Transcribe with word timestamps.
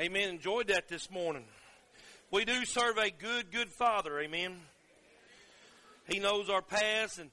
Amen. 0.00 0.28
Enjoyed 0.28 0.66
that 0.66 0.88
this 0.88 1.08
morning. 1.08 1.44
We 2.32 2.44
do 2.44 2.64
serve 2.64 2.98
a 2.98 3.12
good, 3.12 3.52
good 3.52 3.68
Father. 3.68 4.18
Amen. 4.18 4.56
He 6.08 6.18
knows 6.18 6.50
our 6.50 6.62
past 6.62 7.20
and 7.20 7.30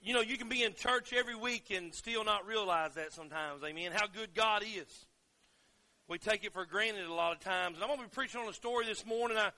you 0.00 0.14
know, 0.14 0.20
you 0.20 0.38
can 0.38 0.48
be 0.48 0.62
in 0.62 0.74
church 0.74 1.12
every 1.12 1.34
week 1.34 1.72
and 1.74 1.92
still 1.92 2.22
not 2.22 2.46
realize 2.46 2.94
that 2.94 3.12
sometimes. 3.12 3.64
Amen. 3.64 3.90
How 3.92 4.06
good 4.06 4.36
God 4.36 4.62
is. 4.62 5.06
We 6.06 6.18
take 6.18 6.44
it 6.44 6.52
for 6.52 6.64
granted 6.64 7.06
a 7.06 7.12
lot 7.12 7.32
of 7.32 7.40
times. 7.40 7.74
And 7.74 7.82
I'm 7.82 7.88
going 7.88 7.98
to 7.98 8.04
be 8.04 8.10
preaching 8.14 8.40
on 8.40 8.48
a 8.48 8.52
story 8.52 8.86
this 8.86 9.04
morning. 9.04 9.36
I, 9.36 9.50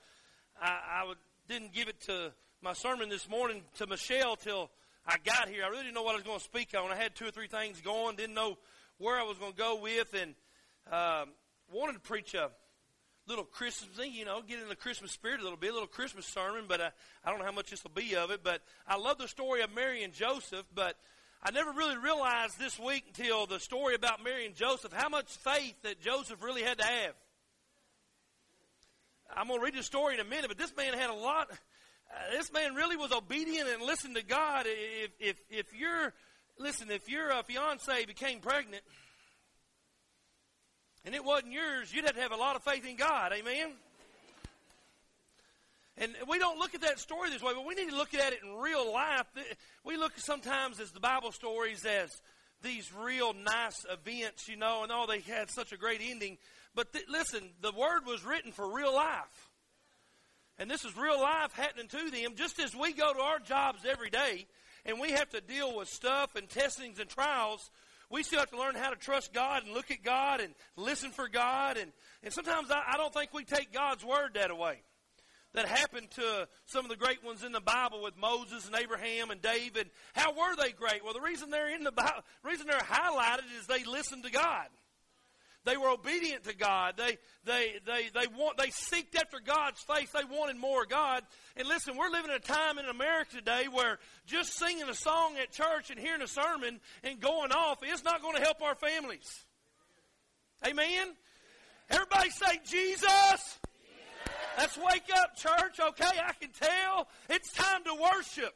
I, 0.59 0.69
I 0.69 1.13
didn't 1.47 1.71
give 1.71 1.87
it 1.87 2.01
to 2.07 2.31
my 2.63 2.73
sermon 2.73 3.09
this 3.09 3.29
morning 3.29 3.61
to 3.75 3.85
Michelle 3.85 4.37
till 4.37 4.71
I 5.05 5.17
got 5.23 5.49
here. 5.49 5.63
I 5.65 5.67
really 5.67 5.83
didn't 5.83 5.93
know 5.93 6.01
what 6.01 6.13
I 6.13 6.15
was 6.15 6.23
going 6.23 6.39
to 6.39 6.43
speak 6.43 6.73
on. 6.75 6.89
I 6.89 6.95
had 6.95 7.13
two 7.13 7.27
or 7.27 7.31
three 7.31 7.47
things 7.47 7.79
going, 7.79 8.15
didn't 8.15 8.33
know 8.33 8.57
where 8.97 9.19
I 9.19 9.23
was 9.23 9.37
going 9.37 9.51
to 9.51 9.57
go 9.57 9.79
with, 9.79 10.15
and 10.15 10.33
um, 10.91 11.29
wanted 11.71 11.93
to 11.93 11.99
preach 11.99 12.33
a 12.33 12.49
little 13.27 13.43
Christmas 13.43 13.89
thing, 13.97 14.13
you 14.13 14.25
know, 14.25 14.41
get 14.41 14.59
in 14.59 14.69
the 14.69 14.75
Christmas 14.75 15.11
spirit 15.11 15.41
a 15.41 15.43
little 15.43 15.57
bit, 15.57 15.71
a 15.71 15.73
little 15.73 15.87
Christmas 15.87 16.25
sermon, 16.25 16.63
but 16.67 16.79
uh, 16.79 16.89
I 17.25 17.29
don't 17.29 17.39
know 17.39 17.45
how 17.45 17.51
much 17.51 17.69
this 17.69 17.83
will 17.83 17.91
be 17.91 18.15
of 18.15 18.31
it. 18.31 18.41
But 18.43 18.61
I 18.87 18.97
love 18.97 19.17
the 19.17 19.27
story 19.27 19.61
of 19.61 19.73
Mary 19.75 20.03
and 20.03 20.13
Joseph, 20.13 20.65
but 20.73 20.95
I 21.43 21.51
never 21.51 21.71
really 21.71 21.97
realized 21.97 22.57
this 22.57 22.79
week 22.79 23.03
until 23.07 23.45
the 23.45 23.59
story 23.59 23.95
about 23.95 24.23
Mary 24.23 24.45
and 24.45 24.55
Joseph 24.55 24.93
how 24.93 25.09
much 25.09 25.27
faith 25.27 25.75
that 25.83 26.01
Joseph 26.01 26.41
really 26.41 26.63
had 26.63 26.79
to 26.79 26.85
have. 26.85 27.13
I'm 29.35 29.47
going 29.47 29.59
to 29.59 29.65
read 29.65 29.75
the 29.75 29.83
story 29.83 30.13
in 30.13 30.19
a 30.21 30.23
minute, 30.23 30.47
but 30.47 30.57
this 30.57 30.75
man 30.75 30.93
had 30.93 31.09
a 31.09 31.13
lot. 31.13 31.49
Uh, 31.51 32.37
this 32.37 32.51
man 32.53 32.75
really 32.75 32.95
was 32.95 33.11
obedient 33.11 33.67
and 33.67 33.81
listened 33.81 34.15
to 34.15 34.23
God. 34.23 34.65
If 34.67 35.11
if 35.19 35.35
if 35.49 35.65
you're 35.77 36.13
listen, 36.57 36.89
if 36.89 37.09
your 37.09 37.31
uh, 37.31 37.43
fiance 37.43 38.05
became 38.05 38.39
pregnant 38.39 38.83
and 41.07 41.15
it 41.15 41.23
wasn't 41.23 41.53
yours, 41.53 41.93
you'd 41.93 42.03
have 42.03 42.15
to 42.15 42.21
have 42.21 42.33
a 42.33 42.35
lot 42.35 42.57
of 42.57 42.63
faith 42.63 42.85
in 42.85 42.97
God. 42.97 43.31
Amen? 43.31 43.71
And 45.97 46.13
we 46.29 46.37
don't 46.37 46.59
look 46.59 46.75
at 46.75 46.81
that 46.81 46.99
story 46.99 47.29
this 47.29 47.41
way, 47.41 47.53
but 47.55 47.65
we 47.65 47.75
need 47.75 47.89
to 47.89 47.95
look 47.95 48.13
at 48.13 48.33
it 48.33 48.39
in 48.43 48.57
real 48.57 48.91
life. 48.91 49.25
We 49.85 49.95
look 49.95 50.11
sometimes 50.17 50.81
as 50.81 50.91
the 50.91 50.99
Bible 50.99 51.31
stories 51.31 51.85
as 51.85 52.11
these 52.61 52.91
real 52.93 53.33
nice 53.33 53.85
events, 53.89 54.49
you 54.49 54.57
know, 54.57 54.83
and 54.83 54.91
oh, 54.91 55.05
they 55.07 55.21
had 55.21 55.49
such 55.49 55.71
a 55.71 55.77
great 55.77 56.01
ending. 56.03 56.37
But 56.75 56.91
th- 56.91 57.05
listen, 57.07 57.51
the 57.61 57.71
word 57.71 58.05
was 58.05 58.25
written 58.25 58.51
for 58.51 58.69
real 58.69 58.93
life. 58.93 59.49
And 60.59 60.69
this 60.69 60.83
is 60.83 60.97
real 60.97 61.21
life 61.21 61.53
happening 61.53 61.87
to 61.87 62.11
them, 62.11 62.35
just 62.35 62.59
as 62.59 62.75
we 62.75 62.91
go 62.91 63.13
to 63.13 63.21
our 63.21 63.39
jobs 63.39 63.85
every 63.89 64.09
day 64.09 64.45
and 64.85 64.99
we 64.99 65.11
have 65.11 65.29
to 65.29 65.39
deal 65.39 65.73
with 65.73 65.87
stuff 65.87 66.35
and 66.35 66.49
testings 66.49 66.99
and 66.99 67.09
trials 67.09 67.71
we 68.09 68.23
still 68.23 68.39
have 68.39 68.51
to 68.51 68.57
learn 68.57 68.75
how 68.75 68.89
to 68.89 68.95
trust 68.95 69.33
God 69.33 69.63
and 69.63 69.73
look 69.73 69.91
at 69.91 70.03
God 70.03 70.39
and 70.39 70.53
listen 70.75 71.11
for 71.11 71.27
God. 71.27 71.77
And, 71.77 71.91
and 72.23 72.33
sometimes 72.33 72.71
I, 72.71 72.81
I 72.93 72.97
don't 72.97 73.13
think 73.13 73.33
we 73.33 73.43
take 73.43 73.73
God's 73.73 74.03
word 74.05 74.35
that 74.35 74.51
away. 74.51 74.81
That 75.53 75.65
happened 75.67 76.11
to 76.11 76.47
some 76.65 76.85
of 76.85 76.89
the 76.89 76.97
great 76.97 77.23
ones 77.23 77.43
in 77.43 77.51
the 77.51 77.61
Bible 77.61 78.03
with 78.03 78.17
Moses 78.17 78.67
and 78.67 78.75
Abraham 78.75 79.31
and 79.31 79.41
David. 79.41 79.89
How 80.13 80.31
were 80.31 80.55
they 80.55 80.71
great? 80.71 81.03
Well, 81.03 81.13
the 81.13 81.21
reason 81.21 81.49
they're 81.49 81.73
in 81.73 81.83
the 81.83 81.91
Bible, 81.91 82.23
reason 82.43 82.67
they're 82.67 82.79
highlighted 82.79 83.45
is 83.59 83.65
they 83.65 83.83
listened 83.83 84.23
to 84.23 84.31
God. 84.31 84.67
They 85.67 85.75
were 85.75 85.89
obedient 85.89 86.45
to 86.45 86.55
God. 86.55 86.93
They, 86.95 87.17
they, 87.43 87.73
they, 87.85 88.09
they, 88.13 88.27
want, 88.27 88.57
they 88.57 88.67
seeked 88.67 89.17
after 89.17 89.41
God's 89.43 89.81
face. 89.81 90.09
They 90.11 90.23
wanted 90.23 90.55
more 90.55 90.83
of 90.83 90.89
God. 90.89 91.23
And 91.57 91.67
listen, 91.67 91.97
we're 91.97 92.09
living 92.09 92.31
in 92.31 92.37
a 92.37 92.39
time 92.39 92.77
in 92.79 92.85
America 92.85 93.35
today 93.35 93.65
where 93.69 93.99
just 94.25 94.57
singing 94.57 94.87
a 94.87 94.93
song 94.93 95.35
at 95.41 95.51
church 95.51 95.89
and 95.89 95.99
hearing 95.99 96.21
a 96.21 96.27
sermon 96.27 96.79
and 97.03 97.19
going 97.19 97.51
off 97.51 97.79
is 97.85 98.01
not 98.05 98.21
going 98.21 98.37
to 98.37 98.41
help 98.41 98.61
our 98.61 98.75
families. 98.75 99.43
Amen? 100.65 101.09
Everybody 101.89 102.29
say, 102.29 102.61
Jesus! 102.63 103.59
Let's 104.57 104.77
wake 104.77 105.09
up, 105.17 105.35
church. 105.35 105.81
Okay, 105.81 106.05
I 106.05 106.31
can 106.39 106.51
tell. 106.51 107.09
It's 107.29 107.51
time 107.51 107.83
to 107.83 107.93
worship. 107.93 108.55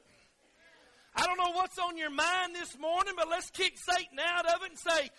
I 1.14 1.26
don't 1.26 1.38
know 1.38 1.52
what's 1.52 1.78
on 1.78 1.98
your 1.98 2.10
mind 2.10 2.56
this 2.56 2.80
morning, 2.80 3.16
but 3.18 3.28
let's 3.28 3.50
kick 3.50 3.74
Satan 3.78 4.18
out 4.18 4.46
of 4.46 4.64
it 4.64 4.70
and 4.70 4.80
say, 4.80 5.10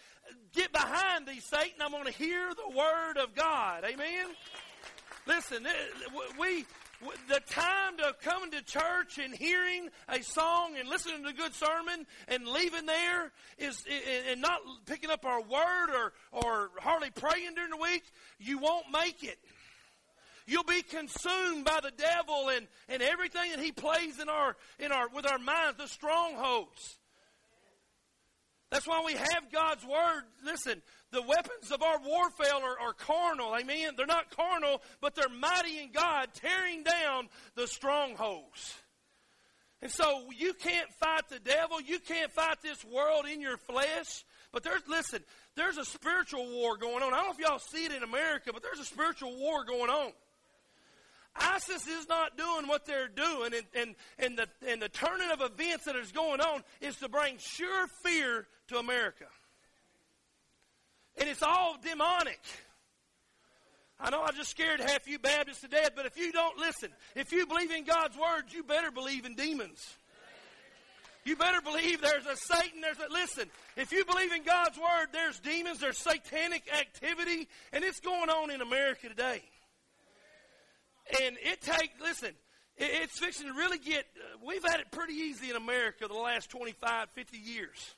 get 0.55 0.73
behind 0.73 1.27
thee, 1.27 1.41
Satan. 1.41 1.81
I'm 1.81 1.91
going 1.91 2.05
to 2.05 2.13
hear 2.13 2.51
the 2.55 2.77
word 2.77 3.19
of 3.19 3.35
God. 3.35 3.85
Amen? 3.85 4.27
Listen, 5.27 5.67
eh, 5.67 5.71
we, 6.39 6.65
the 7.29 7.41
time 7.49 7.97
to 7.99 8.15
coming 8.23 8.51
to 8.53 8.63
church 8.63 9.19
and 9.19 9.35
hearing 9.35 9.89
a 10.09 10.23
song 10.23 10.77
and 10.79 10.89
listening 10.89 11.23
to 11.23 11.31
a 11.31 11.33
good 11.33 11.55
sermon 11.55 12.07
and 12.29 12.47
leaving 12.47 12.87
there 12.87 13.33
is 13.59 13.85
and 14.31 14.41
not 14.41 14.61
picking 14.87 15.11
up 15.11 15.25
our 15.25 15.41
word 15.41 15.91
or 15.95 16.13
or 16.33 16.71
hardly 16.81 17.11
praying 17.11 17.55
during 17.55 17.71
the 17.71 17.77
week, 17.77 18.05
you 18.39 18.59
won't 18.59 18.87
make 18.93 19.23
it. 19.23 19.39
You'll 20.47 20.65
be 20.65 20.83
consumed 20.83 21.65
by 21.65 21.81
the 21.83 21.93
devil 21.93 22.49
and, 22.49 22.67
and 22.89 23.01
everything 23.01 23.53
that 23.53 23.61
he 23.61 23.73
plays 23.73 24.19
in 24.19 24.29
our 24.29 24.57
in 24.79 24.93
our 24.93 25.09
with 25.09 25.27
our 25.27 25.39
minds, 25.39 25.79
the 25.79 25.87
strongholds. 25.87 26.99
That's 28.73 28.87
why 28.87 29.03
we 29.05 29.13
have 29.13 29.53
God's 29.53 29.85
Word. 29.85 30.23
Listen, 30.43 30.81
the 31.11 31.21
weapons 31.21 31.71
of 31.71 31.83
our 31.83 31.99
warfare 31.99 32.55
are, 32.55 32.89
are, 32.89 32.95
carnal. 32.95 33.55
Amen. 33.55 33.93
They're 33.99 34.07
not 34.07 34.35
carnal, 34.35 34.81
but 35.03 35.15
they're 35.15 35.29
mighty 35.29 35.79
in 35.79 35.93
God, 35.93 36.31
tearing 36.33 36.83
down 36.83 37.29
the 37.55 37.67
strongholds. 37.67 38.75
And 39.83 39.91
so 39.91 40.23
you 40.35 40.55
can't 40.55 40.91
fight 40.95 41.29
the 41.29 41.39
devil. 41.39 41.83
You 41.83 41.99
can't 41.99 42.33
fight 42.33 42.63
this 42.63 42.83
world 42.83 43.27
in 43.31 43.43
your 43.43 43.59
flesh. 43.59 44.25
But 44.53 44.63
there's, 44.63 44.81
listen, 44.89 45.23
there's 45.55 45.77
a 45.77 45.85
spiritual 45.85 46.51
war 46.51 46.79
going 46.79 47.03
on. 47.03 47.13
I 47.13 47.17
don't 47.17 47.27
know 47.27 47.33
if 47.33 47.39
y'all 47.41 47.59
see 47.59 47.85
it 47.85 47.93
in 47.93 48.03
America, 48.03 48.53
but 48.55 48.63
there's 48.63 48.81
a 48.81 48.87
spiritual 48.87 49.37
war 49.37 49.67
going 49.67 49.91
on. 49.91 50.13
ISIS 51.37 51.87
is 51.87 52.09
not 52.09 52.37
doing 52.37 52.69
what 52.69 52.85
they're 52.85 53.09
doing, 53.09 53.53
and, 53.55 53.65
and, 53.75 53.95
and, 54.19 54.39
the, 54.39 54.47
and 54.67 54.83
the 54.83 54.89
turning 54.89 55.31
of 55.31 55.41
events 55.41 55.85
that 55.87 55.97
is 55.97 56.13
going 56.13 56.41
on 56.41 56.63
is 56.81 56.97
to 56.97 57.09
bring 57.09 57.39
sure 57.39 57.87
fear 58.03 58.47
to 58.73 58.79
America. 58.79 59.27
And 61.19 61.29
it's 61.29 61.43
all 61.43 61.77
demonic. 61.83 62.41
I 64.01 64.11
know 64.11 64.23
I 64.23 64.33
just 64.33 64.51
scared 64.51 64.81
half 64.81 65.07
you 65.07 65.19
Baptists 65.19 65.61
to 65.61 65.69
death, 65.69 65.91
but 65.95 66.07
if 66.07 66.17
you 66.17 66.33
don't 66.33 66.59
listen, 66.59 66.91
if 67.15 67.33
you 67.33 67.47
believe 67.47 67.71
in 67.71 67.85
God's 67.85 68.17
word, 68.17 68.45
you 68.51 68.65
better 68.65 68.91
believe 68.91 69.25
in 69.25 69.35
demons. 69.35 69.97
You 71.25 71.37
better 71.37 71.61
believe 71.61 72.01
there's 72.01 72.27
a 72.27 72.37
Satan, 72.37 72.81
there's 72.81 72.99
a, 72.99 73.13
listen, 73.13 73.49
if 73.77 73.93
you 73.93 74.05
believe 74.05 74.33
in 74.33 74.43
God's 74.43 74.77
word, 74.77 75.09
there's 75.13 75.39
demons, 75.39 75.79
there's 75.79 75.99
satanic 75.99 76.65
activity, 76.77 77.47
and 77.73 77.85
it's 77.85 78.01
going 78.01 78.29
on 78.29 78.51
in 78.51 78.61
America 78.61 79.09
today. 79.09 79.43
And 81.23 81.37
it 81.41 81.61
takes, 81.61 82.01
listen, 82.01 82.31
it, 82.77 82.91
it's 83.03 83.19
fixing 83.21 83.47
to 83.47 83.53
really 83.53 83.79
get, 83.79 84.07
uh, 84.17 84.39
we've 84.45 84.65
had 84.65 84.81
it 84.81 84.91
pretty 84.91 85.15
easy 85.15 85.51
in 85.51 85.57
America 85.57 86.09
the 86.09 86.15
last 86.15 86.51
25, 86.51 87.11
50 87.11 87.39
years. 87.39 87.95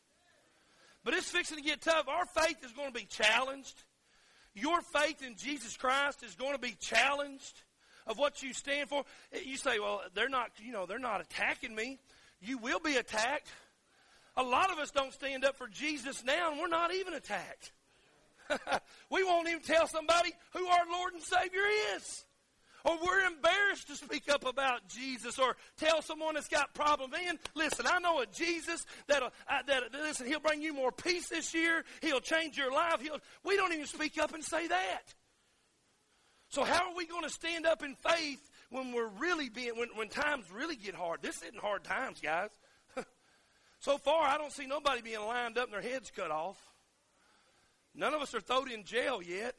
But 1.05 1.15
it's 1.15 1.31
fixing 1.31 1.59
to 1.59 1.63
get 1.63 1.83
tough. 1.83 2.09
Our 2.09 2.25
faith 2.27 2.65
is 2.65 2.73
going 2.73 2.89
to 2.89 2.99
be 2.99 3.05
challenged. 3.05 3.83
Your 4.55 4.81
faith 4.81 5.23
in 5.23 5.37
Jesus 5.37 5.77
Christ 5.77 6.23
is 6.23 6.35
going 6.35 6.53
to 6.53 6.59
be 6.59 6.77
challenged 6.81 7.63
of 8.07 8.19
what 8.19 8.43
you 8.43 8.53
stand 8.53 8.89
for. 8.89 9.05
You 9.45 9.57
say, 9.57 9.79
well, 9.79 10.03
they're 10.15 10.29
not, 10.29 10.51
you 10.65 10.73
know, 10.73 10.87
they're 10.87 10.99
not 10.99 11.21
attacking 11.21 11.75
me. 11.75 11.99
You 12.41 12.59
will 12.59 12.81
be 12.81 12.97
attacked. 12.97 13.49
A 14.37 14.43
lot 14.43 14.71
of 14.71 14.79
us 14.79 14.91
don't 14.91 15.13
stand 15.13 15.45
up 15.45 15.57
for 15.57 15.69
Jesus 15.69 16.25
now, 16.25 16.51
and 16.51 16.61
we're 16.61 16.69
not 16.69 16.93
even 16.95 17.15
attacked. 17.15 17.73
we 19.11 19.23
won't 19.25 19.49
even 19.49 19.63
tell 19.63 19.87
somebody 19.87 20.31
who 20.53 20.67
our 20.67 20.87
Lord 20.91 21.15
and 21.15 21.23
Savior 21.23 21.63
is 21.97 22.25
or 22.85 22.99
we're 23.03 23.27
embarrassed 23.27 23.89
to 23.89 23.97
speak 23.97 24.29
up 24.31 24.47
about 24.47 24.87
Jesus 24.89 25.39
or 25.39 25.57
tell 25.79 26.03
someone 26.03 26.35
that's 26.35 26.49
got 26.49 26.75
problems. 26.75 27.15
And 27.27 27.39
listen, 27.55 27.87
I 27.89 27.99
know 27.99 28.21
a 28.21 28.27
Jesus 28.27 28.85
that'll, 29.07 29.31
uh, 29.49 29.63
that, 29.67 29.85
listen, 29.93 30.27
he'll 30.27 30.41
bring 30.41 30.61
you 30.61 30.75
more 30.75 30.93
peace 30.93 31.29
this 31.29 31.55
year. 31.55 31.85
He'll 32.03 32.21
change 32.21 32.59
your 32.59 32.71
life. 32.71 33.01
He'll, 33.01 33.19
we 33.43 33.57
don't 33.57 33.73
even 33.73 33.87
speak 33.87 34.19
up 34.19 34.35
and 34.35 34.45
say 34.45 34.69
that. 34.69 35.03
So 36.51 36.63
how 36.63 36.91
are 36.91 36.97
we 36.97 37.07
going 37.07 37.25
to 37.25 37.31
stand 37.31 37.67
up 37.67 37.83
in 37.83 37.97
faith 37.97 38.51
when 38.71 38.93
we're 38.93 39.09
really 39.09 39.49
being, 39.49 39.77
when, 39.77 39.89
when 39.95 40.09
times 40.09 40.45
really 40.53 40.77
get 40.77 40.95
hard? 40.95 41.23
This 41.23 41.43
isn't 41.43 41.59
hard 41.59 41.85
times, 41.85 42.21
guys. 42.21 42.51
so 43.81 43.97
far, 43.97 44.29
I 44.29 44.37
don't 44.37 44.53
see 44.53 44.67
nobody 44.67 45.01
being 45.01 45.21
lined 45.21 45.57
up 45.57 45.65
and 45.65 45.73
their 45.73 45.91
heads 45.91 46.13
cut 46.15 46.31
off. 46.31 46.59
None 47.95 48.13
of 48.13 48.21
us 48.21 48.35
are 48.35 48.41
thrown 48.41 48.71
in 48.71 48.85
jail 48.85 49.23
yet. 49.23 49.55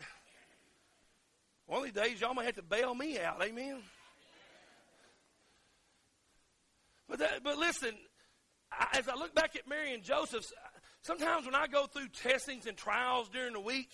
One 1.67 1.79
of 1.79 1.85
these 1.85 1.93
days, 1.93 2.21
y'all 2.21 2.33
may 2.33 2.45
have 2.45 2.55
to 2.55 2.61
bail 2.61 2.93
me 2.93 3.19
out. 3.19 3.41
Amen. 3.41 3.77
But 7.09 7.19
that, 7.19 7.43
but 7.43 7.57
listen, 7.57 7.93
I, 8.71 8.97
as 8.97 9.07
I 9.07 9.15
look 9.15 9.33
back 9.33 9.55
at 9.55 9.67
Mary 9.67 9.93
and 9.93 10.03
Joseph, 10.03 10.45
sometimes 11.01 11.45
when 11.45 11.55
I 11.55 11.67
go 11.67 11.85
through 11.85 12.09
testings 12.09 12.65
and 12.67 12.77
trials 12.77 13.29
during 13.29 13.53
the 13.53 13.59
week, 13.59 13.89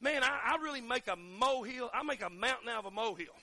man, 0.00 0.22
I, 0.22 0.52
I 0.52 0.62
really 0.62 0.80
make 0.80 1.08
a 1.08 1.16
molehill. 1.16 1.90
I 1.92 2.02
make 2.02 2.22
a 2.22 2.30
mountain 2.30 2.68
out 2.68 2.80
of 2.80 2.86
a 2.86 2.90
molehill. 2.90 3.34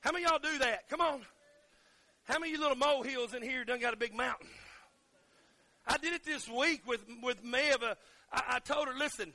How 0.00 0.12
many 0.12 0.24
y'all 0.24 0.38
do 0.38 0.58
that? 0.58 0.88
Come 0.88 1.00
on. 1.00 1.20
How 2.24 2.38
many 2.38 2.56
little 2.56 2.76
molehills 2.76 3.34
in 3.34 3.42
here 3.42 3.64
done 3.64 3.80
got 3.80 3.92
a 3.92 3.96
big 3.96 4.14
mountain? 4.14 4.48
I 5.86 5.96
did 5.98 6.12
it 6.12 6.24
this 6.24 6.48
week 6.48 6.86
with 6.86 7.04
with 7.22 7.44
Maeva. 7.44 7.96
I, 8.32 8.42
I 8.48 8.58
told 8.60 8.86
her, 8.86 8.94
listen, 8.96 9.32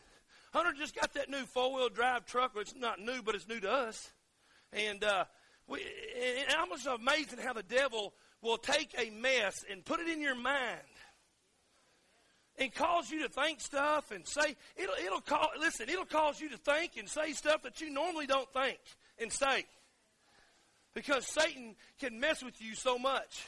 Hunter 0.55 0.71
just 0.71 0.95
got 0.95 1.13
that 1.15 1.29
new 1.29 1.45
four 1.47 1.73
wheel 1.73 1.89
drive 1.89 2.25
truck. 2.25 2.55
Well, 2.55 2.61
it's 2.61 2.73
not 2.73 2.97
new, 2.97 3.21
but 3.21 3.35
it's 3.35 3.45
new 3.45 3.59
to 3.59 3.69
us. 3.69 4.09
And 4.71 5.03
uh, 5.03 5.25
we, 5.67 5.81
I'm 6.57 6.69
just 6.69 6.87
amazing 6.87 7.39
how 7.39 7.51
the 7.51 7.61
devil 7.61 8.13
will 8.41 8.57
take 8.57 8.95
a 8.97 9.09
mess 9.09 9.53
and 9.69 9.83
put 9.83 9.99
it 9.99 10.07
in 10.07 10.21
your 10.21 10.33
mind 10.33 10.79
and 12.57 12.73
cause 12.73 13.11
you 13.11 13.23
to 13.23 13.27
think 13.27 13.59
stuff 13.59 14.11
and 14.11 14.25
say 14.25 14.55
it'll 14.77 14.95
it'll 15.05 15.19
call 15.19 15.49
listen 15.59 15.89
it'll 15.89 16.05
cause 16.05 16.39
you 16.39 16.49
to 16.49 16.57
think 16.57 16.93
and 16.97 17.09
say 17.09 17.33
stuff 17.33 17.63
that 17.63 17.81
you 17.81 17.89
normally 17.89 18.25
don't 18.25 18.47
think 18.53 18.79
and 19.19 19.33
say 19.33 19.65
because 20.93 21.27
Satan 21.27 21.75
can 21.99 22.17
mess 22.21 22.41
with 22.41 22.61
you 22.61 22.75
so 22.75 22.97
much. 22.97 23.45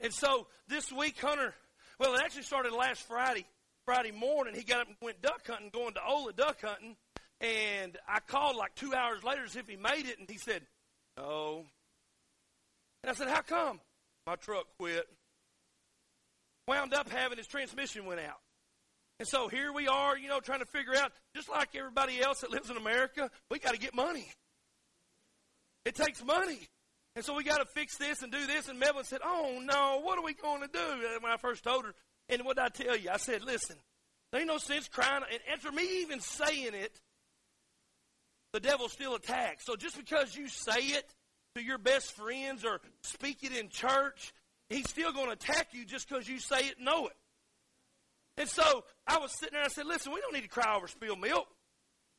And 0.00 0.12
so 0.12 0.48
this 0.66 0.90
week, 0.90 1.20
Hunter, 1.20 1.54
well, 2.00 2.14
it 2.14 2.20
actually 2.24 2.42
started 2.42 2.72
last 2.72 3.02
Friday. 3.02 3.46
Friday 3.88 4.10
morning, 4.10 4.54
he 4.54 4.64
got 4.64 4.82
up 4.82 4.88
and 4.88 4.96
went 5.00 5.22
duck 5.22 5.46
hunting, 5.46 5.70
going 5.72 5.94
to 5.94 6.00
Ola 6.06 6.34
duck 6.34 6.60
hunting. 6.60 6.94
And 7.40 7.96
I 8.06 8.20
called 8.20 8.54
like 8.54 8.74
two 8.74 8.92
hours 8.92 9.24
later 9.24 9.48
see 9.48 9.60
if 9.60 9.66
he 9.66 9.76
made 9.76 10.04
it, 10.04 10.18
and 10.18 10.28
he 10.28 10.36
said, 10.36 10.60
No. 11.16 11.64
And 13.02 13.10
I 13.10 13.14
said, 13.14 13.28
How 13.28 13.40
come? 13.40 13.80
My 14.26 14.36
truck 14.36 14.66
quit. 14.78 15.06
Wound 16.66 16.92
up 16.92 17.08
having 17.08 17.38
his 17.38 17.46
transmission 17.46 18.04
went 18.04 18.20
out. 18.20 18.36
And 19.20 19.26
so 19.26 19.48
here 19.48 19.72
we 19.72 19.88
are, 19.88 20.18
you 20.18 20.28
know, 20.28 20.40
trying 20.40 20.60
to 20.60 20.66
figure 20.66 20.94
out, 20.94 21.10
just 21.34 21.48
like 21.48 21.74
everybody 21.74 22.20
else 22.20 22.42
that 22.42 22.50
lives 22.50 22.68
in 22.68 22.76
America, 22.76 23.30
we 23.50 23.58
got 23.58 23.72
to 23.72 23.80
get 23.80 23.94
money. 23.94 24.30
It 25.86 25.94
takes 25.94 26.22
money. 26.22 26.60
And 27.16 27.24
so 27.24 27.34
we 27.34 27.42
got 27.42 27.56
to 27.56 27.64
fix 27.64 27.96
this 27.96 28.22
and 28.22 28.30
do 28.30 28.46
this. 28.46 28.68
And 28.68 28.78
Melvin 28.78 29.04
said, 29.04 29.20
Oh, 29.24 29.62
no, 29.64 30.00
what 30.02 30.18
are 30.18 30.24
we 30.24 30.34
going 30.34 30.60
to 30.60 30.68
do? 30.68 31.18
When 31.20 31.32
I 31.32 31.38
first 31.38 31.64
told 31.64 31.86
her, 31.86 31.94
and 32.28 32.44
what 32.44 32.56
did 32.56 32.64
I 32.64 32.68
tell 32.68 32.96
you? 32.96 33.10
I 33.10 33.16
said, 33.16 33.42
Listen, 33.42 33.76
there 34.30 34.40
ain't 34.40 34.48
no 34.48 34.58
sense 34.58 34.88
crying. 34.88 35.22
And 35.30 35.40
after 35.52 35.72
me 35.72 36.02
even 36.02 36.20
saying 36.20 36.74
it, 36.74 37.00
the 38.52 38.60
devil 38.60 38.88
still 38.88 39.14
attacks. 39.14 39.64
So 39.64 39.76
just 39.76 39.96
because 39.96 40.36
you 40.36 40.48
say 40.48 40.80
it 40.80 41.14
to 41.54 41.62
your 41.62 41.78
best 41.78 42.12
friends 42.12 42.64
or 42.64 42.80
speak 43.02 43.42
it 43.42 43.52
in 43.52 43.68
church, 43.68 44.32
he's 44.68 44.88
still 44.88 45.12
going 45.12 45.26
to 45.26 45.32
attack 45.32 45.68
you 45.72 45.84
just 45.84 46.08
because 46.08 46.28
you 46.28 46.38
say 46.38 46.60
it 46.60 46.80
know 46.80 47.06
it. 47.06 47.16
And 48.36 48.48
so 48.48 48.84
I 49.06 49.18
was 49.18 49.32
sitting 49.38 49.54
there 49.54 49.62
and 49.62 49.70
I 49.70 49.72
said, 49.72 49.86
Listen, 49.86 50.12
we 50.12 50.20
don't 50.20 50.34
need 50.34 50.42
to 50.42 50.48
cry 50.48 50.76
over 50.76 50.88
spilled 50.88 51.20
milk. 51.20 51.48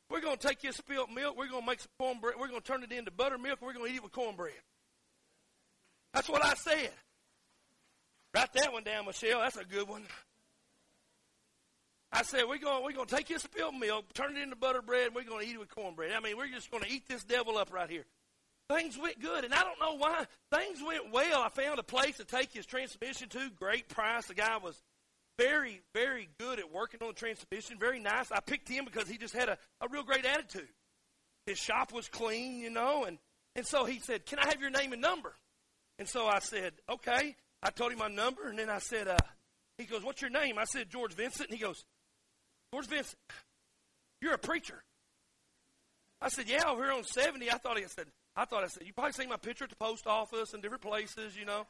We're 0.09 0.21
going 0.21 0.37
to 0.37 0.47
take 0.47 0.61
this 0.61 0.75
spilled 0.75 1.11
milk, 1.13 1.37
we're 1.37 1.49
going 1.49 1.61
to 1.61 1.67
make 1.67 1.81
some 1.81 1.91
cornbread, 1.99 2.33
we're 2.39 2.47
going 2.47 2.61
to 2.61 2.67
turn 2.67 2.83
it 2.83 2.91
into 2.91 3.11
buttermilk, 3.11 3.61
we're 3.61 3.73
going 3.73 3.85
to 3.85 3.91
eat 3.91 3.97
it 3.97 4.03
with 4.03 4.11
cornbread. 4.11 4.53
That's 6.13 6.27
what 6.27 6.43
I 6.43 6.55
said. 6.55 6.89
Write 8.33 8.53
that 8.53 8.73
one 8.73 8.83
down, 8.83 9.05
Michelle. 9.05 9.39
That's 9.39 9.57
a 9.57 9.65
good 9.65 9.87
one. 9.87 10.03
I 12.11 12.23
said, 12.23 12.43
we're 12.47 12.57
going, 12.57 12.83
we're 12.83 13.05
to 13.05 13.15
take 13.15 13.27
this 13.27 13.43
spilled 13.43 13.75
milk, 13.75 14.13
turn 14.13 14.35
it 14.35 14.41
into 14.41 14.55
butter 14.55 14.81
bread, 14.81 15.07
and 15.07 15.15
we're 15.15 15.23
going 15.23 15.45
to 15.45 15.49
eat 15.49 15.55
it 15.55 15.59
with 15.59 15.69
cornbread. 15.69 16.11
I 16.11 16.19
mean, 16.19 16.37
we're 16.37 16.47
just 16.47 16.71
going 16.71 16.83
to 16.83 16.89
eat 16.89 17.07
this 17.07 17.23
devil 17.23 17.57
up 17.57 17.71
right 17.71 17.89
here. 17.89 18.05
Things 18.69 18.97
went 18.99 19.19
good, 19.19 19.43
and 19.45 19.53
I 19.53 19.63
don't 19.63 19.79
know 19.79 19.95
why. 19.95 20.25
Things 20.51 20.79
went 20.85 21.11
well. 21.11 21.41
I 21.41 21.49
found 21.49 21.79
a 21.79 21.83
place 21.83 22.17
to 22.17 22.25
take 22.25 22.51
his 22.51 22.65
transmission 22.65 23.29
to. 23.29 23.49
Great 23.59 23.89
price. 23.89 24.27
The 24.27 24.35
guy 24.35 24.57
was 24.57 24.79
very, 25.39 25.81
very 25.93 26.29
good 26.39 26.59
at 26.59 26.71
working 26.71 26.99
on 27.01 27.09
the 27.09 27.13
transmission. 27.13 27.77
Very 27.79 27.99
nice. 27.99 28.31
I 28.31 28.41
picked 28.41 28.69
him 28.69 28.85
because 28.85 29.07
he 29.07 29.17
just 29.17 29.33
had 29.33 29.49
a, 29.49 29.57
a 29.81 29.87
real 29.89 30.03
great 30.03 30.25
attitude. 30.25 30.67
His 31.45 31.57
shop 31.57 31.93
was 31.93 32.07
clean, 32.07 32.59
you 32.59 32.69
know, 32.69 33.05
and, 33.05 33.17
and 33.55 33.65
so 33.65 33.85
he 33.85 33.99
said, 33.99 34.25
Can 34.25 34.37
I 34.37 34.47
have 34.49 34.61
your 34.61 34.69
name 34.69 34.93
and 34.93 35.01
number? 35.01 35.33
And 35.97 36.07
so 36.07 36.27
I 36.27 36.39
said, 36.39 36.73
Okay. 36.91 37.35
I 37.61 37.69
told 37.71 37.91
him 37.91 37.99
my 37.99 38.07
number, 38.07 38.47
and 38.47 38.57
then 38.57 38.69
I 38.69 38.79
said, 38.79 39.07
uh, 39.07 39.17
He 39.77 39.85
goes, 39.85 40.03
What's 40.03 40.21
your 40.21 40.31
name? 40.31 40.57
I 40.57 40.65
said, 40.65 40.89
George 40.89 41.13
Vincent. 41.13 41.49
And 41.49 41.57
he 41.57 41.63
goes, 41.63 41.83
George 42.73 42.87
Vincent, 42.87 43.17
you're 44.21 44.33
a 44.33 44.39
preacher. 44.39 44.83
I 46.21 46.29
said, 46.29 46.49
Yeah, 46.49 46.63
over 46.67 46.83
here 46.83 46.93
on 46.93 47.03
70. 47.03 47.51
I 47.51 47.57
thought 47.57 47.77
he 47.77 47.83
said, 47.87 48.07
I 48.35 48.45
thought 48.45 48.63
I 48.63 48.67
said, 48.67 48.83
You 48.85 48.93
probably 48.93 49.13
seen 49.13 49.29
my 49.29 49.37
picture 49.37 49.65
at 49.65 49.69
the 49.69 49.75
post 49.75 50.07
office 50.07 50.53
and 50.53 50.61
different 50.61 50.83
places, 50.83 51.35
you 51.37 51.45
know. 51.45 51.65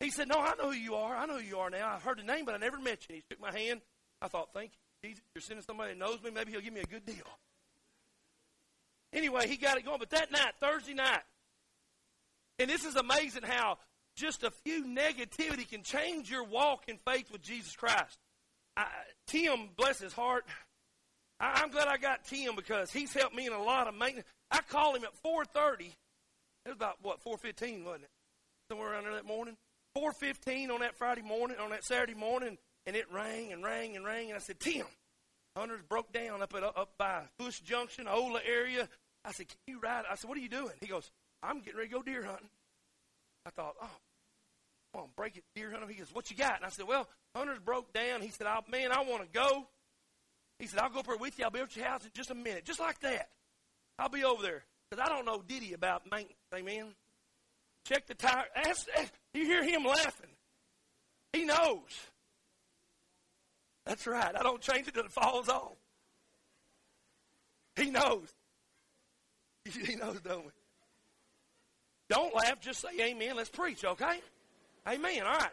He 0.00 0.10
said, 0.10 0.28
No, 0.28 0.38
I 0.38 0.54
know 0.58 0.70
who 0.70 0.76
you 0.76 0.94
are. 0.94 1.16
I 1.16 1.26
know 1.26 1.38
who 1.38 1.44
you 1.44 1.58
are 1.58 1.70
now. 1.70 1.94
I've 1.94 2.02
heard 2.02 2.18
the 2.18 2.24
name, 2.24 2.44
but 2.44 2.54
I 2.54 2.58
never 2.58 2.78
met 2.78 3.06
you. 3.08 3.16
He 3.16 3.22
shook 3.30 3.40
my 3.40 3.56
hand. 3.56 3.80
I 4.20 4.28
thought, 4.28 4.50
Thank 4.52 4.72
you, 5.02 5.08
Jesus. 5.08 5.24
You're 5.34 5.42
sending 5.42 5.64
somebody 5.64 5.94
that 5.94 5.98
knows 5.98 6.22
me. 6.22 6.30
Maybe 6.30 6.52
he'll 6.52 6.60
give 6.60 6.74
me 6.74 6.80
a 6.80 6.86
good 6.86 7.06
deal. 7.06 7.26
Anyway, 9.12 9.48
he 9.48 9.56
got 9.56 9.78
it 9.78 9.84
going. 9.84 9.98
But 9.98 10.10
that 10.10 10.30
night, 10.30 10.52
Thursday 10.60 10.92
night, 10.92 11.22
and 12.58 12.68
this 12.68 12.84
is 12.84 12.96
amazing 12.96 13.42
how 13.44 13.78
just 14.16 14.42
a 14.42 14.50
few 14.50 14.84
negativity 14.84 15.68
can 15.68 15.82
change 15.82 16.30
your 16.30 16.44
walk 16.44 16.84
in 16.88 16.98
faith 17.06 17.30
with 17.30 17.42
Jesus 17.42 17.76
Christ. 17.76 18.18
I, 18.76 18.86
Tim, 19.26 19.68
bless 19.76 19.98
his 19.98 20.12
heart, 20.12 20.44
I, 21.38 21.62
am 21.62 21.70
glad 21.70 21.88
I 21.88 21.98
got 21.98 22.24
Tim 22.24 22.56
because 22.56 22.90
he's 22.90 23.12
helped 23.12 23.34
me 23.34 23.46
in 23.46 23.52
a 23.52 23.62
lot 23.62 23.88
of 23.88 23.94
maintenance. 23.94 24.26
I 24.50 24.60
called 24.60 24.96
him 24.96 25.04
at 25.04 25.14
4:30. 25.22 25.86
It 25.86 25.94
was 26.64 26.74
about 26.74 26.96
what 27.02 27.22
4:15, 27.22 27.84
wasn't 27.84 28.04
it? 28.04 28.10
Somewhere 28.70 28.92
around 28.92 29.04
there 29.04 29.14
that 29.14 29.26
morning. 29.26 29.56
4:15 29.96 30.70
on 30.70 30.80
that 30.80 30.96
Friday 30.96 31.22
morning, 31.22 31.58
on 31.58 31.70
that 31.70 31.84
Saturday 31.84 32.14
morning, 32.14 32.58
and 32.86 32.96
it 32.96 33.10
rang 33.10 33.52
and 33.52 33.62
rang 33.62 33.96
and 33.96 34.04
rang. 34.04 34.28
And 34.28 34.36
I 34.36 34.40
said, 34.40 34.60
Tim, 34.60 34.86
Hunter's 35.56 35.82
broke 35.82 36.12
down 36.12 36.42
up 36.42 36.54
at 36.54 36.62
up 36.62 36.92
by 36.98 37.22
Bush 37.38 37.60
Junction, 37.60 38.08
Ola 38.08 38.40
area. 38.44 38.88
I 39.24 39.32
said, 39.32 39.48
Can 39.48 39.58
you 39.66 39.80
ride? 39.80 40.04
I 40.10 40.14
said, 40.14 40.28
What 40.28 40.38
are 40.38 40.42
you 40.42 40.48
doing? 40.48 40.74
He 40.80 40.86
goes, 40.86 41.10
I'm 41.42 41.60
getting 41.60 41.76
ready 41.76 41.90
to 41.90 41.94
go 41.96 42.02
deer 42.02 42.24
hunting. 42.24 42.48
I 43.44 43.50
thought, 43.50 43.74
Oh, 43.80 43.90
break 45.16 45.36
it, 45.36 45.44
deer 45.54 45.70
hunter. 45.70 45.86
He 45.88 45.94
goes, 45.94 46.12
What 46.12 46.30
you 46.30 46.36
got? 46.36 46.56
And 46.56 46.64
I 46.64 46.68
said, 46.68 46.86
Well, 46.86 47.08
Hunter's 47.34 47.58
broke 47.58 47.92
down. 47.92 48.22
He 48.22 48.30
said, 48.30 48.46
oh, 48.46 48.60
Man, 48.70 48.92
I 48.92 49.02
want 49.02 49.22
to 49.22 49.28
go. 49.28 49.66
He 50.58 50.66
said, 50.66 50.80
I'll 50.80 50.90
go 50.90 51.00
up 51.00 51.06
there 51.06 51.16
with 51.16 51.38
you. 51.38 51.44
I'll 51.44 51.50
be 51.50 51.60
at 51.60 51.76
your 51.76 51.86
house 51.86 52.04
in 52.04 52.10
just 52.14 52.30
a 52.30 52.34
minute, 52.34 52.64
just 52.64 52.80
like 52.80 52.98
that. 53.00 53.28
I'll 53.98 54.08
be 54.08 54.24
over 54.24 54.42
there 54.42 54.64
because 54.90 55.04
I 55.04 55.14
don't 55.14 55.26
know 55.26 55.42
Diddy 55.46 55.74
about 55.74 56.10
maintenance. 56.10 56.38
Amen. 56.54 56.94
Check 57.86 58.06
the 58.06 58.14
tire. 58.14 58.44
Ask, 58.54 58.86
ask, 58.96 59.12
you 59.34 59.44
hear 59.44 59.62
him 59.62 59.84
laughing. 59.84 60.30
He 61.32 61.44
knows. 61.44 61.80
That's 63.84 64.06
right. 64.06 64.34
I 64.34 64.42
don't 64.42 64.60
change 64.60 64.88
it 64.88 64.94
till 64.94 65.04
it 65.04 65.12
falls 65.12 65.48
off. 65.48 65.76
He 67.76 67.90
knows. 67.90 68.28
He 69.84 69.96
knows, 69.96 70.20
don't 70.20 70.44
we? 70.44 70.52
Don't 72.08 72.34
laugh. 72.34 72.60
Just 72.60 72.80
say 72.80 73.10
amen. 73.10 73.36
Let's 73.36 73.50
preach, 73.50 73.84
okay? 73.84 74.20
Amen. 74.86 75.22
All 75.22 75.38
right. 75.38 75.50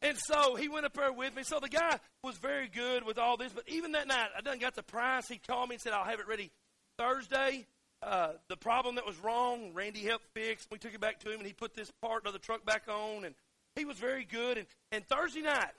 And 0.00 0.16
so 0.16 0.54
he 0.54 0.68
went 0.68 0.86
up 0.86 0.94
there 0.94 1.12
with 1.12 1.34
me. 1.34 1.42
So 1.42 1.58
the 1.60 1.68
guy 1.68 1.98
was 2.22 2.36
very 2.36 2.68
good 2.68 3.04
with 3.04 3.18
all 3.18 3.36
this. 3.36 3.52
But 3.52 3.64
even 3.66 3.92
that 3.92 4.06
night, 4.06 4.28
I 4.36 4.40
done 4.40 4.58
got 4.58 4.76
the 4.76 4.82
price. 4.82 5.26
He 5.28 5.38
called 5.38 5.68
me 5.68 5.74
and 5.74 5.82
said, 5.82 5.92
I'll 5.92 6.04
have 6.04 6.20
it 6.20 6.28
ready 6.28 6.50
Thursday. 6.98 7.66
Uh, 8.00 8.32
the 8.48 8.56
problem 8.56 8.94
that 8.94 9.06
was 9.06 9.18
wrong, 9.18 9.72
Randy 9.74 10.04
helped 10.04 10.26
fix. 10.32 10.68
We 10.70 10.78
took 10.78 10.94
it 10.94 11.00
back 11.00 11.18
to 11.20 11.30
him, 11.30 11.38
and 11.38 11.46
he 11.46 11.52
put 11.52 11.74
this 11.74 11.90
part 12.00 12.26
of 12.26 12.32
the 12.32 12.38
truck 12.38 12.64
back 12.64 12.84
on, 12.88 13.24
and 13.24 13.34
he 13.74 13.84
was 13.84 13.98
very 13.98 14.24
good. 14.24 14.58
And, 14.58 14.66
and 14.92 15.04
Thursday 15.04 15.42
night, 15.42 15.72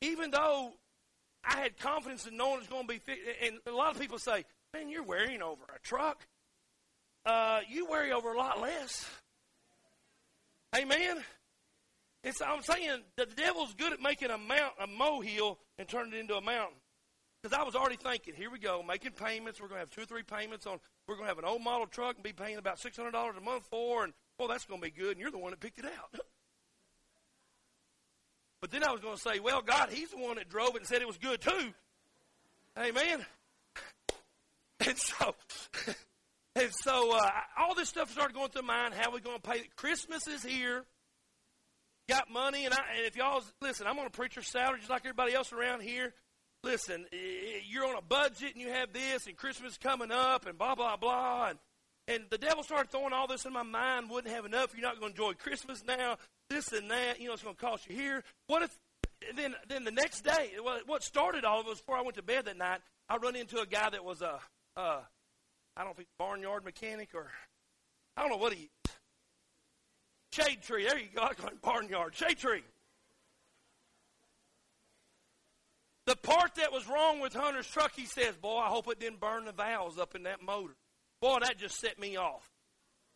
even 0.00 0.32
though 0.32 0.72
I 1.44 1.60
had 1.60 1.78
confidence 1.78 2.26
in 2.26 2.36
knowing 2.36 2.58
it's 2.58 2.68
going 2.68 2.88
to 2.88 2.92
be 2.92 2.98
fixed, 2.98 3.22
and 3.44 3.58
a 3.66 3.70
lot 3.70 3.94
of 3.94 4.00
people 4.00 4.18
say, 4.18 4.44
man, 4.74 4.88
you're 4.88 5.04
wearing 5.04 5.42
over 5.42 5.62
a 5.74 5.78
truck. 5.80 6.26
Uh, 7.24 7.60
you 7.68 7.86
worry 7.86 8.10
over 8.10 8.32
a 8.32 8.36
lot 8.36 8.60
less. 8.60 9.08
Amen? 10.76 11.22
I'm 12.44 12.62
saying 12.62 13.02
the 13.16 13.26
devil's 13.26 13.74
good 13.74 13.92
at 13.92 14.00
making 14.00 14.30
a, 14.30 14.38
mount, 14.38 14.74
a 14.80 14.86
molehill 14.86 15.58
and 15.78 15.88
turning 15.88 16.14
it 16.14 16.20
into 16.20 16.36
a 16.36 16.40
mountain. 16.40 16.76
Because 17.42 17.56
I 17.56 17.62
was 17.62 17.76
already 17.76 17.96
thinking, 17.96 18.34
here 18.34 18.50
we 18.50 18.58
go, 18.58 18.82
making 18.82 19.12
payments. 19.12 19.60
We're 19.60 19.68
going 19.68 19.76
to 19.76 19.80
have 19.80 19.90
two 19.90 20.02
or 20.02 20.06
three 20.06 20.24
payments 20.24 20.66
on. 20.66 20.80
We're 21.06 21.14
going 21.14 21.26
to 21.26 21.28
have 21.28 21.38
an 21.38 21.44
old 21.44 21.62
model 21.62 21.86
truck 21.86 22.16
and 22.16 22.24
be 22.24 22.32
paying 22.32 22.56
about 22.56 22.80
six 22.80 22.96
hundred 22.96 23.12
dollars 23.12 23.36
a 23.38 23.40
month 23.40 23.66
for, 23.70 24.04
and 24.04 24.12
well, 24.38 24.48
that's 24.48 24.64
going 24.64 24.80
to 24.80 24.84
be 24.84 24.90
good. 24.90 25.12
And 25.12 25.20
you're 25.20 25.30
the 25.30 25.38
one 25.38 25.52
that 25.52 25.60
picked 25.60 25.78
it 25.78 25.84
out. 25.84 26.12
but 28.60 28.72
then 28.72 28.82
I 28.82 28.90
was 28.90 29.00
going 29.00 29.14
to 29.14 29.20
say, 29.20 29.38
well, 29.38 29.62
God, 29.62 29.90
He's 29.90 30.10
the 30.10 30.18
one 30.18 30.36
that 30.36 30.48
drove 30.48 30.70
it 30.70 30.78
and 30.78 30.86
said 30.86 31.00
it 31.00 31.06
was 31.06 31.18
good 31.18 31.40
too. 31.40 31.72
Amen. 32.78 33.24
And 34.86 34.96
so, 34.96 35.34
and 36.54 36.70
so, 36.82 37.18
uh, 37.18 37.30
all 37.58 37.74
this 37.74 37.88
stuff 37.88 38.12
started 38.12 38.32
going 38.32 38.48
through 38.50 38.62
my 38.62 38.82
mind. 38.82 38.94
How 38.94 39.10
are 39.10 39.12
we 39.12 39.20
going 39.20 39.40
to 39.40 39.42
pay? 39.42 39.68
Christmas 39.74 40.28
is 40.28 40.44
here. 40.44 40.84
Got 42.08 42.30
money, 42.30 42.64
and, 42.64 42.74
I, 42.74 42.78
and 42.96 43.06
if 43.06 43.16
y'all 43.16 43.42
listen, 43.60 43.86
I'm 43.86 43.98
on 43.98 44.06
a 44.06 44.10
preacher's 44.10 44.48
salary 44.48 44.78
just 44.78 44.90
like 44.90 45.02
everybody 45.02 45.34
else 45.34 45.52
around 45.52 45.82
here 45.82 46.14
listen, 46.64 47.06
you're 47.68 47.86
on 47.86 47.96
a 47.96 48.02
budget 48.02 48.52
and 48.54 48.60
you 48.60 48.68
have 48.68 48.92
this 48.92 49.26
and 49.26 49.36
Christmas 49.36 49.72
is 49.72 49.78
coming 49.78 50.10
up 50.10 50.46
and 50.46 50.58
blah, 50.58 50.74
blah, 50.74 50.96
blah. 50.96 51.48
And, 51.48 51.58
and 52.06 52.24
the 52.30 52.38
devil 52.38 52.62
started 52.62 52.90
throwing 52.90 53.12
all 53.12 53.26
this 53.26 53.44
in 53.44 53.52
my 53.52 53.62
mind. 53.62 54.10
Wouldn't 54.10 54.34
have 54.34 54.44
enough. 54.44 54.74
You're 54.74 54.82
not 54.82 55.00
going 55.00 55.12
to 55.12 55.22
enjoy 55.22 55.34
Christmas 55.34 55.84
now. 55.86 56.16
This 56.48 56.72
and 56.72 56.90
that. 56.90 57.20
You 57.20 57.28
know, 57.28 57.34
it's 57.34 57.42
going 57.42 57.54
to 57.54 57.60
cost 57.60 57.88
you 57.88 57.96
here. 57.96 58.24
What 58.46 58.62
if, 58.62 58.76
then, 59.34 59.54
then 59.68 59.84
the 59.84 59.90
next 59.90 60.22
day, 60.22 60.52
what 60.86 61.02
started 61.02 61.44
all 61.44 61.60
of 61.60 61.66
it 61.66 61.70
was 61.70 61.80
before 61.80 61.96
I 61.96 62.02
went 62.02 62.16
to 62.16 62.22
bed 62.22 62.46
that 62.46 62.56
night, 62.56 62.80
I 63.08 63.16
run 63.16 63.36
into 63.36 63.60
a 63.60 63.66
guy 63.66 63.90
that 63.90 64.04
was 64.04 64.22
a, 64.22 64.38
a 64.76 65.00
I 65.76 65.84
don't 65.84 65.96
think 65.96 66.08
barnyard 66.18 66.64
mechanic 66.64 67.10
or, 67.14 67.30
I 68.16 68.22
don't 68.22 68.30
know 68.30 68.36
what 68.36 68.52
he 68.52 68.68
Shade 70.32 70.62
tree. 70.62 70.84
There 70.84 70.98
you 70.98 71.08
go. 71.14 71.22
I 71.22 71.34
call 71.34 71.50
it 71.50 71.62
barnyard. 71.62 72.14
Shade 72.14 72.38
tree. 72.38 72.62
The 76.06 76.16
part 76.16 76.54
that 76.54 76.72
was 76.72 76.88
wrong 76.88 77.20
with 77.20 77.34
Hunter's 77.34 77.66
truck, 77.66 77.92
he 77.94 78.06
says, 78.06 78.34
Boy, 78.36 78.56
I 78.58 78.68
hope 78.68 78.88
it 78.88 78.98
didn't 78.98 79.20
burn 79.20 79.44
the 79.44 79.52
valves 79.52 79.98
up 79.98 80.14
in 80.14 80.22
that 80.22 80.42
motor. 80.42 80.74
Boy, 81.20 81.38
that 81.42 81.58
just 81.58 81.78
set 81.78 81.98
me 81.98 82.16
off. 82.16 82.48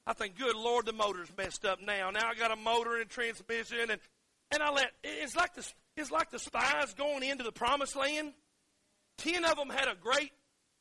I 0.06 0.12
think, 0.12 0.36
good 0.36 0.56
Lord, 0.56 0.86
the 0.86 0.92
motor's 0.92 1.28
messed 1.36 1.64
up 1.64 1.80
now. 1.80 2.10
Now 2.10 2.28
I 2.28 2.34
got 2.34 2.50
a 2.50 2.56
motor 2.56 2.94
and 2.94 3.02
a 3.02 3.06
transmission, 3.06 3.90
and 3.90 4.00
and 4.50 4.62
I 4.62 4.70
let 4.70 4.90
it's 5.02 5.36
like 5.36 5.54
the 5.54 5.66
it's 5.96 6.10
like 6.10 6.30
the 6.30 6.38
spies 6.38 6.94
going 6.94 7.22
into 7.22 7.44
the 7.44 7.52
promised 7.52 7.96
land. 7.96 8.32
Ten 9.18 9.44
of 9.44 9.56
them 9.56 9.70
had 9.70 9.88
a 9.88 9.94
great, 9.94 10.32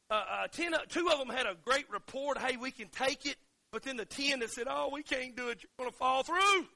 uh, 0.09 0.13
uh, 0.13 0.47
ten, 0.47 0.73
two 0.89 1.09
of 1.09 1.19
them 1.19 1.29
had 1.29 1.45
a 1.45 1.55
great 1.63 1.89
report. 1.91 2.38
Hey, 2.39 2.57
we 2.57 2.71
can 2.71 2.88
take 2.88 3.25
it. 3.25 3.35
But 3.71 3.83
then 3.83 3.97
the 3.97 4.05
ten 4.05 4.39
that 4.39 4.51
said, 4.51 4.67
"Oh, 4.69 4.89
we 4.91 5.03
can't 5.03 5.35
do 5.35 5.49
it. 5.49 5.63
You're 5.63 5.69
going 5.77 5.91
to 5.91 5.97
fall 5.97 6.23
through." 6.23 6.67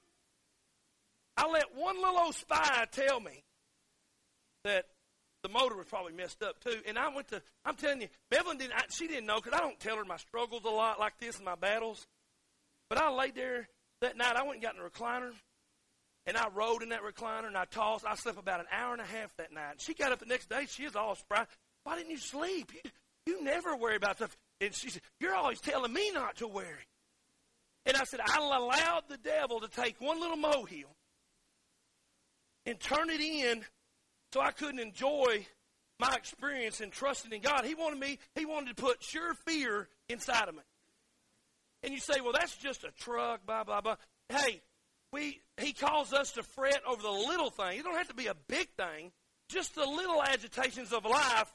I 1.37 1.49
let 1.49 1.75
one 1.75 1.97
little 1.97 2.17
old 2.17 2.35
spy 2.35 2.85
tell 2.91 3.19
me 3.19 3.43
that 4.63 4.85
the 5.43 5.49
motor 5.49 5.75
was 5.75 5.85
probably 5.85 6.13
messed 6.13 6.41
up 6.41 6.59
too. 6.63 6.77
And 6.87 6.97
I 6.97 7.13
went 7.13 7.27
to, 7.27 7.41
I'm 7.63 7.75
telling 7.75 8.01
you, 8.01 8.07
Bevelyn 8.31 8.57
didn't, 8.57 8.73
I, 8.73 8.83
she 8.89 9.07
didn't 9.07 9.25
know 9.25 9.35
because 9.35 9.53
I 9.53 9.61
don't 9.61 9.79
tell 9.79 9.97
her 9.97 10.05
my 10.05 10.17
struggles 10.17 10.63
a 10.65 10.69
lot 10.69 10.99
like 10.99 11.19
this 11.19 11.35
and 11.35 11.45
my 11.45 11.55
battles. 11.55 12.07
But 12.89 12.99
I 12.99 13.11
laid 13.11 13.35
there 13.35 13.67
that 14.01 14.17
night. 14.17 14.35
I 14.35 14.43
went 14.43 14.55
and 14.55 14.63
got 14.63 14.75
in 14.75 14.81
the 14.81 14.89
recliner, 14.89 15.31
and 16.25 16.37
I 16.37 16.47
rode 16.49 16.83
in 16.83 16.89
that 16.89 17.01
recliner 17.03 17.47
and 17.47 17.57
I 17.57 17.65
tossed. 17.65 18.05
I 18.05 18.15
slept 18.15 18.39
about 18.39 18.59
an 18.59 18.67
hour 18.71 18.93
and 18.93 19.01
a 19.01 19.05
half 19.05 19.35
that 19.37 19.51
night. 19.53 19.75
She 19.79 19.93
got 19.93 20.11
up 20.11 20.19
the 20.19 20.25
next 20.25 20.49
day. 20.49 20.65
She 20.69 20.85
was 20.85 20.95
all 20.95 21.15
surprised. 21.15 21.49
Why 21.83 21.97
didn't 21.97 22.11
you 22.11 22.17
sleep? 22.17 22.71
You, 22.73 22.91
you 23.27 23.43
never 23.43 23.75
worry 23.75 23.97
about 23.97 24.15
stuff. 24.15 24.35
And 24.61 24.73
she 24.73 24.89
said, 24.89 25.01
You're 25.19 25.35
always 25.35 25.59
telling 25.59 25.93
me 25.93 26.11
not 26.11 26.37
to 26.37 26.47
worry. 26.47 26.87
And 27.85 27.95
I 27.95 28.03
said, 28.03 28.19
I 28.25 28.37
allowed 28.37 29.03
the 29.09 29.17
devil 29.17 29.59
to 29.59 29.67
take 29.67 30.01
one 30.01 30.19
little 30.19 30.37
molehill 30.37 30.95
and 32.65 32.79
turn 32.79 33.09
it 33.09 33.21
in 33.21 33.63
so 34.33 34.41
I 34.41 34.51
couldn't 34.51 34.79
enjoy 34.79 35.45
my 35.99 36.13
experience 36.15 36.81
in 36.81 36.89
trusting 36.89 37.31
in 37.31 37.41
God. 37.41 37.63
He 37.63 37.75
wanted 37.75 37.99
me, 37.99 38.19
he 38.35 38.45
wanted 38.45 38.75
to 38.75 38.81
put 38.83 39.03
sure 39.03 39.33
fear 39.33 39.87
inside 40.09 40.49
of 40.49 40.55
me. 40.55 40.61
And 41.83 41.93
you 41.93 41.99
say, 41.99 42.19
well, 42.21 42.33
that's 42.33 42.57
just 42.57 42.83
a 42.83 42.91
truck, 42.99 43.45
blah, 43.45 43.63
blah, 43.63 43.81
blah. 43.81 43.95
Hey, 44.29 44.61
we, 45.13 45.39
he 45.61 45.71
calls 45.71 46.11
us 46.11 46.31
to 46.33 46.43
fret 46.43 46.81
over 46.87 47.01
the 47.01 47.11
little 47.11 47.51
thing. 47.51 47.79
It 47.79 47.83
don't 47.83 47.95
have 47.95 48.07
to 48.07 48.15
be 48.15 48.27
a 48.27 48.35
big 48.47 48.69
thing. 48.75 49.11
Just 49.47 49.75
the 49.75 49.85
little 49.85 50.21
agitations 50.23 50.91
of 50.91 51.05
life 51.05 51.53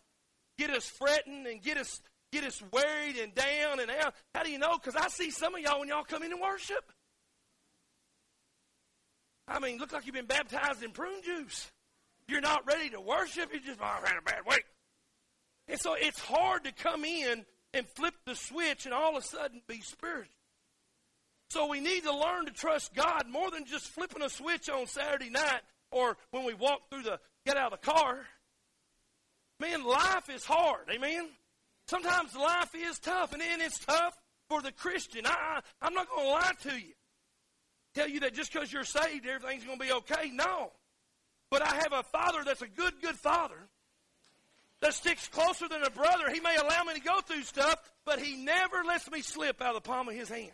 get 0.57 0.71
us 0.71 0.85
fretting 0.85 1.47
and 1.47 1.61
get 1.61 1.77
us 1.77 2.01
get 2.33 2.45
us 2.45 2.63
worried 2.73 3.17
and 3.17 3.35
down 3.35 3.81
and 3.81 3.91
out. 3.91 4.15
How 4.35 4.43
do 4.43 4.51
you 4.51 4.59
know? 4.59 4.77
Because 4.77 4.97
I 4.97 5.09
see 5.09 5.31
some 5.31 5.55
of 5.55 5.61
y'all 5.61 5.81
when 5.81 5.89
y'all 5.89 6.05
come 6.05 6.23
in 6.23 6.33
and 6.33 6.41
worship. 6.41 6.85
I 9.49 9.59
mean, 9.59 9.79
look 9.79 9.93
like 9.93 10.07
you've 10.07 10.15
been 10.15 10.27
baptized 10.27 10.83
in 10.83 10.93
prune 10.93 11.23
juice. 11.23 11.71
You're 12.29 12.41
not 12.41 12.67
ready 12.67 12.91
to 12.91 13.01
worship. 13.01 13.51
You're 13.53 13.63
just, 13.63 13.81
oh, 13.83 13.85
I 13.85 14.09
had 14.09 14.19
a 14.19 14.23
bad 14.23 14.43
week. 14.49 14.65
And 15.69 15.81
so 15.81 15.95
it's 15.95 16.21
hard 16.21 16.65
to 16.65 16.73
come 16.73 17.05
in 17.05 17.45
and 17.75 17.87
flip 17.97 18.15
the 18.27 18.35
switch 18.35 18.87
and 18.87 18.95
all 18.95 19.17
of 19.17 19.23
a 19.23 19.27
sudden 19.27 19.63
be 19.67 19.81
spiritual. 19.81 20.35
So 21.51 21.67
we 21.67 21.81
need 21.81 22.05
to 22.05 22.15
learn 22.15 22.47
to 22.47 22.53
trust 22.53 22.95
God 22.95 23.25
more 23.29 23.51
than 23.51 23.65
just 23.65 23.87
flipping 23.87 24.23
a 24.23 24.31
switch 24.31 24.71
on 24.71 24.87
Saturday 24.87 25.31
night 25.31 25.63
or 25.91 26.17
when 26.31 26.45
we 26.45 26.55
walk 26.55 26.89
through 26.89 27.03
the 27.03 27.19
get 27.45 27.57
out 27.57 27.73
of 27.73 27.81
the 27.81 27.87
car. 27.91 28.21
Man, 29.59 29.85
life 29.85 30.31
is 30.31 30.45
hard. 30.45 30.89
Amen. 30.93 31.29
Sometimes 31.91 32.37
life 32.37 32.73
is 32.77 33.01
tough, 33.01 33.33
and 33.33 33.43
it's 33.43 33.81
tough 33.81 34.17
for 34.49 34.63
the 34.63 34.71
Christian. 34.71 35.27
I, 35.27 35.59
I, 35.83 35.89
am 35.89 35.95
not 35.95 36.09
going 36.09 36.25
to 36.25 36.31
lie 36.31 36.53
to 36.63 36.81
you. 36.81 36.93
Tell 37.97 38.09
you 38.09 38.21
that 38.21 38.33
just 38.33 38.53
because 38.53 38.73
you're 38.73 38.85
saved, 38.85 39.27
everything's 39.27 39.65
going 39.65 39.77
to 39.77 39.85
be 39.85 39.91
okay. 39.95 40.31
No. 40.33 40.71
But 41.51 41.63
I 41.63 41.75
have 41.75 41.93
a 41.93 42.05
father 42.05 42.45
that's 42.45 42.63
a 42.63 42.69
good, 42.69 43.03
good 43.03 43.17
father 43.17 43.57
that 44.81 44.95
sticks 44.95 45.27
closer 45.27 45.67
than 45.67 45.83
a 45.83 45.91
brother. 45.91 46.31
He 46.33 46.39
may 46.39 46.55
allow 46.55 46.85
me 46.85 46.95
to 46.95 47.01
go 47.01 47.23
through 47.23 47.43
stuff, 47.43 47.83
but 48.07 48.21
he 48.21 48.37
never 48.37 48.85
lets 48.85 49.11
me 49.11 49.21
slip 49.21 49.61
out 49.61 49.75
of 49.75 49.83
the 49.83 49.89
palm 49.89 50.09
of 50.09 50.15
his 50.15 50.29
hand. 50.29 50.53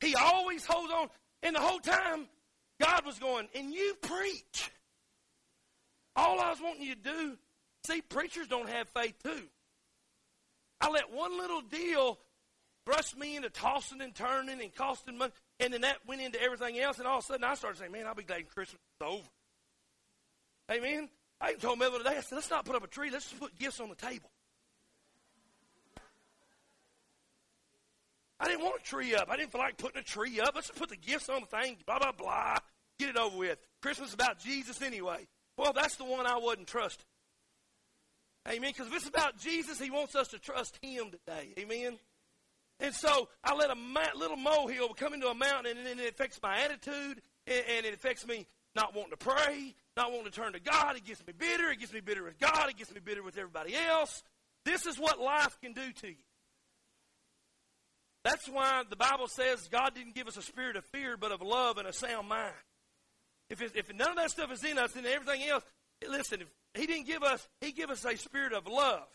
He 0.00 0.16
always 0.16 0.66
holds 0.66 0.92
on. 0.92 1.06
And 1.44 1.54
the 1.54 1.60
whole 1.60 1.78
time, 1.78 2.26
God 2.80 3.06
was 3.06 3.20
going, 3.20 3.46
and 3.54 3.72
you 3.72 3.94
preach. 4.02 4.72
All 6.16 6.40
I 6.40 6.50
was 6.50 6.60
wanting 6.60 6.82
you 6.82 6.96
to 6.96 7.00
do, 7.00 7.38
see, 7.86 8.00
preachers 8.00 8.48
don't 8.48 8.68
have 8.68 8.88
faith 8.88 9.14
too. 9.22 9.44
I 10.80 10.90
let 10.90 11.12
one 11.12 11.36
little 11.36 11.60
deal 11.60 12.18
brush 12.84 13.14
me 13.16 13.36
into 13.36 13.50
tossing 13.50 14.00
and 14.00 14.14
turning 14.14 14.60
and 14.60 14.74
costing 14.74 15.18
money, 15.18 15.32
and 15.60 15.72
then 15.72 15.82
that 15.82 15.98
went 16.06 16.20
into 16.20 16.40
everything 16.40 16.78
else, 16.78 16.98
and 16.98 17.06
all 17.06 17.18
of 17.18 17.24
a 17.24 17.26
sudden 17.26 17.44
I 17.44 17.54
started 17.54 17.78
saying, 17.78 17.92
man, 17.92 18.06
I'll 18.06 18.14
be 18.14 18.22
glad 18.22 18.48
Christmas 18.48 18.80
is 19.00 19.06
over. 19.06 19.28
Amen? 20.70 21.08
I 21.40 21.50
even 21.50 21.60
told 21.60 21.78
Melvin 21.78 22.00
today, 22.00 22.16
I 22.16 22.20
said, 22.20 22.36
let's 22.36 22.50
not 22.50 22.64
put 22.64 22.76
up 22.76 22.84
a 22.84 22.88
tree, 22.88 23.10
let's 23.10 23.28
just 23.28 23.40
put 23.40 23.58
gifts 23.58 23.80
on 23.80 23.88
the 23.88 23.94
table. 23.94 24.30
I 28.40 28.46
didn't 28.46 28.62
want 28.62 28.80
a 28.80 28.84
tree 28.84 29.14
up. 29.14 29.28
I 29.28 29.36
didn't 29.36 29.50
feel 29.50 29.60
like 29.60 29.78
putting 29.78 30.00
a 30.00 30.04
tree 30.04 30.38
up. 30.40 30.52
Let's 30.54 30.68
just 30.68 30.78
put 30.78 30.90
the 30.90 30.96
gifts 30.96 31.28
on 31.28 31.40
the 31.40 31.46
thing, 31.46 31.76
blah, 31.86 31.98
blah, 31.98 32.12
blah. 32.12 32.56
Get 32.98 33.10
it 33.10 33.16
over 33.16 33.36
with. 33.36 33.58
Christmas 33.82 34.08
is 34.08 34.14
about 34.14 34.38
Jesus 34.38 34.80
anyway. 34.80 35.26
Well, 35.56 35.72
that's 35.72 35.96
the 35.96 36.04
one 36.04 36.26
I 36.26 36.38
wouldn't 36.38 36.68
trust. 36.68 37.04
Amen. 38.46 38.70
Because 38.70 38.88
if 38.88 38.94
it's 38.94 39.08
about 39.08 39.38
Jesus, 39.38 39.80
He 39.80 39.90
wants 39.90 40.14
us 40.14 40.28
to 40.28 40.38
trust 40.38 40.78
Him 40.82 41.10
today. 41.10 41.54
Amen. 41.58 41.98
And 42.80 42.94
so 42.94 43.28
I 43.42 43.54
let 43.54 43.70
a 43.70 43.74
ma- 43.74 44.16
little 44.16 44.36
molehill 44.36 44.94
come 44.94 45.14
into 45.14 45.28
a 45.28 45.34
mountain, 45.34 45.76
and, 45.76 45.86
and 45.86 46.00
it 46.00 46.12
affects 46.12 46.38
my 46.42 46.60
attitude, 46.60 47.20
and, 47.46 47.64
and 47.76 47.86
it 47.86 47.94
affects 47.94 48.26
me 48.26 48.46
not 48.74 48.94
wanting 48.94 49.10
to 49.10 49.16
pray, 49.16 49.74
not 49.96 50.12
wanting 50.12 50.30
to 50.30 50.30
turn 50.30 50.52
to 50.52 50.60
God. 50.60 50.96
It 50.96 51.04
gets 51.04 51.26
me 51.26 51.32
bitter. 51.36 51.70
It 51.70 51.80
gets 51.80 51.92
me 51.92 52.00
bitter 52.00 52.22
with 52.22 52.38
God. 52.38 52.68
It 52.68 52.76
gets 52.76 52.94
me 52.94 53.00
bitter 53.04 53.22
with 53.22 53.36
everybody 53.36 53.74
else. 53.74 54.22
This 54.64 54.86
is 54.86 54.98
what 54.98 55.18
life 55.18 55.58
can 55.60 55.72
do 55.72 55.92
to 55.92 56.08
you. 56.08 56.14
That's 58.24 58.48
why 58.48 58.82
the 58.88 58.96
Bible 58.96 59.26
says 59.28 59.68
God 59.70 59.94
didn't 59.94 60.14
give 60.14 60.28
us 60.28 60.36
a 60.36 60.42
spirit 60.42 60.76
of 60.76 60.84
fear, 60.86 61.16
but 61.16 61.32
of 61.32 61.40
love 61.40 61.78
and 61.78 61.88
a 61.88 61.92
sound 61.92 62.28
mind. 62.28 62.52
If, 63.48 63.62
if 63.62 63.94
none 63.94 64.10
of 64.10 64.16
that 64.16 64.30
stuff 64.30 64.52
is 64.52 64.62
in 64.62 64.78
us, 64.78 64.92
then 64.92 65.06
everything 65.06 65.48
else, 65.48 65.64
listen, 66.06 66.42
He 66.74 66.86
didn't 66.86 67.06
give 67.06 67.22
us, 67.22 67.46
He 67.60 67.72
gave 67.72 67.90
us 67.90 68.04
a 68.04 68.16
spirit 68.16 68.52
of 68.52 68.66
love. 68.66 69.06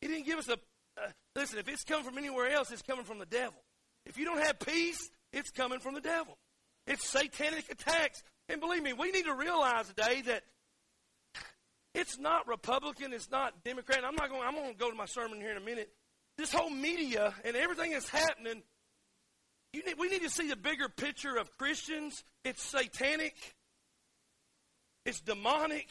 He 0.00 0.08
didn't 0.08 0.26
give 0.26 0.38
us 0.38 0.48
a, 0.48 0.54
uh, 0.54 1.10
listen, 1.36 1.58
if 1.58 1.68
it's 1.68 1.84
coming 1.84 2.04
from 2.04 2.18
anywhere 2.18 2.50
else, 2.50 2.70
it's 2.70 2.82
coming 2.82 3.04
from 3.04 3.18
the 3.18 3.26
devil. 3.26 3.60
If 4.06 4.16
you 4.16 4.24
don't 4.24 4.40
have 4.40 4.58
peace, 4.58 5.10
it's 5.32 5.50
coming 5.50 5.78
from 5.78 5.94
the 5.94 6.00
devil. 6.00 6.38
It's 6.86 7.06
satanic 7.08 7.70
attacks. 7.70 8.22
And 8.48 8.60
believe 8.60 8.82
me, 8.82 8.92
we 8.92 9.10
need 9.12 9.26
to 9.26 9.34
realize 9.34 9.88
today 9.88 10.22
that 10.22 10.42
it's 11.94 12.18
not 12.18 12.48
Republican, 12.48 13.12
it's 13.12 13.30
not 13.30 13.62
Democrat. 13.64 14.00
I'm 14.04 14.14
not 14.14 14.30
going. 14.30 14.42
I'm 14.42 14.54
going 14.54 14.72
to 14.72 14.78
go 14.78 14.90
to 14.90 14.96
my 14.96 15.06
sermon 15.06 15.40
here 15.40 15.50
in 15.50 15.56
a 15.56 15.64
minute. 15.64 15.90
This 16.38 16.52
whole 16.52 16.70
media 16.70 17.34
and 17.44 17.56
everything 17.56 17.92
that's 17.92 18.08
happening. 18.08 18.62
Need, 19.74 19.94
we 19.98 20.08
need 20.08 20.22
to 20.22 20.30
see 20.30 20.48
the 20.48 20.56
bigger 20.56 20.88
picture 20.88 21.36
of 21.36 21.56
Christians. 21.56 22.24
It's 22.44 22.62
satanic. 22.62 23.34
It's 25.04 25.20
demonic. 25.20 25.88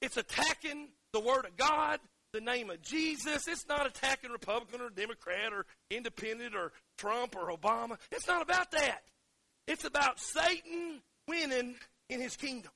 It's 0.00 0.16
attacking 0.16 0.88
the 1.12 1.20
Word 1.20 1.44
of 1.46 1.56
God, 1.56 2.00
the 2.32 2.40
name 2.40 2.70
of 2.70 2.82
Jesus. 2.82 3.48
It's 3.48 3.66
not 3.68 3.86
attacking 3.86 4.30
Republican 4.30 4.80
or 4.80 4.90
Democrat 4.90 5.52
or 5.52 5.64
Independent 5.90 6.54
or 6.54 6.72
Trump 6.98 7.34
or 7.36 7.50
Obama. 7.50 7.96
It's 8.12 8.28
not 8.28 8.42
about 8.42 8.70
that. 8.72 9.02
It's 9.66 9.84
about 9.84 10.20
Satan 10.20 11.00
winning 11.26 11.74
in 12.08 12.20
his 12.20 12.36
kingdom. 12.36 12.72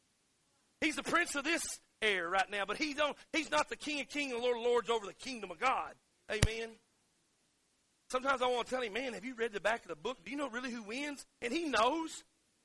He's 0.80 0.96
the 0.96 1.02
prince 1.02 1.34
of 1.34 1.44
this 1.44 1.62
air 2.02 2.28
right 2.28 2.50
now, 2.50 2.64
but 2.66 2.76
he 2.76 2.92
don't, 2.92 3.16
he's 3.32 3.50
not 3.50 3.68
the 3.68 3.76
king 3.76 4.00
of 4.00 4.08
kings 4.08 4.32
and 4.32 4.42
lord 4.42 4.56
of 4.56 4.62
lords 4.62 4.90
over 4.90 5.06
the 5.06 5.14
kingdom 5.14 5.50
of 5.50 5.60
God. 5.60 5.94
Amen. 6.30 6.70
Sometimes 8.12 8.42
I 8.42 8.47
want 8.47 8.66
to 8.66 8.75
tell 8.75 8.83
him, 8.83 8.92
man, 8.92 9.14
have 9.14 9.25
you 9.25 9.35
read 9.35 9.54
the 9.54 9.61
back 9.61 9.85
of 9.85 9.88
the 9.88 9.97
book? 9.97 10.19
Do 10.23 10.31
you 10.31 10.37
know 10.37 10.50
really 10.50 10.71
who 10.71 10.83
wins? 10.83 11.25
And 11.40 11.50
he 11.50 11.64
knows. 11.64 12.25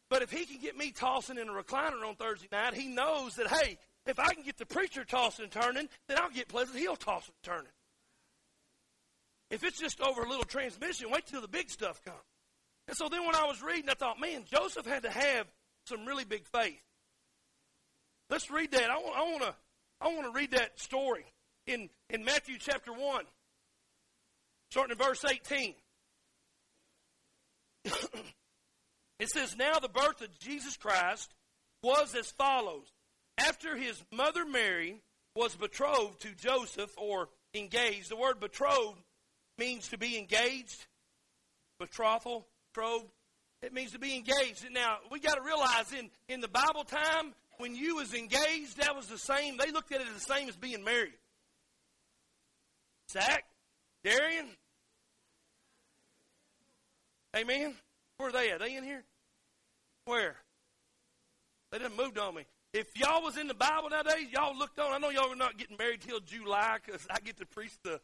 But 0.10 0.22
if 0.22 0.30
he 0.30 0.44
can 0.44 0.60
get 0.60 0.76
me 0.76 0.92
tossing 0.92 1.38
in 1.38 1.48
a 1.48 1.54
recliner 1.54 2.06
on 2.06 2.16
Thursday 2.16 2.50
night, 2.52 2.74
he 2.74 2.90
knows 2.90 3.36
that, 3.36 3.48
hey, 3.48 3.78
if 4.06 4.20
I 4.20 4.34
can 4.34 4.44
get 4.44 4.58
the 4.58 4.66
preacher 4.66 5.06
tossing 5.06 5.44
and 5.44 5.52
turning, 5.52 5.88
then 6.10 6.18
I'll 6.18 6.32
get 6.32 6.50
Pleasant 6.50 6.78
Hill 6.78 6.98
tossing 6.98 7.34
and 7.34 7.44
turning. 7.56 7.72
If 9.50 9.64
it's 9.64 9.80
just 9.80 10.02
over 10.02 10.24
a 10.24 10.28
little 10.28 10.44
transmission, 10.44 11.10
wait 11.10 11.26
till 11.28 11.40
the 11.40 11.48
big 11.48 11.70
stuff 11.70 12.04
comes. 12.04 12.18
And 12.90 12.98
so 12.98 13.08
then 13.08 13.26
when 13.26 13.36
I 13.36 13.46
was 13.46 13.62
reading, 13.62 13.90
I 13.90 13.94
thought, 13.94 14.20
man, 14.20 14.44
Joseph 14.52 14.86
had 14.86 15.04
to 15.04 15.10
have 15.10 15.48
some 15.86 16.06
really 16.06 16.26
big 16.26 16.46
faith. 16.46 16.82
Let's 18.30 18.52
read 18.52 18.72
that. 18.72 18.90
I 18.90 18.98
want, 18.98 19.18
I 19.18 19.24
want 19.24 19.44
to 19.44 19.56
I 20.02 20.08
want 20.10 20.26
to 20.26 20.38
read 20.38 20.52
that 20.52 20.78
story 20.78 21.24
in, 21.66 21.90
in 22.10 22.26
Matthew 22.26 22.58
chapter 22.60 22.92
1, 22.92 23.24
starting 24.70 24.98
in 24.98 25.04
verse 25.04 25.24
18. 25.24 25.74
it 29.20 29.30
says, 29.30 29.56
Now 29.56 29.80
the 29.80 29.90
birth 29.90 30.22
of 30.22 30.38
Jesus 30.40 30.78
Christ 30.78 31.34
was 31.84 32.16
as 32.16 32.32
follows. 32.32 32.92
After 33.38 33.76
his 33.76 34.02
mother 34.12 34.46
Mary 34.46 35.02
was 35.36 35.56
betrothed 35.56 36.22
to 36.22 36.34
Joseph 36.34 36.92
or 36.98 37.30
engaged, 37.54 38.10
the 38.10 38.16
word 38.16 38.40
betrothed 38.40 39.02
means 39.58 39.90
to 39.90 39.98
be 39.98 40.18
engaged, 40.18 40.86
betrothal, 41.80 42.48
betrothed. 42.74 43.12
It 43.62 43.74
means 43.74 43.92
to 43.94 44.00
be 44.00 44.16
engaged. 44.16 44.66
Now, 44.72 44.98
we 45.12 45.20
got 45.20 45.36
to 45.36 45.42
realize 45.42 45.92
in, 45.92 46.10
in 46.30 46.42
the 46.42 46.48
Bible 46.48 46.84
time, 46.84 47.34
when 47.58 47.76
you 47.76 47.96
was 47.96 48.14
engaged, 48.14 48.78
that 48.78 48.96
was 48.96 49.08
the 49.08 49.18
same. 49.18 49.58
They 49.58 49.72
looked 49.72 49.92
at 49.92 50.02
it 50.02 50.08
the 50.14 50.20
same 50.20 50.48
as 50.48 50.56
being 50.56 50.84
married. 50.84 51.14
Zach, 53.10 53.46
Darian, 54.04 54.48
Amen. 57.38 57.76
Where 58.18 58.30
are 58.30 58.32
they 58.32 58.50
at? 58.50 58.56
Are 58.56 58.66
they 58.66 58.76
in 58.76 58.84
here? 58.84 59.04
Where? 60.06 60.36
They 61.72 61.78
didn't 61.78 61.98
moved 61.98 62.18
on 62.18 62.36
me. 62.36 62.46
If 62.74 62.88
y'all 62.96 63.22
was 63.22 63.38
in 63.38 63.48
the 63.48 63.54
Bible 63.54 63.90
nowadays, 63.90 64.28
y'all 64.32 64.58
looked 64.58 64.80
on. 64.80 64.92
I 64.92 64.98
know 64.98 65.10
y'all 65.10 65.30
were 65.30 65.36
not 65.36 65.58
getting 65.58 65.78
married 65.78 66.02
till 66.02 66.20
July 66.20 66.78
because 66.84 67.06
I 67.10 67.20
get 67.20 67.38
to 67.38 67.46
preach 67.46 67.74
the 67.84 68.00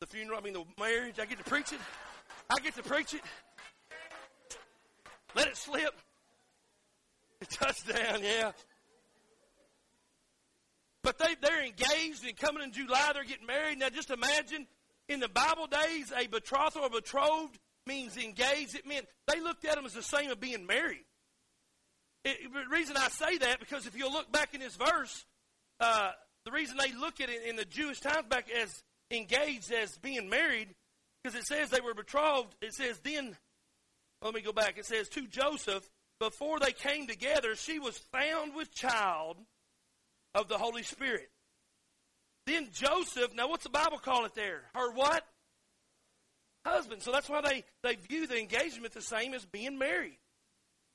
the 0.00 0.06
funeral. 0.06 0.38
I 0.38 0.42
mean 0.42 0.54
the 0.54 0.64
marriage. 0.78 1.18
I 1.20 1.26
get 1.26 1.38
to 1.38 1.44
preach 1.44 1.72
it. 1.72 1.80
I 2.50 2.60
get 2.60 2.74
to 2.76 2.82
preach 2.82 3.14
it. 3.14 3.22
Let 5.34 5.48
it 5.48 5.56
slip. 5.56 5.94
Touchdown, 7.50 8.20
yeah. 8.22 8.52
But 11.02 11.18
they, 11.18 11.36
they're 11.40 11.64
engaged 11.64 12.26
and 12.26 12.36
coming 12.36 12.62
in 12.62 12.72
July, 12.72 13.10
they're 13.14 13.24
getting 13.24 13.46
married. 13.46 13.78
Now 13.78 13.90
just 13.90 14.10
imagine 14.10 14.66
in 15.08 15.20
the 15.20 15.28
Bible 15.28 15.66
days, 15.66 16.12
a 16.16 16.26
betrothal 16.26 16.82
or 16.82 16.90
betrothed 16.90 17.58
means 17.86 18.16
engaged. 18.16 18.74
It 18.74 18.86
meant 18.86 19.06
they 19.26 19.40
looked 19.40 19.64
at 19.64 19.76
them 19.76 19.86
as 19.86 19.92
the 19.92 20.02
same 20.02 20.30
as 20.30 20.36
being 20.36 20.66
married. 20.66 21.04
It, 22.24 22.52
the 22.52 22.74
reason 22.74 22.96
I 22.96 23.08
say 23.08 23.38
that, 23.38 23.60
because 23.60 23.86
if 23.86 23.96
you'll 23.96 24.12
look 24.12 24.32
back 24.32 24.54
in 24.54 24.60
this 24.60 24.76
verse, 24.76 25.24
uh, 25.78 26.10
the 26.44 26.50
reason 26.50 26.76
they 26.76 26.92
look 26.92 27.20
at 27.20 27.28
it 27.28 27.44
in 27.44 27.56
the 27.56 27.64
Jewish 27.64 28.00
times 28.00 28.26
back 28.28 28.48
as 28.50 28.82
engaged 29.10 29.70
as 29.72 29.96
being 29.98 30.28
married, 30.28 30.68
because 31.22 31.38
it 31.38 31.46
says 31.46 31.70
they 31.70 31.80
were 31.80 31.94
betrothed, 31.94 32.54
it 32.60 32.74
says 32.74 32.98
then, 33.04 33.36
let 34.22 34.34
me 34.34 34.40
go 34.40 34.52
back, 34.52 34.78
it 34.78 34.86
says 34.86 35.08
to 35.10 35.26
Joseph, 35.28 35.88
before 36.18 36.58
they 36.58 36.72
came 36.72 37.06
together, 37.06 37.54
she 37.54 37.78
was 37.78 37.98
found 37.98 38.54
with 38.54 38.74
child 38.74 39.36
of 40.34 40.48
the 40.48 40.58
Holy 40.58 40.82
Spirit. 40.82 41.28
Then 42.46 42.68
Joseph, 42.72 43.34
now 43.34 43.48
what's 43.48 43.64
the 43.64 43.70
Bible 43.70 43.98
call 43.98 44.24
it 44.24 44.34
there? 44.34 44.62
Her 44.74 44.92
what? 44.92 45.24
husband. 46.66 47.02
So 47.02 47.12
that's 47.12 47.28
why 47.28 47.40
they, 47.40 47.64
they 47.82 47.94
view 47.94 48.26
the 48.26 48.38
engagement 48.38 48.92
the 48.92 49.00
same 49.00 49.34
as 49.34 49.44
being 49.44 49.78
married. 49.78 50.18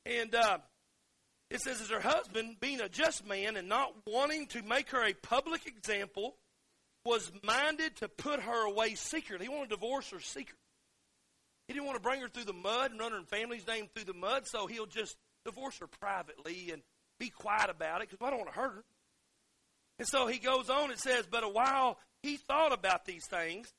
And 0.06 0.34
uh, 0.36 0.60
it 1.50 1.62
says, 1.62 1.82
as 1.82 1.90
her 1.90 2.02
husband, 2.02 2.58
being 2.60 2.82
a 2.82 2.90
just 2.90 3.26
man 3.26 3.56
and 3.56 3.68
not 3.68 3.94
wanting 4.06 4.48
to 4.48 4.62
make 4.64 4.90
her 4.90 5.06
a 5.06 5.14
public 5.14 5.66
example, 5.66 6.36
was 7.06 7.32
minded 7.44 7.96
to 7.98 8.08
put 8.08 8.42
her 8.42 8.68
away 8.68 8.96
secretly. 8.96 9.48
He 9.48 9.50
wanted 9.50 9.70
to 9.70 9.76
divorce 9.76 10.10
her 10.12 10.20
secretly. 10.20 10.58
He 11.68 11.74
didn't 11.74 11.86
want 11.86 11.98
to 11.98 12.04
bring 12.04 12.22
her 12.22 12.28
through 12.28 12.46
the 12.46 12.54
mud 12.54 12.92
and 12.92 13.00
run 13.00 13.12
her 13.12 13.22
family's 13.22 13.66
name 13.66 13.88
through 13.94 14.06
the 14.06 14.14
mud, 14.14 14.46
so 14.46 14.68
he'll 14.68 14.86
just 14.86 15.16
divorce 15.46 15.78
her 15.80 15.88
privately 15.88 16.72
and 16.72 16.82
be 17.20 17.30
quiet 17.30 17.70
about 17.70 18.02
it 18.02 18.10
because 18.10 18.26
I 18.26 18.30
don't 18.30 18.40
want 18.40 18.54
to 18.54 18.60
hurt 18.60 18.74
her. 18.74 18.84
And 20.00 20.08
so 20.08 20.28
he 20.28 20.40
goes 20.40 20.70
on, 20.70 20.92
it 20.92 21.00
says, 21.00 21.26
But 21.30 21.44
a 21.44 21.50
while 21.50 22.00
he 22.24 22.38
thought 22.38 22.74
about 22.74 23.06
these 23.06 23.26
things, 23.28 23.72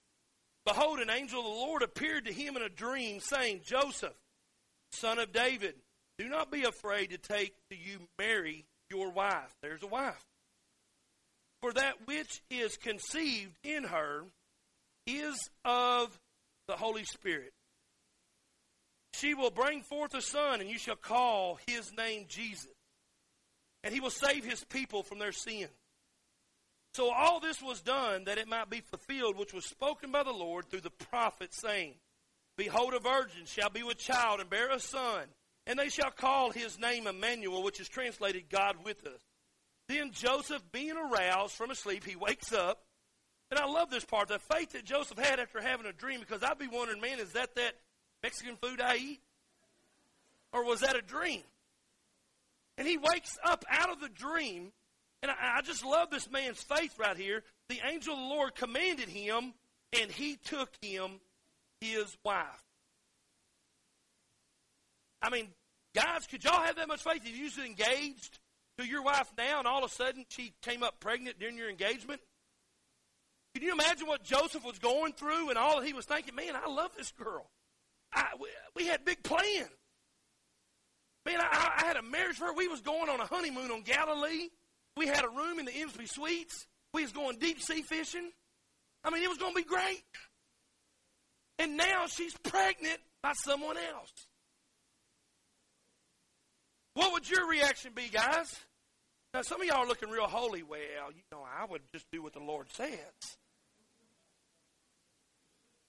Behold, 0.65 1.01
an 1.01 1.11
angel 1.11 1.41
of 1.41 1.47
the 1.47 1.51
Lord 1.51 1.83
appeared 1.83 2.27
to 2.27 2.33
him 2.33 2.57
in 2.57 2.63
a 2.63 2.69
dream, 2.69 3.21
saying, 3.21 3.63
Joseph, 3.65 4.15
son 4.93 5.19
of 5.19 5.33
David, 5.33 5.75
do 6.19 6.29
not 6.29 6.53
be 6.53 6.63
afraid 6.63 7.11
to 7.11 7.19
take 7.19 7.55
to 7.71 7.77
you 7.77 7.99
Mary, 8.19 8.67
your 8.89 9.11
wife. 9.11 9.53
There's 9.61 9.83
a 9.83 9.89
wife. 9.89 10.25
For 11.61 11.73
that 11.73 12.07
which 12.07 12.43
is 12.51 12.77
conceived 12.77 13.57
in 13.65 13.85
her 13.85 14.25
is 15.07 15.37
of 15.65 16.17
the 16.69 16.77
Holy 16.77 17.05
Spirit. 17.05 17.53
She 19.15 19.35
will 19.35 19.51
bring 19.51 19.83
forth 19.83 20.15
a 20.15 20.23
son, 20.23 20.61
and 20.61 20.71
you 20.71 20.79
shall 20.79 20.97
call 20.97 21.59
his 21.67 21.93
name 21.97 22.27
Jesus. 22.29 22.67
And 23.85 23.93
he 23.93 24.01
will 24.01 24.11
save 24.11 24.45
his 24.45 24.65
people 24.65 25.03
from 25.03 25.19
their 25.19 25.33
sins. 25.33 25.71
So 26.95 27.11
all 27.11 27.41
this 27.41 27.63
was 27.63 27.81
done 27.81 28.25
that 28.25 28.39
it 28.39 28.49
might 28.49 28.69
be 28.69 28.81
fulfilled, 28.81 29.39
which 29.39 29.55
was 29.55 29.65
spoken 29.65 30.13
by 30.13 30.23
the 30.23 30.33
Lord 30.33 30.67
through 30.67 30.83
the 30.83 30.91
prophet, 30.91 31.55
saying, 31.55 31.95
Behold, 32.57 32.93
a 32.93 32.99
virgin 32.99 33.47
shall 33.47 33.71
be 33.71 33.83
with 33.83 33.97
child 33.97 34.41
and 34.41 34.51
bear 34.51 34.71
a 34.71 34.79
son, 34.79 35.25
and 35.67 35.79
they 35.79 35.89
shall 35.89 36.11
call 36.11 36.51
his 36.51 36.79
name 36.79 37.07
Emmanuel, 37.07 37.63
which 37.63 37.81
is 37.81 37.89
translated 37.89 38.51
God 38.51 38.77
with 38.85 39.07
us. 39.07 39.21
Then 39.89 40.11
Joseph, 40.13 40.63
being 40.71 40.97
aroused 40.97 41.55
from 41.55 41.71
a 41.71 41.75
sleep, 41.75 42.05
he 42.05 42.15
wakes 42.15 42.53
up. 42.53 42.83
And 43.51 43.59
I 43.59 43.67
love 43.67 43.91
this 43.91 44.05
part, 44.05 44.29
the 44.29 44.39
faith 44.39 44.73
that 44.73 44.85
Joseph 44.85 45.19
had 45.19 45.41
after 45.41 45.61
having 45.61 45.87
a 45.87 45.93
dream, 45.93 46.21
because 46.21 46.43
I'd 46.43 46.59
be 46.59 46.69
wondering, 46.69 47.01
man, 47.01 47.21
is 47.21 47.33
that 47.33 47.55
that 47.55 47.75
Mexican 48.23 48.57
food 48.57 48.81
I 48.81 48.97
eat? 48.97 49.21
Or 50.53 50.65
was 50.65 50.81
that 50.81 50.97
a 50.97 51.03
dream? 51.03 51.43
And 52.77 52.87
he 52.87 52.99
wakes 52.99 53.39
up 53.45 53.65
out 53.71 53.91
of 53.91 54.01
the 54.01 54.09
dream 54.09 54.73
and 55.23 55.31
I, 55.31 55.59
I 55.59 55.63
just 55.63 55.85
love 55.85 56.11
this 56.11 56.31
man's 56.31 56.63
faith 56.63 56.99
right 56.99 57.17
here. 57.17 57.43
The 57.69 57.81
angel 57.89 58.15
of 58.15 58.21
the 58.21 58.27
Lord 58.27 58.55
commanded 58.55 59.09
him, 59.09 59.55
and 59.99 60.11
he 60.11 60.37
took 60.37 60.71
him 60.83 61.21
his 61.81 62.17
wife. 62.25 62.47
I 65.21 65.31
mean, 65.31 65.49
guys, 65.95 66.27
could 66.27 66.43
y'all 66.43 66.63
have 66.63 66.77
that 66.77 66.89
much 66.89 67.03
faith 67.03 67.23
if 67.25 67.37
you 67.37 67.45
was 67.45 67.59
engaged 67.59 68.41
to 68.79 68.85
your 68.85 69.03
wife 69.03 69.31
now, 69.39 69.59
and 69.59 69.69
all 69.69 69.85
of 69.85 69.91
a 69.91 69.95
sudden 69.95 70.25
she 70.29 70.53
came 70.63 70.83
up 70.83 70.99
pregnant 71.01 71.39
during 71.39 71.57
your 71.57 71.71
engagement? 71.71 72.21
Can 73.55 73.63
you 73.63 73.73
imagine 73.73 74.07
what 74.07 74.25
Joseph 74.25 74.65
was 74.65 74.79
going 74.79 75.13
through 75.13 75.51
and 75.51 75.59
all 75.59 75.79
that 75.79 75.87
he 75.87 75.93
was 75.93 76.07
thinking? 76.07 76.35
Man, 76.35 76.55
I 76.57 76.71
love 76.71 76.91
this 76.97 77.13
girl. 77.13 77.51
I, 78.13 78.29
we, 78.41 78.49
we 78.75 78.87
had 78.87 79.05
big 79.05 79.23
plans. 79.23 79.69
Man, 81.25 81.39
I, 81.41 81.73
I 81.79 81.87
had 81.87 81.97
a 81.97 82.03
marriage 82.03 82.37
for 82.37 82.47
her. 82.47 82.55
We 82.55 82.67
was 82.67 82.81
going 82.81 83.09
on 83.09 83.21
a 83.21 83.27
honeymoon 83.27 83.71
on 83.71 83.83
Galilee. 83.83 84.49
We 84.97 85.07
had 85.07 85.25
a 85.25 85.29
room 85.29 85.59
in 85.59 85.65
the 85.65 85.75
Embassy 85.75 86.07
Suites. 86.07 86.67
We 86.93 87.03
was 87.03 87.13
going 87.13 87.39
deep 87.39 87.61
sea 87.61 87.83
fishing. 87.83 88.31
I 89.05 89.11
mean, 89.11 89.23
it 89.23 89.29
was 89.29 89.39
going 89.39 89.53
to 89.53 89.57
be 89.57 89.65
great. 89.65 90.03
And 91.59 91.77
now 91.77 92.07
she's 92.07 92.35
pregnant 92.39 92.99
by 93.23 93.33
someone 93.33 93.77
else. 93.77 94.13
What 96.95 97.13
would 97.13 97.29
your 97.29 97.49
reaction 97.49 97.93
be, 97.95 98.09
guys? 98.09 98.55
Now, 99.33 99.43
some 99.43 99.63
of 99.63 99.67
y'all 99.67 99.79
are 99.79 99.87
looking 99.87 100.11
real 100.11 100.27
holy. 100.27 100.63
Well, 100.63 101.11
you 101.15 101.23
know, 101.31 101.43
I 101.43 101.65
would 101.65 101.81
just 101.93 102.07
do 102.13 102.23
what 102.23 102.35
the 102.35 102.41
Lord 102.41 102.67
says. 102.73 102.99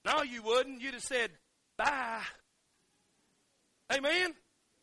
No, 0.06 0.22
you 0.22 0.42
wouldn't. 0.42 0.80
You'd 0.80 0.94
have 0.94 1.02
said, 1.02 1.30
bye. 1.76 2.22
Amen? 3.92 4.32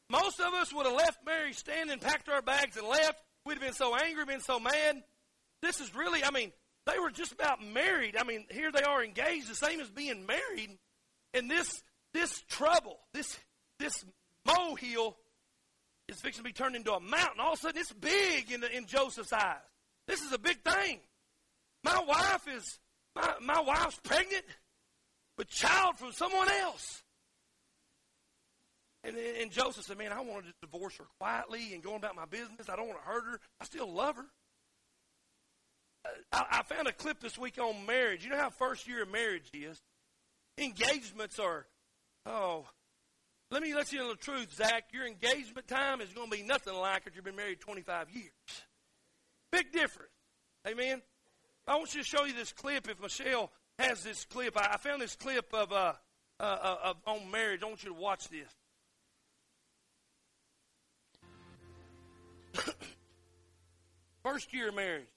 Most 0.10 0.39
of 0.39 0.53
us 0.53 0.73
would 0.73 0.86
have 0.86 0.95
left 0.95 1.25
Mary 1.25 1.53
standing, 1.53 1.99
packed 1.99 2.29
our 2.29 2.41
bags, 2.41 2.77
and 2.77 2.88
left. 2.88 3.19
We'd 3.45 3.56
have 3.56 3.62
been 3.62 3.73
so 3.73 3.95
angry, 3.95 4.25
been 4.25 4.41
so 4.41 4.60
mad. 4.60 5.04
This 5.62 5.80
is 5.80 5.95
really, 5.95 6.23
I 6.23 6.32
mean, 6.32 6.51
they 6.86 6.99
were 6.99 7.12
just 7.12 7.32
about 7.32 7.63
married. 7.63 8.15
I 8.17 8.23
mean, 8.23 8.45
here 8.49 8.71
they 8.71 8.84
are 8.84 9.04
engaged, 9.04 9.49
the 9.49 9.56
same 9.56 9.80
as 9.80 9.89
being 9.89 10.25
married. 10.25 10.77
And 11.34 11.49
this 11.49 11.82
this 12.13 12.41
trouble, 12.49 12.99
this 13.13 13.38
this 13.80 14.04
molehill 14.45 15.15
is 16.08 16.19
fixing 16.19 16.43
to 16.43 16.49
be 16.49 16.54
turned 16.54 16.75
into 16.75 16.93
a 16.93 16.99
mountain. 16.99 17.39
All 17.39 17.54
of 17.54 17.60
a 17.60 17.62
sudden, 17.62 17.80
it's 17.80 17.93
big 17.93 18.51
in, 18.51 18.62
the, 18.62 18.75
in 18.75 18.86
Joseph's 18.86 19.32
eyes. 19.32 19.58
This 20.08 20.21
is 20.21 20.34
a 20.34 20.39
big 20.39 20.62
thing. 20.62 20.99
My 21.84 22.04
wife 22.08 22.47
is 22.47 22.80
my, 23.15 23.34
my 23.41 23.62
wife's 23.62 23.99
pregnant 24.04 24.45
with 25.38 25.49
child 25.49 25.97
from 25.97 26.12
someone 26.12 26.49
else. 26.49 27.01
And, 29.03 29.15
and 29.17 29.51
Joseph 29.51 29.85
said, 29.85 29.97
Man, 29.97 30.11
I 30.11 30.21
want 30.21 30.45
to 30.45 30.53
divorce 30.61 30.97
her 30.97 31.05
quietly 31.19 31.73
and 31.73 31.83
go 31.83 31.95
about 31.95 32.15
my 32.15 32.25
business. 32.25 32.69
I 32.69 32.75
don't 32.75 32.87
want 32.87 32.99
to 33.01 33.07
hurt 33.07 33.23
her. 33.25 33.39
I 33.59 33.65
still 33.65 33.91
love 33.91 34.17
her. 34.17 34.25
Uh, 36.05 36.09
I, 36.31 36.59
I 36.59 36.63
found 36.63 36.87
a 36.87 36.91
clip 36.91 37.19
this 37.19 37.37
week 37.37 37.57
on 37.59 37.85
marriage. 37.85 38.23
You 38.23 38.29
know 38.29 38.37
how 38.37 38.49
first 38.49 38.87
year 38.87 39.03
of 39.03 39.11
marriage 39.11 39.49
is? 39.53 39.81
Engagements 40.57 41.39
are, 41.39 41.65
oh, 42.25 42.65
let 43.49 43.63
me 43.63 43.73
let 43.73 43.91
you 43.91 43.99
know 43.99 44.09
the 44.09 44.15
truth, 44.15 44.53
Zach. 44.53 44.85
Your 44.93 45.07
engagement 45.07 45.67
time 45.67 46.01
is 46.01 46.13
going 46.13 46.29
to 46.29 46.37
be 46.37 46.43
nothing 46.43 46.73
like 46.75 47.03
if 47.07 47.15
you've 47.15 47.25
been 47.25 47.35
married 47.35 47.59
25 47.59 48.09
years. 48.11 48.31
Big 49.51 49.71
difference. 49.71 50.11
Amen. 50.67 51.01
I 51.67 51.75
want 51.75 51.93
you 51.93 52.01
to 52.01 52.07
show 52.07 52.25
you 52.25 52.33
this 52.33 52.53
clip. 52.53 52.87
If 52.87 53.01
Michelle 53.01 53.51
has 53.79 54.03
this 54.03 54.25
clip, 54.25 54.57
I, 54.57 54.73
I 54.73 54.77
found 54.77 55.01
this 55.01 55.15
clip 55.15 55.53
of 55.53 55.71
uh, 55.71 55.93
uh, 56.39 56.43
uh, 56.43 56.77
of, 56.85 56.97
on 57.05 57.29
marriage. 57.29 57.61
I 57.63 57.67
want 57.67 57.83
you 57.83 57.89
to 57.89 57.99
watch 57.99 58.29
this. 58.29 58.49
First 64.23 64.53
year 64.53 64.69
of 64.69 64.75
marriage. 64.75 65.07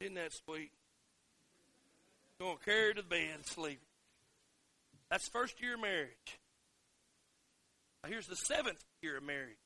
Isn't 0.00 0.14
that 0.14 0.32
sweet? 0.32 0.70
Going 2.38 2.58
to 2.58 2.64
carry 2.64 2.94
to 2.94 3.02
bed 3.02 3.30
and 3.34 3.46
sleep. 3.46 3.80
That's 5.10 5.28
first 5.28 5.60
year 5.60 5.74
of 5.74 5.80
marriage. 5.80 6.38
Now 8.02 8.10
here's 8.10 8.26
the 8.26 8.36
seventh 8.36 8.84
year 9.02 9.16
of 9.16 9.24
marriage. 9.24 9.56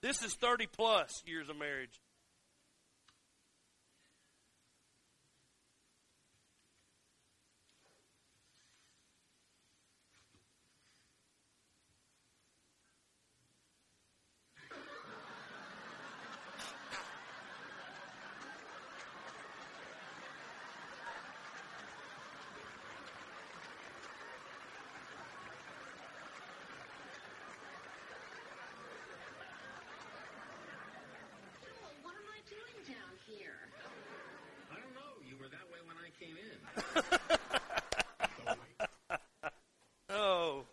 This 0.00 0.22
is 0.22 0.34
30 0.34 0.68
plus 0.68 1.24
years 1.26 1.48
of 1.48 1.56
marriage. 1.58 2.00
What 32.02 32.14
am 32.14 32.22
I 32.32 32.40
doing 32.48 32.78
down 32.86 33.12
here? 33.26 33.58
I 34.70 34.74
don't 34.74 34.94
know. 34.94 35.20
You 35.28 35.36
were 35.38 35.48
that 35.48 35.68
way 35.70 35.80
when 35.84 35.96
I 35.98 36.10
came 36.18 36.36
in. 36.36 36.58
Oh. 40.10 40.64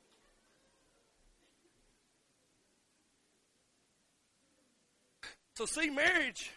So 5.55 5.65
see, 5.65 5.89
marriage. 5.89 6.51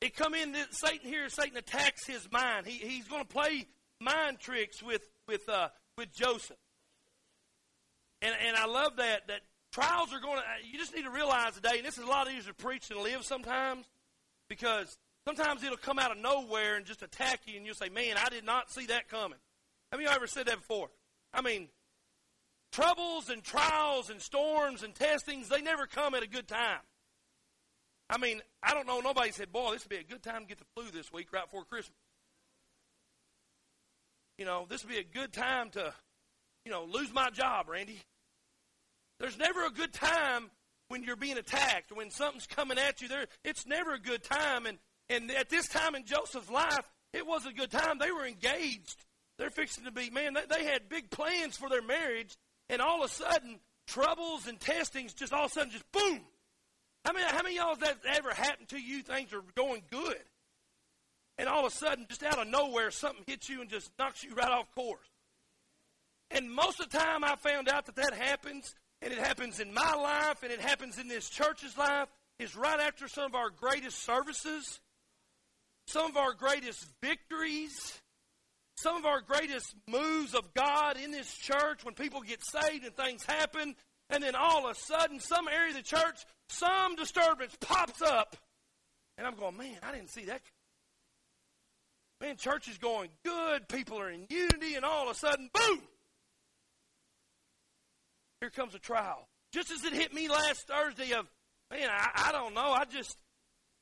It 0.00 0.16
come 0.16 0.34
in 0.34 0.52
that 0.52 0.74
Satan 0.74 1.08
here. 1.08 1.28
Satan 1.28 1.56
attacks 1.56 2.06
his 2.06 2.30
mind. 2.32 2.66
He, 2.66 2.78
he's 2.78 3.06
going 3.06 3.22
to 3.22 3.28
play 3.28 3.66
mind 4.00 4.40
tricks 4.40 4.82
with 4.82 5.06
with 5.28 5.48
uh, 5.48 5.68
with 5.96 6.12
Joseph. 6.12 6.56
And 8.22 8.34
and 8.46 8.56
I 8.56 8.66
love 8.66 8.96
that 8.96 9.28
that 9.28 9.40
trials 9.72 10.12
are 10.12 10.20
going 10.20 10.38
to. 10.38 10.42
You 10.66 10.78
just 10.78 10.94
need 10.94 11.04
to 11.04 11.10
realize 11.10 11.54
today, 11.54 11.76
and 11.76 11.84
this 11.84 11.98
is 11.98 12.04
a 12.04 12.08
lot 12.08 12.28
easier 12.28 12.52
to 12.52 12.54
preach 12.54 12.90
and 12.90 13.00
live 13.00 13.24
sometimes, 13.24 13.86
because 14.48 14.96
sometimes 15.26 15.62
it'll 15.62 15.76
come 15.76 15.98
out 15.98 16.10
of 16.10 16.18
nowhere 16.18 16.76
and 16.76 16.86
just 16.86 17.02
attack 17.02 17.40
you, 17.46 17.56
and 17.56 17.66
you'll 17.66 17.74
say, 17.74 17.90
"Man, 17.90 18.16
I 18.16 18.28
did 18.28 18.44
not 18.44 18.72
see 18.72 18.86
that 18.86 19.08
coming." 19.08 19.38
Have 19.92 20.00
you 20.00 20.08
ever 20.08 20.26
said 20.26 20.46
that 20.46 20.56
before? 20.56 20.88
I 21.32 21.42
mean, 21.42 21.68
troubles 22.72 23.28
and 23.28 23.44
trials 23.44 24.10
and 24.10 24.20
storms 24.20 24.82
and 24.82 24.94
testings, 24.94 25.48
they 25.48 25.60
never 25.60 25.86
come 25.86 26.14
at 26.14 26.22
a 26.22 26.28
good 26.28 26.48
time. 26.48 26.80
I 28.10 28.18
mean, 28.18 28.42
I 28.60 28.74
don't 28.74 28.88
know, 28.88 28.98
nobody 28.98 29.30
said, 29.30 29.52
boy, 29.52 29.72
this 29.72 29.84
would 29.84 29.90
be 29.90 29.96
a 29.96 30.02
good 30.02 30.22
time 30.22 30.42
to 30.42 30.48
get 30.48 30.58
the 30.58 30.64
flu 30.74 30.90
this 30.90 31.12
week 31.12 31.32
right 31.32 31.44
before 31.44 31.64
Christmas. 31.64 31.96
You 34.36 34.44
know, 34.44 34.66
this 34.68 34.82
would 34.82 34.92
be 34.92 34.98
a 34.98 35.04
good 35.04 35.32
time 35.32 35.70
to, 35.70 35.94
you 36.64 36.72
know, 36.72 36.84
lose 36.90 37.14
my 37.14 37.30
job, 37.30 37.68
Randy. 37.68 38.00
There's 39.20 39.38
never 39.38 39.64
a 39.64 39.70
good 39.70 39.92
time 39.92 40.50
when 40.88 41.04
you're 41.04 41.14
being 41.14 41.38
attacked, 41.38 41.92
when 41.92 42.10
something's 42.10 42.48
coming 42.48 42.78
at 42.78 43.00
you. 43.00 43.06
There, 43.06 43.26
it's 43.44 43.64
never 43.64 43.94
a 43.94 44.00
good 44.00 44.24
time. 44.24 44.66
And, 44.66 44.78
and 45.08 45.30
at 45.30 45.48
this 45.48 45.68
time 45.68 45.94
in 45.94 46.04
Joseph's 46.04 46.50
life, 46.50 46.90
it 47.12 47.24
was 47.24 47.46
a 47.46 47.52
good 47.52 47.70
time. 47.70 47.98
They 47.98 48.10
were 48.10 48.26
engaged. 48.26 49.04
They're 49.38 49.50
fixing 49.50 49.84
to 49.84 49.92
be, 49.92 50.10
man, 50.10 50.34
they, 50.34 50.42
they 50.50 50.64
had 50.64 50.88
big 50.88 51.10
plans 51.10 51.56
for 51.56 51.68
their 51.68 51.82
marriage, 51.82 52.36
and 52.68 52.82
all 52.82 53.04
of 53.04 53.10
a 53.10 53.14
sudden, 53.14 53.60
troubles 53.86 54.48
and 54.48 54.58
testings 54.58 55.12
just 55.14 55.32
all 55.32 55.44
of 55.44 55.50
a 55.50 55.54
sudden 55.54 55.70
just 55.70 55.90
boom. 55.92 56.20
How 57.04 57.12
many, 57.12 57.26
how 57.26 57.42
many 57.42 57.56
y'all 57.56 57.76
that 57.76 57.98
ever 58.06 58.30
happened 58.34 58.68
to 58.70 58.78
you? 58.78 59.02
Things 59.02 59.32
are 59.32 59.42
going 59.56 59.82
good. 59.90 60.22
And 61.38 61.48
all 61.48 61.64
of 61.64 61.72
a 61.72 61.74
sudden, 61.74 62.06
just 62.08 62.22
out 62.22 62.38
of 62.38 62.48
nowhere, 62.48 62.90
something 62.90 63.24
hits 63.26 63.48
you 63.48 63.62
and 63.62 63.70
just 63.70 63.90
knocks 63.98 64.22
you 64.22 64.34
right 64.34 64.50
off 64.50 64.72
course. 64.74 65.08
And 66.30 66.50
most 66.50 66.80
of 66.80 66.90
the 66.90 66.98
time, 66.98 67.24
I 67.24 67.36
found 67.36 67.68
out 67.68 67.86
that 67.86 67.96
that 67.96 68.14
happens, 68.14 68.74
and 69.00 69.12
it 69.12 69.18
happens 69.18 69.58
in 69.58 69.72
my 69.72 69.94
life, 69.94 70.42
and 70.42 70.52
it 70.52 70.60
happens 70.60 70.98
in 70.98 71.08
this 71.08 71.28
church's 71.28 71.76
life, 71.78 72.08
is 72.38 72.54
right 72.54 72.78
after 72.78 73.08
some 73.08 73.24
of 73.24 73.34
our 73.34 73.50
greatest 73.50 74.04
services, 74.04 74.80
some 75.86 76.10
of 76.10 76.16
our 76.16 76.34
greatest 76.34 76.86
victories, 77.02 78.00
some 78.76 78.96
of 78.96 79.04
our 79.04 79.20
greatest 79.20 79.74
moves 79.88 80.34
of 80.34 80.54
God 80.54 80.96
in 80.96 81.10
this 81.10 81.34
church 81.34 81.84
when 81.84 81.94
people 81.94 82.20
get 82.20 82.40
saved 82.44 82.84
and 82.84 82.94
things 82.94 83.24
happen, 83.24 83.74
and 84.10 84.22
then 84.22 84.34
all 84.34 84.66
of 84.66 84.76
a 84.76 84.78
sudden, 84.78 85.20
some 85.20 85.48
area 85.48 85.70
of 85.70 85.76
the 85.76 85.82
church, 85.82 86.24
some 86.48 86.96
disturbance 86.96 87.56
pops 87.60 88.02
up. 88.02 88.36
And 89.16 89.26
I'm 89.26 89.34
going, 89.34 89.56
man, 89.56 89.76
I 89.82 89.92
didn't 89.92 90.10
see 90.10 90.24
that. 90.26 90.40
Man, 92.20 92.36
church 92.36 92.68
is 92.68 92.78
going 92.78 93.08
good. 93.24 93.68
People 93.68 93.98
are 93.98 94.10
in 94.10 94.26
unity, 94.28 94.74
and 94.74 94.84
all 94.84 95.08
of 95.08 95.16
a 95.16 95.18
sudden, 95.18 95.48
boom! 95.54 95.80
Here 98.40 98.50
comes 98.50 98.74
a 98.74 98.78
trial. 98.78 99.26
Just 99.52 99.70
as 99.70 99.84
it 99.84 99.92
hit 99.92 100.12
me 100.12 100.28
last 100.28 100.66
Thursday 100.66 101.12
of, 101.12 101.26
man, 101.70 101.88
I, 101.90 102.28
I 102.28 102.32
don't 102.32 102.54
know. 102.54 102.72
I 102.72 102.84
just, 102.84 103.16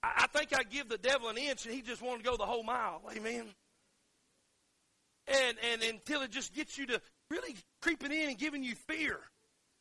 I, 0.03 0.25
I 0.25 0.39
think 0.39 0.55
I 0.57 0.63
give 0.63 0.89
the 0.89 0.99
devil 0.99 1.29
an 1.29 1.37
inch, 1.37 1.67
and 1.67 1.75
he 1.75 1.83
just 1.83 2.03
wanted 2.03 2.25
to 2.25 2.31
go 2.31 2.37
the 2.37 2.47
whole 2.47 2.63
mile. 2.63 3.03
Amen. 3.17 3.45
And, 5.27 5.57
and 5.73 5.83
until 5.83 6.23
it 6.23 6.31
just 6.31 6.55
gets 6.55 6.79
you 6.79 6.87
to 6.87 7.01
really 7.31 7.57
creeping 7.83 8.13
in 8.13 8.31
and 8.31 8.39
giving 8.39 8.63
you 8.63 8.75
fear. 8.75 9.19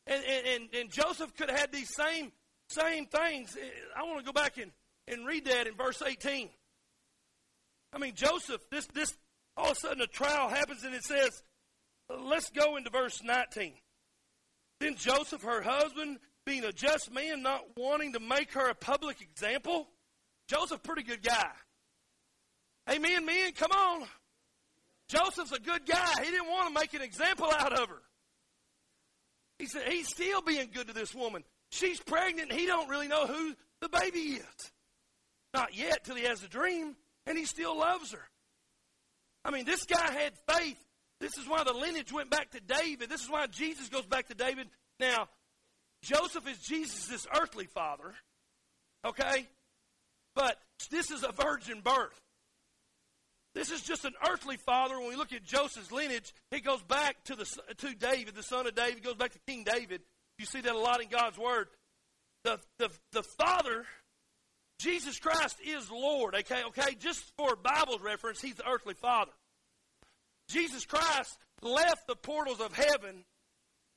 And, 0.07 0.23
and, 0.23 0.69
and, 0.73 0.89
Joseph 0.89 1.35
could 1.35 1.49
have 1.49 1.59
had 1.59 1.71
these 1.71 1.93
same 1.93 2.31
same 2.69 3.05
things. 3.05 3.57
I 3.95 4.03
want 4.03 4.19
to 4.19 4.25
go 4.25 4.31
back 4.31 4.57
and, 4.57 4.71
and 5.07 5.25
read 5.25 5.45
that 5.45 5.67
in 5.67 5.75
verse 5.75 6.01
18. 6.01 6.49
I 7.93 7.97
mean, 7.97 8.13
Joseph, 8.15 8.61
this, 8.69 8.85
this, 8.87 9.09
all 9.55 9.71
of 9.71 9.71
a 9.71 9.75
sudden 9.75 10.01
a 10.01 10.07
trial 10.07 10.49
happens 10.49 10.83
and 10.83 10.93
it 10.93 11.03
says, 11.03 11.43
let's 12.09 12.49
go 12.49 12.75
into 12.75 12.89
verse 12.89 13.21
19. 13.23 13.73
Then 14.79 14.95
Joseph, 14.95 15.43
her 15.43 15.61
husband, 15.61 16.19
being 16.45 16.63
a 16.63 16.71
just 16.71 17.11
man, 17.11 17.41
not 17.41 17.61
wanting 17.75 18.13
to 18.13 18.19
make 18.19 18.53
her 18.53 18.69
a 18.69 18.75
public 18.75 19.21
example. 19.21 19.87
Joseph, 20.47 20.83
pretty 20.83 21.03
good 21.03 21.23
guy. 21.23 21.51
Amen, 22.89 23.25
men, 23.25 23.51
come 23.53 23.71
on. 23.71 24.07
Joseph's 25.09 25.51
a 25.51 25.59
good 25.59 25.85
guy. 25.85 26.11
He 26.23 26.31
didn't 26.31 26.49
want 26.49 26.73
to 26.73 26.79
make 26.79 26.93
an 26.93 27.01
example 27.01 27.47
out 27.51 27.73
of 27.73 27.89
her. 27.89 28.01
He 29.59 29.65
said 29.65 29.83
he's 29.87 30.07
still 30.07 30.41
being 30.41 30.69
good 30.73 30.87
to 30.87 30.93
this 30.93 31.15
woman. 31.15 31.43
She's 31.69 31.99
pregnant 31.99 32.51
he 32.51 32.65
don't 32.65 32.89
really 32.89 33.07
know 33.07 33.25
who 33.25 33.55
the 33.81 33.89
baby 33.89 34.19
is. 34.19 34.71
Not 35.53 35.75
yet 35.75 36.03
till 36.03 36.15
he 36.15 36.23
has 36.23 36.43
a 36.43 36.47
dream, 36.47 36.95
and 37.25 37.37
he 37.37 37.45
still 37.45 37.77
loves 37.77 38.11
her. 38.11 38.23
I 39.43 39.51
mean, 39.51 39.65
this 39.65 39.85
guy 39.85 40.11
had 40.11 40.33
faith. 40.55 40.77
This 41.19 41.37
is 41.37 41.47
why 41.47 41.63
the 41.63 41.73
lineage 41.73 42.11
went 42.11 42.29
back 42.29 42.51
to 42.51 42.59
David. 42.59 43.09
This 43.09 43.21
is 43.21 43.29
why 43.29 43.47
Jesus 43.47 43.89
goes 43.89 44.05
back 44.05 44.27
to 44.27 44.35
David. 44.35 44.67
Now, 44.99 45.29
Joseph 46.03 46.47
is 46.47 46.59
Jesus' 46.59 47.25
earthly 47.39 47.65
father, 47.65 48.13
okay? 49.05 49.47
But 50.35 50.57
this 50.91 51.09
is 51.09 51.23
a 51.23 51.31
virgin 51.31 51.81
birth. 51.81 52.21
This 53.57 53.71
is 53.71 53.81
just 53.81 54.05
an 54.05 54.13
earthly 54.29 54.57
father. 54.57 54.99
When 54.99 55.09
we 55.09 55.15
look 55.15 55.33
at 55.33 55.43
Joseph's 55.43 55.91
lineage, 55.91 56.31
he 56.51 56.59
goes 56.59 56.83
back 56.83 57.23
to 57.23 57.35
the 57.35 57.45
to 57.77 57.95
David, 57.95 58.35
the 58.35 58.43
son 58.43 58.67
of 58.67 58.75
David, 58.75 59.03
goes 59.03 59.15
back 59.15 59.31
to 59.31 59.39
King 59.47 59.63
David. 59.63 60.01
You 60.37 60.45
see 60.45 60.61
that 60.61 60.75
a 60.75 60.77
lot 60.77 61.01
in 61.01 61.09
God's 61.09 61.39
Word. 61.39 61.67
The, 62.43 62.59
the, 62.77 62.91
the 63.13 63.23
Father, 63.23 63.83
Jesus 64.77 65.17
Christ 65.17 65.57
is 65.65 65.89
Lord, 65.89 66.35
okay? 66.35 66.61
Okay, 66.67 66.95
just 66.99 67.23
for 67.35 67.55
Bible 67.55 67.97
reference, 67.99 68.39
He's 68.39 68.53
the 68.53 68.69
earthly 68.69 68.93
Father. 68.93 69.31
Jesus 70.49 70.85
Christ 70.85 71.35
left 71.63 72.05
the 72.07 72.15
portals 72.15 72.61
of 72.61 72.73
heaven 72.75 73.25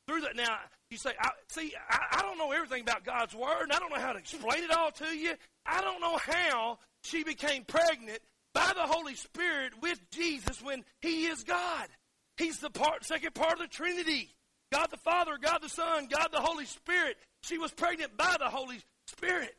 through 0.09 0.23
that. 0.23 0.37
Now, 0.37 0.57
you 0.91 0.97
say, 0.97 1.11
I, 1.21 1.29
see, 1.51 1.75
I, 1.91 2.19
I 2.19 2.23
don't 2.23 2.39
know 2.39 2.53
everything 2.53 2.81
about 2.81 3.05
God's 3.05 3.35
Word, 3.35 3.65
and 3.65 3.73
I 3.73 3.79
don't 3.79 3.93
know 3.93 4.01
how 4.01 4.15
to 4.15 4.19
explain 4.19 4.65
it 4.65 4.71
all 4.71 4.91
to 4.91 5.15
you. 5.15 5.35
I 5.67 5.83
don't 5.83 6.01
know 6.01 6.17
how 6.17 6.79
she 7.03 7.25
became 7.25 7.65
pregnant 7.65 8.21
by 8.55 8.73
the 8.75 8.87
Holy 8.87 9.15
Spirit 9.15 9.73
with 9.81 9.99
Jesus 10.11 10.63
when 10.63 10.85
He 11.01 11.27
is 11.27 11.45
God. 11.45 11.89
He's 12.37 12.59
the 12.59 12.71
part, 12.71 13.05
second 13.05 13.35
part 13.35 13.55
of 13.55 13.59
the 13.59 13.67
Trinity. 13.69 14.31
God 14.73 14.89
the 14.91 14.97
Father, 14.99 15.33
God 15.41 15.63
the 15.63 15.69
Son, 15.69 16.09
God 16.09 16.29
the 16.33 16.41
Holy 16.41 16.67
Spirit. 16.67 17.17
She 17.43 17.59
was 17.59 17.73
pregnant 17.73 18.17
by 18.17 18.37
the 18.39 18.49
Holy 18.49 18.81
Spirit. 19.07 19.55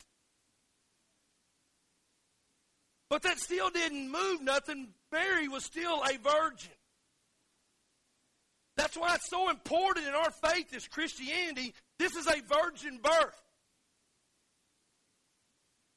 But 3.09 3.23
that 3.23 3.39
still 3.39 3.69
didn't 3.69 4.09
move 4.09 4.41
nothing. 4.41 4.87
Mary 5.11 5.49
was 5.49 5.65
still 5.65 6.01
a 6.01 6.17
virgin. 6.17 6.71
That's 8.77 8.95
why 8.95 9.15
it's 9.15 9.29
so 9.29 9.49
important 9.49 10.07
in 10.07 10.13
our 10.13 10.31
faith 10.31 10.73
as 10.73 10.87
Christianity. 10.87 11.73
This 11.99 12.15
is 12.15 12.25
a 12.25 12.41
virgin 12.47 12.99
birth. 13.03 13.41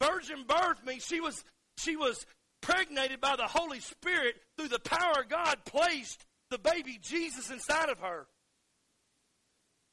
Virgin 0.03 0.45
birth 0.47 0.85
means 0.85 1.05
she 1.05 1.21
was 1.21 1.45
she 1.79 1.97
was 1.97 2.27
pregnated 2.65 3.21
by 3.21 3.37
the 3.37 3.47
Holy 3.47 3.81
Spirit 3.81 4.37
through 4.57 4.69
the 4.69 4.79
power 4.79 5.21
of 5.21 5.29
God 5.29 5.59
placed 5.67 6.25
the 6.51 6.59
baby 6.59 6.99
Jesus 7.01 7.51
inside 7.51 7.91
of 7.91 7.99
her. 7.99 8.27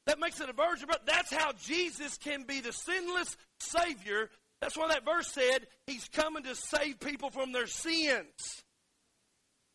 That 0.06 0.18
makes 0.18 0.40
it 0.40 0.48
a 0.48 0.52
virgin 0.52 0.88
birth. 0.88 1.00
That's 1.06 1.32
how 1.32 1.52
Jesus 1.52 2.16
can 2.16 2.44
be 2.44 2.60
the 2.60 2.72
sinless 2.72 3.36
Savior. 3.60 4.30
That's 4.60 4.76
why 4.76 4.88
that 4.88 5.04
verse 5.04 5.28
said 5.28 5.66
he's 5.86 6.08
coming 6.08 6.44
to 6.44 6.54
save 6.54 6.98
people 6.98 7.30
from 7.30 7.52
their 7.52 7.66
sins. 7.66 8.62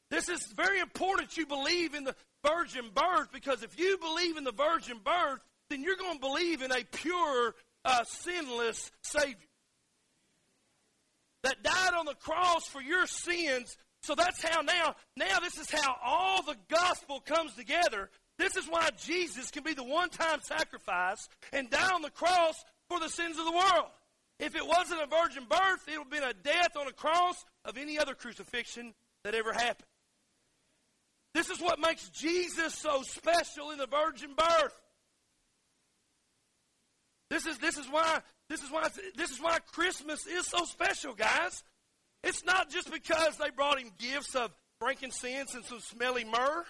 This 0.09 0.27
is 0.27 0.45
very 0.55 0.79
important 0.79 1.37
you 1.37 1.45
believe 1.45 1.93
in 1.93 2.03
the 2.03 2.15
virgin 2.45 2.85
birth 2.93 3.31
because 3.31 3.63
if 3.63 3.79
you 3.79 3.97
believe 3.97 4.37
in 4.37 4.43
the 4.43 4.51
virgin 4.51 4.99
birth, 5.03 5.39
then 5.69 5.83
you're 5.83 5.97
going 5.97 6.15
to 6.15 6.21
believe 6.21 6.61
in 6.61 6.71
a 6.71 6.83
pure 6.83 7.53
a 7.85 8.05
sinless 8.05 8.91
Savior 9.01 9.46
that 11.43 11.63
died 11.63 11.93
on 11.97 12.05
the 12.05 12.15
cross 12.15 12.67
for 12.67 12.81
your 12.81 13.05
sins. 13.07 13.77
So 14.03 14.15
that's 14.15 14.41
how 14.43 14.61
now, 14.61 14.95
now 15.15 15.39
this 15.39 15.57
is 15.57 15.69
how 15.69 15.95
all 16.03 16.41
the 16.43 16.55
gospel 16.69 17.19
comes 17.19 17.53
together. 17.55 18.09
This 18.37 18.55
is 18.55 18.65
why 18.65 18.89
Jesus 18.97 19.49
can 19.49 19.63
be 19.63 19.73
the 19.73 19.83
one 19.83 20.09
time 20.09 20.39
sacrifice 20.41 21.27
and 21.51 21.69
die 21.69 21.91
on 21.93 22.01
the 22.01 22.11
cross 22.11 22.55
for 22.87 22.99
the 22.99 23.09
sins 23.09 23.37
of 23.39 23.45
the 23.45 23.51
world. 23.51 23.89
If 24.39 24.55
it 24.55 24.65
wasn't 24.65 25.01
a 25.01 25.07
virgin 25.07 25.45
birth, 25.49 25.87
it 25.87 25.97
would 25.97 26.05
have 26.05 26.09
been 26.09 26.23
a 26.23 26.33
death 26.33 26.77
on 26.79 26.87
a 26.87 26.93
cross 26.93 27.43
of 27.65 27.77
any 27.77 27.97
other 27.97 28.13
crucifixion 28.13 28.93
that 29.23 29.33
ever 29.33 29.51
happened. 29.51 29.87
This 31.33 31.49
is 31.49 31.59
what 31.59 31.79
makes 31.79 32.09
Jesus 32.09 32.75
so 32.75 33.01
special 33.01 33.71
in 33.71 33.77
the 33.77 33.87
virgin 33.87 34.33
birth. 34.35 34.79
This 37.29 37.45
is, 37.45 37.57
this 37.57 37.77
is 37.77 37.87
why 37.87 38.21
this 38.49 38.61
is 38.61 38.71
why 38.71 38.87
this 39.15 39.31
is 39.31 39.41
why 39.41 39.59
Christmas 39.71 40.25
is 40.25 40.47
so 40.47 40.63
special, 40.65 41.13
guys. 41.13 41.63
It's 42.23 42.43
not 42.43 42.69
just 42.69 42.91
because 42.91 43.37
they 43.37 43.49
brought 43.49 43.79
him 43.79 43.91
gifts 43.97 44.35
of 44.35 44.51
frankincense 44.79 45.53
and 45.53 45.65
some 45.65 45.79
smelly 45.79 46.23
myrrh. 46.23 46.65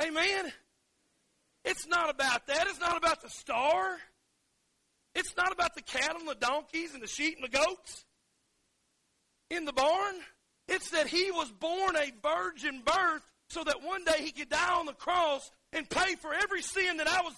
Amen. 0.00 0.52
It's 1.64 1.86
not 1.86 2.10
about 2.10 2.46
that. 2.48 2.66
It's 2.68 2.80
not 2.80 2.96
about 2.96 3.22
the 3.22 3.30
star. 3.30 3.96
It's 5.14 5.36
not 5.36 5.52
about 5.52 5.74
the 5.74 5.82
cattle 5.82 6.20
and 6.20 6.28
the 6.28 6.34
donkeys 6.34 6.92
and 6.92 7.02
the 7.02 7.06
sheep 7.06 7.36
and 7.36 7.44
the 7.44 7.56
goats 7.56 8.04
in 9.50 9.64
the 9.64 9.72
barn. 9.72 10.16
It's 10.68 10.90
that 10.90 11.06
he 11.06 11.30
was 11.30 11.50
born 11.52 11.94
a 11.96 12.12
virgin 12.22 12.82
birth 12.84 13.22
so 13.48 13.62
that 13.64 13.82
one 13.82 14.04
day 14.04 14.22
he 14.22 14.32
could 14.32 14.48
die 14.48 14.74
on 14.74 14.86
the 14.86 14.92
cross 14.92 15.50
and 15.72 15.88
pay 15.88 16.14
for 16.16 16.34
every 16.34 16.62
sin 16.62 16.96
that 16.96 17.06
I 17.06 17.20
was 17.20 17.34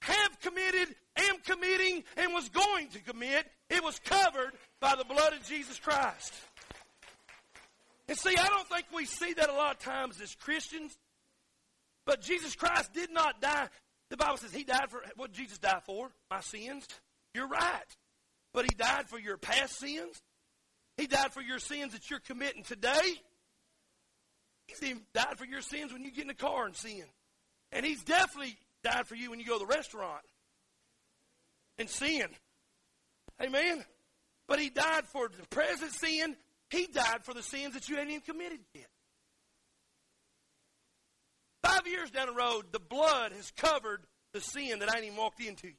have 0.00 0.40
committed, 0.40 0.94
am 1.16 1.36
committing, 1.44 2.04
and 2.16 2.32
was 2.32 2.48
going 2.48 2.88
to 2.88 3.00
commit. 3.00 3.46
It 3.70 3.82
was 3.82 3.98
covered 4.00 4.52
by 4.80 4.94
the 4.96 5.04
blood 5.04 5.32
of 5.32 5.44
Jesus 5.44 5.78
Christ. 5.78 6.32
And 8.08 8.16
see, 8.16 8.36
I 8.36 8.46
don't 8.46 8.66
think 8.68 8.86
we 8.94 9.04
see 9.04 9.34
that 9.34 9.50
a 9.50 9.52
lot 9.52 9.76
of 9.76 9.80
times 9.80 10.20
as 10.20 10.34
Christians. 10.34 10.96
But 12.06 12.22
Jesus 12.22 12.54
Christ 12.54 12.94
did 12.94 13.10
not 13.10 13.40
die. 13.40 13.68
The 14.08 14.16
Bible 14.16 14.38
says 14.38 14.54
he 14.54 14.64
died 14.64 14.88
for 14.88 15.02
what 15.16 15.32
Jesus 15.32 15.58
died 15.58 15.82
for? 15.84 16.10
My 16.30 16.40
sins. 16.40 16.86
You're 17.34 17.48
right. 17.48 17.96
But 18.54 18.64
he 18.64 18.74
died 18.74 19.08
for 19.08 19.18
your 19.18 19.36
past 19.36 19.78
sins. 19.78 20.22
He 20.96 21.06
died 21.06 21.32
for 21.32 21.42
your 21.42 21.58
sins 21.58 21.92
that 21.92 22.08
you're 22.08 22.20
committing 22.20 22.62
today. 22.62 23.20
He's 24.66 24.82
even 24.82 25.02
died 25.12 25.36
for 25.36 25.44
your 25.44 25.60
sins 25.60 25.92
when 25.92 26.04
you 26.04 26.10
get 26.10 26.22
in 26.22 26.28
the 26.28 26.34
car 26.34 26.64
and 26.64 26.74
sin. 26.74 27.04
And 27.72 27.84
he's 27.84 28.02
definitely 28.02 28.56
died 28.90 29.06
for 29.06 29.14
you 29.14 29.30
when 29.30 29.38
you 29.38 29.46
go 29.46 29.58
to 29.58 29.66
the 29.66 29.74
restaurant 29.74 30.22
and 31.78 31.88
sin. 31.88 32.26
Amen. 33.42 33.84
But 34.46 34.58
he 34.58 34.70
died 34.70 35.04
for 35.06 35.28
the 35.28 35.46
present 35.48 35.92
sin. 35.92 36.36
He 36.70 36.86
died 36.86 37.24
for 37.24 37.34
the 37.34 37.42
sins 37.42 37.74
that 37.74 37.88
you 37.88 37.96
hadn't 37.96 38.10
even 38.10 38.22
committed 38.22 38.60
yet. 38.74 38.88
Five 41.62 41.86
years 41.86 42.10
down 42.10 42.26
the 42.26 42.32
road, 42.32 42.66
the 42.72 42.80
blood 42.80 43.32
has 43.32 43.50
covered 43.56 44.00
the 44.32 44.40
sin 44.40 44.78
that 44.78 44.90
I 44.90 44.96
ain't 44.96 45.06
even 45.06 45.18
walked 45.18 45.40
into. 45.40 45.72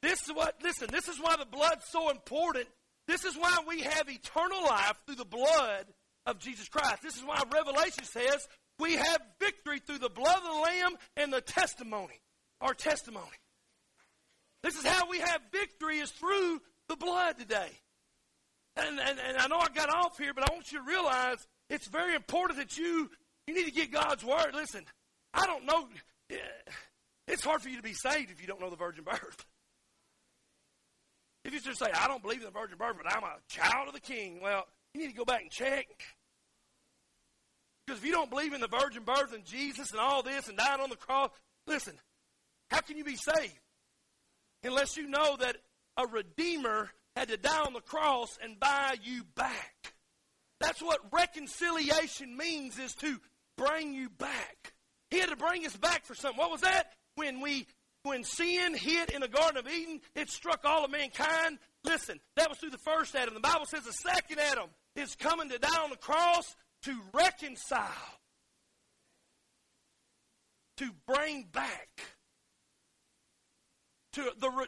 This 0.00 0.22
is 0.22 0.32
what, 0.32 0.54
listen, 0.62 0.88
this 0.92 1.08
is 1.08 1.18
why 1.18 1.36
the 1.36 1.44
blood's 1.44 1.84
so 1.90 2.10
important. 2.10 2.66
This 3.06 3.24
is 3.24 3.36
why 3.36 3.58
we 3.66 3.80
have 3.80 4.08
eternal 4.08 4.62
life 4.62 4.96
through 5.06 5.16
the 5.16 5.24
blood 5.24 5.86
of 6.24 6.38
Jesus 6.38 6.68
Christ. 6.68 7.02
This 7.02 7.16
is 7.16 7.24
why 7.24 7.42
Revelation 7.52 8.04
says 8.04 8.46
we 8.78 8.94
have 8.94 9.20
victory 9.40 9.80
through 9.80 9.98
the 9.98 10.10
blood 10.10 10.36
of 10.36 10.44
the 10.44 10.60
Lamb 10.60 10.96
and 11.16 11.32
the 11.32 11.40
testimony, 11.40 12.20
our 12.60 12.74
testimony. 12.74 13.26
This 14.62 14.76
is 14.76 14.84
how 14.84 15.08
we 15.08 15.18
have 15.18 15.40
victory 15.52 15.98
is 15.98 16.10
through 16.10 16.60
the 16.88 16.96
blood 16.96 17.38
today. 17.38 17.70
And, 18.76 18.98
and, 18.98 19.18
and 19.18 19.38
I 19.38 19.46
know 19.48 19.58
I 19.58 19.68
got 19.74 19.92
off 19.92 20.18
here, 20.18 20.32
but 20.34 20.48
I 20.48 20.54
want 20.54 20.70
you 20.70 20.78
to 20.78 20.84
realize 20.84 21.46
it's 21.68 21.88
very 21.88 22.14
important 22.14 22.58
that 22.58 22.78
you 22.78 23.10
you 23.46 23.54
need 23.54 23.64
to 23.64 23.72
get 23.72 23.90
God's 23.90 24.22
word. 24.22 24.54
Listen, 24.54 24.84
I 25.32 25.46
don't 25.46 25.64
know. 25.64 25.88
Eh, 26.30 26.36
it's 27.26 27.42
hard 27.42 27.62
for 27.62 27.70
you 27.70 27.78
to 27.78 27.82
be 27.82 27.94
saved 27.94 28.30
if 28.30 28.42
you 28.42 28.46
don't 28.46 28.60
know 28.60 28.68
the 28.68 28.76
virgin 28.76 29.04
birth. 29.04 29.46
If 31.44 31.54
you 31.54 31.60
just 31.60 31.78
say, 31.78 31.86
I 31.94 32.08
don't 32.08 32.22
believe 32.22 32.40
in 32.40 32.44
the 32.44 32.50
virgin 32.50 32.76
birth, 32.76 32.96
but 33.02 33.10
I'm 33.10 33.22
a 33.22 33.36
child 33.48 33.88
of 33.88 33.94
the 33.94 34.00
king, 34.00 34.40
well, 34.42 34.66
you 34.92 35.00
need 35.00 35.08
to 35.08 35.16
go 35.16 35.24
back 35.24 35.40
and 35.40 35.50
check. 35.50 35.86
Because 37.88 38.02
if 38.02 38.06
you 38.06 38.12
don't 38.12 38.28
believe 38.28 38.52
in 38.52 38.60
the 38.60 38.68
virgin 38.68 39.02
birth 39.02 39.32
and 39.32 39.46
Jesus 39.46 39.92
and 39.92 40.00
all 40.00 40.22
this 40.22 40.46
and 40.48 40.58
dying 40.58 40.82
on 40.82 40.90
the 40.90 40.96
cross, 40.96 41.30
listen, 41.66 41.94
how 42.70 42.80
can 42.80 42.98
you 42.98 43.04
be 43.04 43.16
saved? 43.16 43.58
Unless 44.62 44.98
you 44.98 45.08
know 45.08 45.38
that 45.38 45.56
a 45.96 46.06
redeemer 46.06 46.90
had 47.16 47.28
to 47.28 47.38
die 47.38 47.64
on 47.64 47.72
the 47.72 47.80
cross 47.80 48.38
and 48.42 48.60
buy 48.60 48.96
you 49.02 49.22
back. 49.34 49.94
That's 50.60 50.82
what 50.82 51.00
reconciliation 51.10 52.36
means 52.36 52.78
is 52.78 52.94
to 52.96 53.18
bring 53.56 53.94
you 53.94 54.10
back. 54.10 54.74
He 55.10 55.18
had 55.18 55.30
to 55.30 55.36
bring 55.36 55.64
us 55.64 55.74
back 55.74 56.04
for 56.04 56.14
something. 56.14 56.38
What 56.38 56.50
was 56.50 56.60
that? 56.60 56.92
When 57.14 57.40
we 57.40 57.66
when 58.02 58.22
sin 58.22 58.74
hit 58.74 59.12
in 59.12 59.22
the 59.22 59.28
Garden 59.28 59.56
of 59.56 59.66
Eden, 59.66 60.00
it 60.14 60.28
struck 60.28 60.66
all 60.66 60.84
of 60.84 60.90
mankind. 60.90 61.58
Listen, 61.84 62.20
that 62.36 62.50
was 62.50 62.58
through 62.58 62.70
the 62.70 62.78
first 62.78 63.16
Adam. 63.16 63.32
The 63.32 63.40
Bible 63.40 63.64
says 63.64 63.84
the 63.84 63.92
second 63.92 64.40
Adam 64.40 64.68
is 64.94 65.14
coming 65.14 65.48
to 65.48 65.58
die 65.58 65.82
on 65.82 65.88
the 65.88 65.96
cross 65.96 66.54
to 66.82 66.96
reconcile, 67.12 67.82
to 70.78 70.90
bring 71.06 71.44
back. 71.52 71.88
To 74.14 74.30
the, 74.38 74.66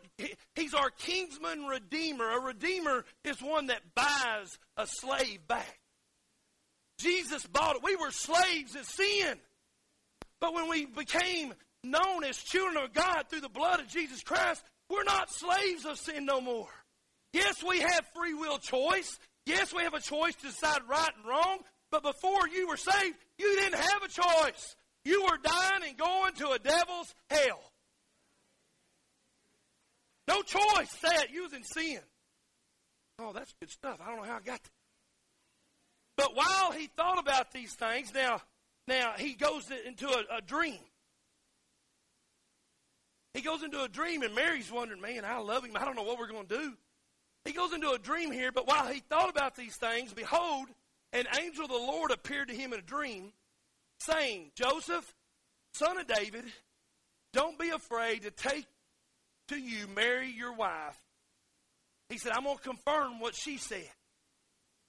he's 0.54 0.74
our 0.74 0.90
kinsman 0.90 1.64
redeemer. 1.64 2.30
A 2.30 2.40
redeemer 2.40 3.04
is 3.24 3.40
one 3.40 3.66
that 3.68 3.94
buys 3.94 4.58
a 4.76 4.86
slave 4.86 5.46
back. 5.48 5.80
Jesus 6.98 7.46
bought 7.46 7.76
it. 7.76 7.82
We 7.82 7.96
were 7.96 8.10
slaves 8.10 8.76
of 8.76 8.84
sin. 8.84 9.38
But 10.40 10.54
when 10.54 10.68
we 10.68 10.86
became 10.86 11.54
known 11.82 12.24
as 12.24 12.36
children 12.36 12.84
of 12.84 12.92
God 12.92 13.24
through 13.28 13.40
the 13.40 13.48
blood 13.48 13.80
of 13.80 13.88
Jesus 13.88 14.22
Christ, 14.22 14.62
we're 14.90 15.04
not 15.04 15.32
slaves 15.32 15.86
of 15.86 15.98
sin 15.98 16.26
no 16.26 16.40
more. 16.40 16.68
Yes, 17.32 17.62
we 17.66 17.80
have 17.80 18.04
free 18.14 18.34
will 18.34 18.58
choice. 18.58 19.18
Yes, 19.46 19.72
we 19.72 19.82
have 19.82 19.94
a 19.94 20.00
choice 20.00 20.34
to 20.36 20.46
decide 20.48 20.80
right 20.88 21.10
and 21.16 21.26
wrong. 21.26 21.58
But 21.90 22.02
before 22.02 22.48
you 22.54 22.68
were 22.68 22.76
saved, 22.76 23.16
you 23.38 23.56
didn't 23.56 23.80
have 23.80 24.02
a 24.02 24.08
choice. 24.08 24.76
You 25.04 25.24
were 25.24 25.38
dying 25.42 25.82
and 25.88 25.96
going 25.96 26.34
to 26.34 26.50
a 26.50 26.58
devil's 26.58 27.14
hell. 27.28 27.60
No 30.28 30.42
choice. 30.42 30.90
That 31.02 31.32
you 31.32 31.42
was 31.42 31.52
in 31.52 31.64
sin. 31.64 32.00
Oh, 33.18 33.32
that's 33.32 33.52
good 33.60 33.70
stuff. 33.70 33.98
I 34.00 34.08
don't 34.08 34.18
know 34.18 34.24
how 34.24 34.36
I 34.36 34.40
got 34.40 34.62
that. 34.62 34.70
But 36.16 36.36
while 36.36 36.72
he 36.72 36.86
thought 36.86 37.18
about 37.18 37.50
these 37.52 37.74
things, 37.74 38.12
now, 38.14 38.40
now 38.86 39.14
he 39.16 39.34
goes 39.34 39.70
into 39.86 40.06
a, 40.06 40.36
a 40.36 40.40
dream. 40.40 40.78
He 43.34 43.40
goes 43.40 43.62
into 43.62 43.82
a 43.82 43.88
dream, 43.88 44.22
and 44.22 44.34
Mary's 44.34 44.70
wondering, 44.70 45.00
man, 45.00 45.24
I 45.24 45.38
love 45.38 45.64
him. 45.64 45.72
I 45.76 45.84
don't 45.84 45.96
know 45.96 46.02
what 46.02 46.18
we're 46.18 46.28
going 46.28 46.46
to 46.46 46.58
do. 46.58 46.72
He 47.44 47.52
goes 47.52 47.72
into 47.72 47.90
a 47.90 47.98
dream 47.98 48.32
here, 48.32 48.52
but 48.52 48.66
while 48.66 48.86
he 48.88 49.00
thought 49.00 49.30
about 49.30 49.56
these 49.56 49.76
things, 49.76 50.12
behold, 50.12 50.68
an 51.12 51.26
angel 51.40 51.64
of 51.64 51.70
the 51.70 51.76
Lord 51.76 52.10
appeared 52.10 52.48
to 52.48 52.54
him 52.54 52.72
in 52.72 52.78
a 52.78 52.82
dream, 52.82 53.32
saying, 54.00 54.52
Joseph, 54.54 55.12
son 55.74 55.98
of 55.98 56.06
David, 56.06 56.44
don't 57.32 57.58
be 57.58 57.70
afraid 57.70 58.22
to 58.22 58.30
take 58.30 58.66
to 59.48 59.56
you 59.56 59.86
Mary, 59.88 60.30
your 60.30 60.54
wife. 60.54 60.96
He 62.08 62.18
said, 62.18 62.32
I'm 62.32 62.44
going 62.44 62.56
to 62.56 62.62
confirm 62.62 63.20
what 63.20 63.34
she 63.36 63.56
said. 63.56 63.88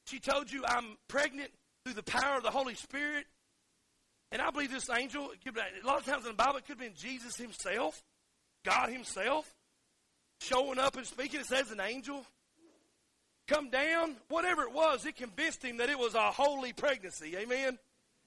She 0.08 0.20
told 0.20 0.52
you 0.52 0.64
I'm 0.66 0.98
pregnant 1.08 1.52
through 1.84 1.94
the 1.94 2.04
power 2.04 2.38
of 2.38 2.44
the 2.44 2.52
Holy 2.52 2.76
Spirit. 2.76 3.26
And 4.32 4.42
I 4.42 4.50
believe 4.50 4.72
this 4.72 4.90
angel, 4.90 5.30
a 5.46 5.88
lot 5.88 6.00
of 6.00 6.06
times 6.06 6.26
in 6.26 6.32
the 6.32 6.38
Bible, 6.38 6.58
it 6.58 6.66
could 6.66 6.80
have 6.80 6.80
been 6.80 6.96
Jesus 6.96 7.36
himself, 7.36 8.02
God 8.66 8.90
himself, 8.90 9.46
showing 10.40 10.80
up 10.80 10.96
and 10.96 11.06
speaking. 11.06 11.42
It 11.42 11.48
says 11.48 11.70
an 11.72 11.82
angel 11.82 12.26
come 13.48 13.70
down, 13.70 14.16
whatever 14.30 14.64
it 14.64 14.74
was, 14.74 15.06
it 15.06 15.16
convinced 15.16 15.64
him 15.64 15.78
that 15.78 15.90
it 15.90 16.00
was 16.00 16.16
a 16.16 16.32
holy 16.32 16.74
pregnancy. 16.74 17.36
Amen? 17.38 17.78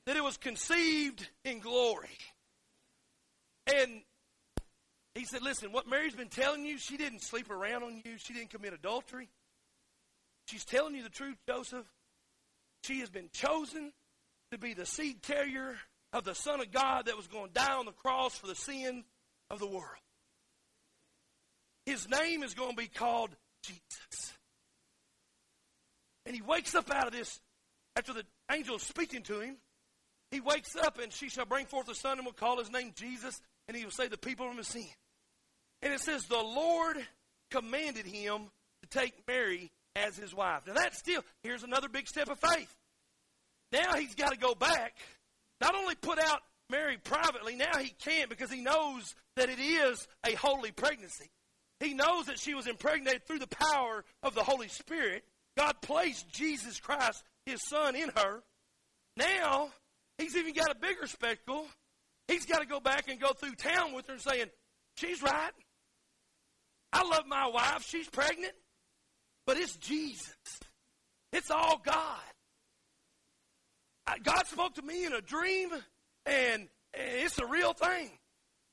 That 0.06 0.16
it 0.16 0.22
was 0.22 0.36
conceived 0.36 1.28
in 1.44 1.60
glory. 1.60 2.18
And 3.74 4.02
he 5.14 5.24
said, 5.24 5.42
Listen, 5.42 5.72
what 5.72 5.88
Mary's 5.88 6.14
been 6.14 6.28
telling 6.28 6.64
you, 6.64 6.78
she 6.78 6.96
didn't 6.96 7.22
sleep 7.22 7.50
around 7.50 7.82
on 7.82 8.02
you, 8.04 8.18
she 8.18 8.32
didn't 8.32 8.50
commit 8.50 8.74
adultery. 8.74 9.28
She's 10.46 10.64
telling 10.64 10.94
you 10.94 11.02
the 11.02 11.08
truth, 11.08 11.36
Joseph. 11.48 11.86
She 12.82 13.00
has 13.00 13.08
been 13.08 13.30
chosen 13.32 13.92
to 14.50 14.58
be 14.58 14.74
the 14.74 14.84
seed 14.84 15.22
carrier 15.22 15.76
of 16.12 16.24
the 16.24 16.34
Son 16.34 16.60
of 16.60 16.70
God 16.70 17.06
that 17.06 17.16
was 17.16 17.26
going 17.26 17.48
to 17.48 17.54
die 17.54 17.74
on 17.74 17.86
the 17.86 17.92
cross 17.92 18.36
for 18.36 18.46
the 18.46 18.54
sin 18.54 19.04
of 19.50 19.58
the 19.58 19.66
world. 19.66 19.84
His 21.86 22.08
name 22.08 22.42
is 22.42 22.54
going 22.54 22.70
to 22.70 22.76
be 22.76 22.88
called 22.88 23.30
Jesus. 23.62 24.32
And 26.26 26.34
he 26.34 26.42
wakes 26.42 26.74
up 26.74 26.90
out 26.90 27.06
of 27.06 27.12
this 27.12 27.40
after 27.96 28.12
the 28.12 28.24
angel 28.50 28.76
is 28.76 28.82
speaking 28.82 29.22
to 29.24 29.40
him. 29.40 29.56
He 30.30 30.40
wakes 30.40 30.74
up 30.76 30.98
and 30.98 31.12
she 31.12 31.28
shall 31.28 31.44
bring 31.44 31.66
forth 31.66 31.88
a 31.88 31.94
son 31.94 32.18
and 32.18 32.26
will 32.26 32.32
call 32.32 32.58
his 32.58 32.70
name 32.70 32.92
Jesus, 32.96 33.40
and 33.68 33.76
he 33.76 33.84
will 33.84 33.92
save 33.92 34.10
the 34.10 34.18
people 34.18 34.48
from 34.48 34.56
his 34.56 34.68
sin. 34.68 34.86
And 35.82 35.92
it 35.92 36.00
says, 36.00 36.24
The 36.24 36.36
Lord 36.36 36.96
commanded 37.50 38.06
him 38.06 38.50
to 38.82 38.88
take 38.98 39.14
Mary 39.28 39.70
as 39.94 40.16
his 40.16 40.34
wife. 40.34 40.66
Now, 40.66 40.74
that's 40.74 40.98
still, 40.98 41.22
here's 41.42 41.62
another 41.62 41.88
big 41.88 42.08
step 42.08 42.28
of 42.28 42.38
faith. 42.38 42.74
Now 43.70 43.94
he's 43.94 44.14
got 44.14 44.32
to 44.32 44.38
go 44.38 44.54
back, 44.54 44.96
not 45.60 45.74
only 45.74 45.94
put 45.94 46.18
out 46.18 46.40
Mary 46.70 46.96
privately, 46.96 47.56
now 47.56 47.78
he 47.78 47.92
can't 48.04 48.30
because 48.30 48.50
he 48.50 48.60
knows 48.60 49.14
that 49.36 49.50
it 49.50 49.58
is 49.58 50.06
a 50.24 50.34
holy 50.34 50.70
pregnancy. 50.70 51.30
He 51.80 51.94
knows 51.94 52.26
that 52.26 52.38
she 52.38 52.54
was 52.54 52.66
impregnated 52.66 53.26
through 53.26 53.40
the 53.40 53.48
power 53.48 54.04
of 54.22 54.34
the 54.34 54.42
Holy 54.42 54.68
Spirit. 54.68 55.24
God 55.56 55.74
placed 55.82 56.28
Jesus 56.30 56.80
Christ, 56.80 57.22
his 57.46 57.60
son, 57.68 57.96
in 57.96 58.10
her. 58.16 58.42
Now, 59.16 59.68
he's 60.18 60.36
even 60.36 60.52
got 60.54 60.70
a 60.70 60.74
bigger 60.74 61.06
spectacle. 61.06 61.66
He's 62.28 62.46
got 62.46 62.60
to 62.60 62.66
go 62.66 62.80
back 62.80 63.08
and 63.08 63.20
go 63.20 63.32
through 63.32 63.54
town 63.54 63.94
with 63.94 64.06
her 64.06 64.14
and 64.14 64.22
saying, 64.22 64.46
She's 64.96 65.22
right. 65.22 65.52
I 66.92 67.02
love 67.02 67.26
my 67.26 67.48
wife. 67.48 67.84
She's 67.88 68.08
pregnant. 68.08 68.52
But 69.46 69.58
it's 69.58 69.76
Jesus. 69.76 70.34
It's 71.32 71.50
all 71.50 71.80
God. 71.84 72.20
God 74.22 74.46
spoke 74.46 74.74
to 74.74 74.82
me 74.82 75.04
in 75.04 75.12
a 75.12 75.20
dream, 75.20 75.70
and 76.26 76.68
it's 76.92 77.38
a 77.38 77.46
real 77.46 77.72
thing. 77.72 78.10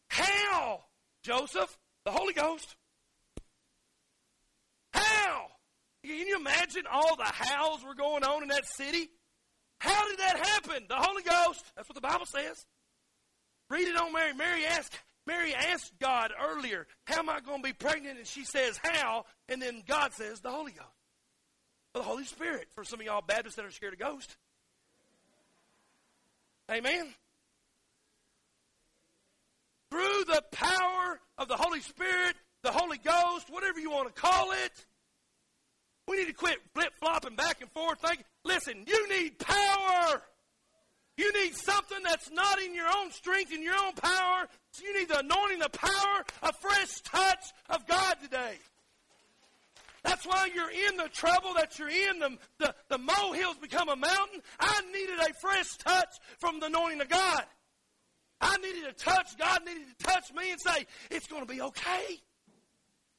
How, 0.10 0.82
Joseph? 1.24 1.78
The 2.06 2.12
Holy 2.12 2.34
Ghost. 2.34 2.76
How? 4.94 5.48
Can 6.04 6.28
you 6.28 6.38
imagine 6.38 6.84
all 6.92 7.16
the 7.16 7.24
howls 7.24 7.84
were 7.84 7.96
going 7.96 8.24
on 8.24 8.44
in 8.44 8.50
that 8.50 8.66
city? 8.68 9.10
How 9.80 10.08
did 10.10 10.20
that 10.20 10.38
happen? 10.38 10.86
The 10.90 10.96
Holy 10.96 11.24
Ghost. 11.24 11.64
That's 11.76 11.88
what 11.88 11.96
the 11.96 12.02
Bible 12.02 12.26
says. 12.26 12.66
Read 13.70 13.88
it 13.88 13.96
on 13.96 14.12
Mary. 14.14 14.34
Mary 14.34 14.66
asked, 14.66 14.94
Mary 15.26 15.54
asked 15.54 15.94
God 16.00 16.32
earlier, 16.40 16.88
How 17.06 17.20
am 17.20 17.30
I 17.30 17.40
going 17.40 17.62
to 17.62 17.68
be 17.68 17.74
pregnant? 17.74 18.18
And 18.18 18.28
she 18.28 18.44
says, 18.44 18.80
How? 18.84 19.26
And 19.48 19.62
then 19.62 19.84
God 19.88 20.14
says, 20.14 20.40
The 20.40 20.52
Holy 20.52 20.72
Ghost. 20.72 20.88
The 21.94 22.02
Holy 22.04 22.26
Spirit. 22.26 22.68
For 22.74 22.84
some 22.84 23.00
of 23.00 23.06
y'all 23.06 23.24
Baptists 23.26 23.56
that 23.56 23.66
are 23.66 23.72
scared 23.72 23.94
of 23.94 24.00
ghosts. 24.00 24.36
Amen. 26.70 27.08
Through 29.90 30.24
the 30.26 30.44
power 30.52 31.20
of 31.38 31.48
the 31.48 31.58
Holy 31.58 31.82
Spirit, 31.82 32.36
the 32.64 32.72
Holy 32.72 32.98
Ghost, 32.98 33.48
whatever 33.50 33.80
you 33.80 33.92
want 33.92 34.14
to 34.14 34.22
call 34.22 34.52
it, 34.52 34.86
we 36.12 36.18
need 36.18 36.28
to 36.28 36.34
quit 36.34 36.58
flip 36.74 36.92
flopping 37.00 37.36
back 37.38 37.62
and 37.62 37.72
forth 37.72 38.00
thinking. 38.02 38.26
Listen, 38.44 38.84
you 38.86 39.10
need 39.10 39.40
power. 39.40 40.22
You 41.16 41.32
need 41.42 41.56
something 41.56 42.00
that's 42.04 42.30
not 42.32 42.62
in 42.62 42.76
your 42.76 42.88
own 42.98 43.12
strength, 43.12 43.54
in 43.54 43.64
your 43.64 43.76
own 43.76 43.94
power. 43.94 44.48
You 44.82 45.00
need 45.00 45.08
the 45.08 45.20
anointing, 45.20 45.60
the 45.60 45.70
power, 45.70 46.26
a 46.44 46.52
fresh 46.54 47.02
touch 47.04 47.46
of 47.70 47.88
God 47.88 48.16
today. 48.22 48.58
That's 50.04 50.26
why 50.26 50.50
you're 50.54 50.72
in 50.72 50.98
the 50.98 51.08
trouble 51.10 51.54
that 51.54 51.80
you're 51.80 51.90
in. 51.90 52.20
The, 52.20 52.38
the, 52.58 52.76
the 52.90 52.98
molehills 52.98 53.58
become 53.58 53.88
a 53.88 53.96
mountain. 53.96 54.42
I 54.60 54.82
needed 54.92 55.20
a 55.20 55.34
fresh 55.40 55.70
touch 55.78 56.10
from 56.40 56.60
the 56.60 56.66
anointing 56.66 57.02
of 57.02 57.10
God. 57.10 57.44
I 58.42 58.58
needed 58.58 58.86
a 58.86 58.94
touch. 58.94 59.38
God 59.38 59.62
needed 59.66 59.86
to 59.98 60.06
touch 60.06 60.34
me 60.34 60.52
and 60.52 60.60
say, 60.60 60.86
it's 61.12 61.28
going 61.28 61.46
to 61.46 61.54
be 61.54 61.62
okay. 61.62 62.20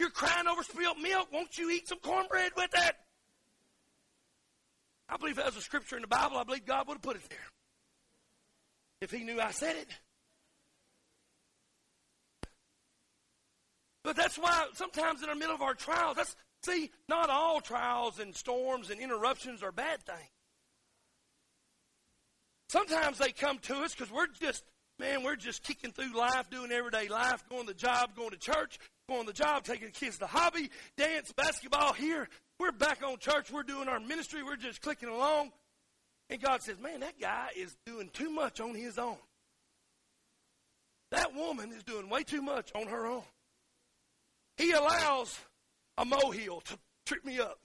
You're 0.02 0.10
crying 0.10 0.48
over 0.48 0.64
spilt 0.64 0.98
milk. 0.98 1.28
Won't 1.32 1.56
you 1.56 1.70
eat 1.70 1.86
some 1.86 2.00
cornbread 2.00 2.50
with 2.56 2.72
that? 2.72 2.94
I 5.08 5.16
believe 5.16 5.36
that 5.36 5.46
was 5.46 5.56
a 5.56 5.60
scripture 5.60 5.94
in 5.94 6.02
the 6.02 6.08
Bible. 6.08 6.38
I 6.38 6.42
believe 6.42 6.66
God 6.66 6.88
would 6.88 6.94
have 6.94 7.02
put 7.02 7.14
it 7.14 7.22
there. 7.30 7.38
If 9.00 9.12
he 9.12 9.22
knew 9.22 9.40
I 9.40 9.52
said 9.52 9.76
it. 9.76 9.86
But 14.02 14.16
that's 14.16 14.36
why 14.36 14.66
sometimes 14.74 15.22
in 15.22 15.28
the 15.28 15.36
middle 15.36 15.54
of 15.54 15.62
our 15.62 15.74
trials, 15.74 16.16
that's 16.16 16.34
see, 16.64 16.90
not 17.08 17.30
all 17.30 17.60
trials 17.60 18.18
and 18.18 18.34
storms 18.34 18.90
and 18.90 19.00
interruptions 19.00 19.62
are 19.62 19.70
bad 19.70 20.02
things. 20.02 20.18
Sometimes 22.70 23.18
they 23.18 23.30
come 23.30 23.60
to 23.60 23.76
us 23.82 23.94
because 23.94 24.12
we're 24.12 24.26
just, 24.40 24.64
man, 24.98 25.22
we're 25.22 25.36
just 25.36 25.62
kicking 25.62 25.92
through 25.92 26.12
life, 26.18 26.50
doing 26.50 26.72
everyday 26.72 27.06
life, 27.06 27.44
going 27.48 27.68
to 27.68 27.74
job, 27.74 28.16
going 28.16 28.30
to 28.30 28.36
church, 28.36 28.80
going 29.12 29.26
to 29.26 29.32
job, 29.32 29.64
taking 29.64 29.88
the 29.88 29.92
kids 29.92 30.18
to 30.18 30.26
hobby, 30.26 30.70
dance, 30.96 31.32
basketball 31.32 31.92
here. 31.92 32.28
We're 32.58 32.72
back 32.72 33.02
on 33.06 33.18
church. 33.18 33.50
We're 33.50 33.62
doing 33.62 33.88
our 33.88 34.00
ministry. 34.00 34.42
We're 34.42 34.56
just 34.56 34.80
clicking 34.80 35.08
along. 35.08 35.52
And 36.30 36.40
God 36.40 36.62
says, 36.62 36.78
man, 36.80 37.00
that 37.00 37.20
guy 37.20 37.48
is 37.56 37.76
doing 37.84 38.08
too 38.12 38.30
much 38.30 38.60
on 38.60 38.74
his 38.74 38.98
own. 38.98 39.16
That 41.10 41.34
woman 41.34 41.72
is 41.72 41.82
doing 41.82 42.08
way 42.08 42.22
too 42.22 42.40
much 42.40 42.72
on 42.74 42.86
her 42.86 43.06
own. 43.06 43.22
He 44.56 44.72
allows 44.72 45.38
a 45.98 46.06
molehill 46.06 46.60
to 46.62 46.78
trip 47.04 47.24
me 47.24 47.38
up. 47.38 47.58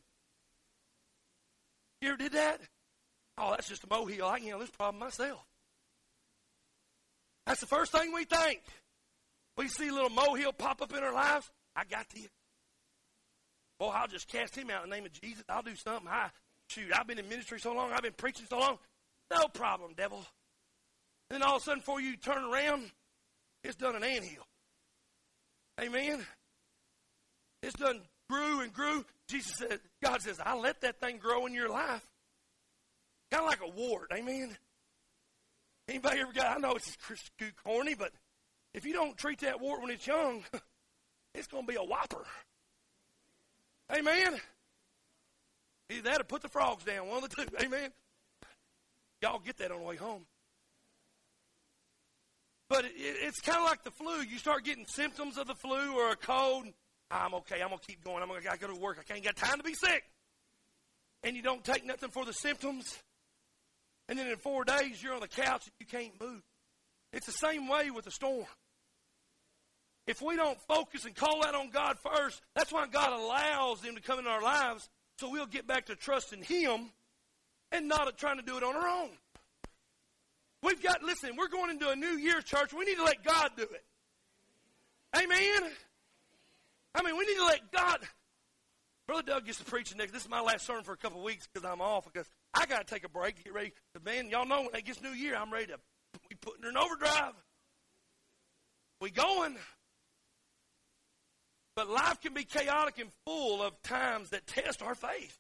You 2.01 2.10
ever 2.10 2.17
did 2.17 2.33
that? 2.33 2.60
Oh, 3.38 3.51
that's 3.51 3.69
just 3.69 3.86
a 3.86 3.88
molehill. 3.88 4.27
I 4.27 4.38
can 4.38 4.47
handle 4.47 4.60
this 4.60 4.69
problem 4.71 4.99
myself. 4.99 5.45
That's 7.45 7.62
the 7.62 7.67
first 7.67 7.93
thing 7.93 8.13
we 8.13 8.25
think. 8.25 8.62
We 9.58 9.67
see 9.67 9.89
a 9.89 9.93
little 9.93 10.10
molehill 10.10 10.54
pop 10.54 10.82
up 10.82 10.93
in 10.93 11.04
our 11.04 11.13
lives. 11.13 11.50
I 11.76 11.84
got 11.84 12.06
you. 12.15 12.28
Boy, 13.80 13.88
I'll 13.88 14.08
just 14.08 14.28
cast 14.28 14.56
him 14.56 14.70
out 14.70 14.84
in 14.84 14.89
the 14.89 14.96
name 14.96 15.06
of 15.06 15.13
Jesus. 15.13 15.43
I'll 15.50 15.62
do 15.62 15.76
something. 15.76 16.08
I 16.10 16.30
shoot, 16.67 16.91
I've 16.93 17.08
been 17.08 17.20
in 17.20 17.30
ministry 17.30 17.60
so 17.60 17.74
long, 17.74 17.91
I've 17.91 18.02
been 18.02 18.13
preaching 18.13 18.46
so 18.50 18.60
long. 18.60 18.78
No 19.32 19.48
problem, 19.48 19.93
devil. 19.96 20.24
And 21.30 21.41
then 21.41 21.43
all 21.43 21.58
of 21.58 21.62
a 21.62 21.65
sudden, 21.65 21.80
before 21.80 22.02
you 22.02 22.15
turn 22.15 22.43
around, 22.43 22.91
it's 23.63 23.76
done 23.76 23.96
an 23.96 24.04
anthill. 24.04 24.48
Amen. 25.82 26.26
It's 27.62 27.76
done 27.76 28.02
grew 28.30 28.62
and 28.62 28.74
grew. 28.74 29.06
Jesus 29.28 29.58
said, 29.58 29.80
God 30.04 30.22
says, 30.22 30.39
I 30.43 30.56
let 30.56 30.82
that 30.82 31.00
thing 31.00 31.17
grow 31.17 31.46
in 31.46 31.54
your 31.54 31.70
life. 31.70 32.06
Kind 33.32 33.43
of 33.43 33.50
like 33.50 33.62
a 33.62 33.70
wart. 33.70 34.12
Amen. 34.13 34.58
Anybody 35.89 36.20
ever 36.22 36.34
got? 36.34 36.58
I 36.58 36.60
know 36.60 36.74
it's 36.74 36.96
just 37.08 37.32
corny, 37.63 37.93
but 37.93 38.12
if 38.78 38.86
you 38.86 38.94
don't 38.94 39.18
treat 39.18 39.40
that 39.40 39.60
wart 39.60 39.82
when 39.82 39.90
it's 39.90 40.06
young, 40.06 40.44
it's 41.34 41.48
going 41.48 41.66
to 41.66 41.68
be 41.68 41.78
a 41.78 41.84
whopper. 41.84 42.24
Amen. 43.92 44.40
Either 45.90 46.02
that 46.04 46.22
or 46.22 46.26
put 46.26 46.44
the 46.44 46.48
frogs 46.48 46.84
down, 46.84 47.08
one 47.08 47.24
of 47.24 47.30
the 47.30 47.36
two. 47.36 47.48
Amen. 47.66 47.90
Y'all 49.22 49.40
get 49.40 49.58
that 49.58 49.72
on 49.72 49.80
the 49.80 49.84
way 49.84 49.96
home. 49.96 50.26
But 52.70 52.86
it, 52.86 52.92
it, 52.96 53.18
it's 53.24 53.40
kind 53.40 53.58
of 53.58 53.63
like 53.63 53.84
the 53.84 53.90
flu. 53.90 54.22
You 54.22 54.38
start 54.38 54.63
getting 54.63 54.86
symptoms 54.86 55.40
of 55.40 55.48
the 55.48 55.56
flu 55.56 55.98
or 55.98 56.12
a 56.12 56.16
cold. 56.16 56.68
I'm 57.10 57.34
okay. 57.34 57.62
I'm 57.63 57.70
gonna 57.70 57.82
keep 57.88 58.04
going. 58.04 58.22
I'm 58.22 58.28
gonna 58.28 58.42
go 58.60 58.68
to 58.68 58.80
work. 58.80 58.98
I 59.00 59.04
can't 59.12 59.24
get 59.24 59.38
time 59.38 59.58
to 59.58 59.63
be 59.63 59.74
sick. 59.74 60.04
And 61.24 61.36
you 61.36 61.42
don't 61.42 61.63
take 61.63 61.84
nothing 61.84 62.10
for 62.10 62.26
the 62.26 62.34
symptoms. 62.34 63.02
And 64.08 64.20
then 64.20 64.28
in 64.28 64.38
four 64.38 64.66
days 64.66 65.02
you're 65.02 65.16
on 65.16 65.22
the 65.22 65.28
couch 65.28 65.63
and 65.66 65.74
you 65.80 65.86
can't 65.88 66.13
move. 66.22 66.44
It's 67.12 67.26
the 67.26 67.32
same 67.32 67.68
way 67.68 67.90
with 67.90 68.06
the 68.06 68.12
storm. 68.12 68.46
If 70.08 70.22
we 70.22 70.38
don't 70.38 70.60
focus 70.62 71.04
and 71.06 71.13
call 71.13 71.46
out 71.46 71.54
on 71.54 71.70
God 71.70 71.98
first, 72.00 72.41
that's 72.56 72.72
why 72.72 72.88
God 72.88 73.12
allows 73.12 73.82
them 73.82 73.96
to 73.96 74.02
come 74.02 74.20
into 74.20 74.32
our 74.32 74.41
lives 74.41 74.89
so 75.20 75.30
we'll 75.30 75.46
get 75.46 75.67
back 75.67 75.88
to 75.88 75.96
trusting 75.96 76.43
Him 76.43 76.89
and 77.72 77.88
not 77.88 78.17
trying 78.17 78.38
to 78.38 78.43
do 78.43 78.58
it 78.58 78.63
on 78.63 78.76
our 78.76 78.88
own. 78.88 79.10
We've 80.63 80.82
got, 80.82 81.04
listen, 81.04 81.36
we're 81.38 81.50
going 81.50 81.72
into 81.72 81.89
a 81.89 81.96
new 81.96 82.17
year, 82.17 82.41
church. 82.41 82.74
We 82.74 82.86
need 82.86 82.96
to 82.96 83.04
let 83.04 83.24
God 83.24 83.52
do 83.58 83.63
it. 83.63 83.84
Amen. 85.15 85.72
I 86.96 87.04
mean, 87.04 87.17
we 87.17 87.26
need 87.26 87.38
to 87.38 87.46
let 87.46 87.72
God. 87.72 88.00
Brother 89.08 89.23
Doug 89.23 89.46
gets 89.46 89.60
to 89.60 89.65
preach 89.65 89.96
next. 89.96 90.12
This 90.12 90.23
is 90.23 90.29
my 90.29 90.42
last 90.42 90.65
sermon 90.65 90.84
for 90.84 90.94
a 90.94 90.98
couple 90.98 91.19
of 91.19 91.23
weeks 91.23 91.48
because 91.52 91.69
I'm 91.69 91.81
off 91.81 92.06
because 92.12 92.27
I 92.54 92.65
got 92.65 92.86
to 92.86 92.94
take 92.94 93.06
a 93.06 93.10
break 93.10 93.44
get 93.44 93.54
ready. 93.54 93.73
The 93.94 94.00
man, 94.00 94.29
y'all 94.29 94.46
know 94.46 94.62
when 94.62 94.75
it 94.75 94.86
gets 94.86 95.02
New 95.02 95.12
Year, 95.12 95.36
I'm 95.36 95.52
ready 95.52 95.67
to 95.67 95.79
be 96.29 96.36
putting 96.36 96.63
her 96.63 96.69
in 96.69 96.77
overdrive. 96.77 97.34
We 99.00 99.12
going. 99.12 99.56
But 101.78 101.92
life 101.92 102.19
can 102.21 102.34
be 102.34 102.44
chaotic 102.44 102.98
and 102.98 103.12
full 103.23 103.62
of 103.62 103.80
times 103.84 104.32
that 104.32 104.48
test 104.48 104.82
our 104.82 104.96
faith. 104.96 105.38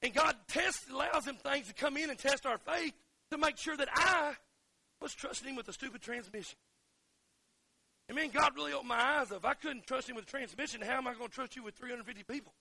And 0.00 0.14
God 0.14 0.34
tests, 0.48 0.86
allows 0.90 1.24
them 1.24 1.36
things 1.36 1.68
to 1.68 1.74
come 1.74 1.98
in 1.98 2.08
and 2.08 2.18
test 2.18 2.46
our 2.46 2.56
faith 2.56 2.94
to 3.30 3.36
make 3.36 3.58
sure 3.58 3.76
that 3.76 3.90
I 3.94 4.32
was 5.02 5.12
trusting 5.12 5.46
Him 5.46 5.54
with 5.54 5.68
a 5.68 5.74
stupid 5.74 6.00
transmission. 6.00 6.56
I 8.10 8.14
mean, 8.14 8.30
God 8.30 8.52
really 8.56 8.72
opened 8.72 8.88
my 8.88 9.18
eyes 9.18 9.30
up. 9.30 9.36
If 9.36 9.44
I 9.44 9.52
couldn't 9.52 9.86
trust 9.86 10.08
Him 10.08 10.16
with 10.16 10.24
a 10.24 10.30
transmission, 10.30 10.80
how 10.80 10.96
am 10.96 11.06
I 11.06 11.12
going 11.12 11.28
to 11.28 11.34
trust 11.34 11.54
you 11.54 11.62
with 11.62 11.74
350 11.74 12.22
people? 12.22 12.54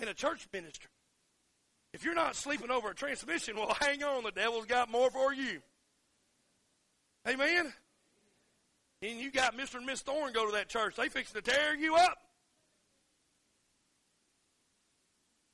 In 0.00 0.08
a 0.08 0.14
church 0.14 0.48
ministry. 0.52 0.90
If 1.94 2.02
you're 2.02 2.16
not 2.16 2.34
sleeping 2.34 2.72
over 2.72 2.90
a 2.90 2.94
transmission, 2.96 3.54
well, 3.54 3.76
hang 3.80 4.02
on, 4.02 4.24
the 4.24 4.32
devil's 4.32 4.66
got 4.66 4.90
more 4.90 5.08
for 5.12 5.32
you. 5.32 5.60
Amen? 7.28 7.72
And 9.00 9.20
you 9.20 9.30
got 9.30 9.56
Mr. 9.56 9.76
and 9.76 9.86
Miss 9.86 10.00
Thorne 10.00 10.32
go 10.32 10.46
to 10.46 10.52
that 10.52 10.68
church. 10.68 10.96
They 10.96 11.08
fixing 11.08 11.40
to 11.40 11.50
tear 11.50 11.74
you 11.76 11.94
up. 11.94 12.18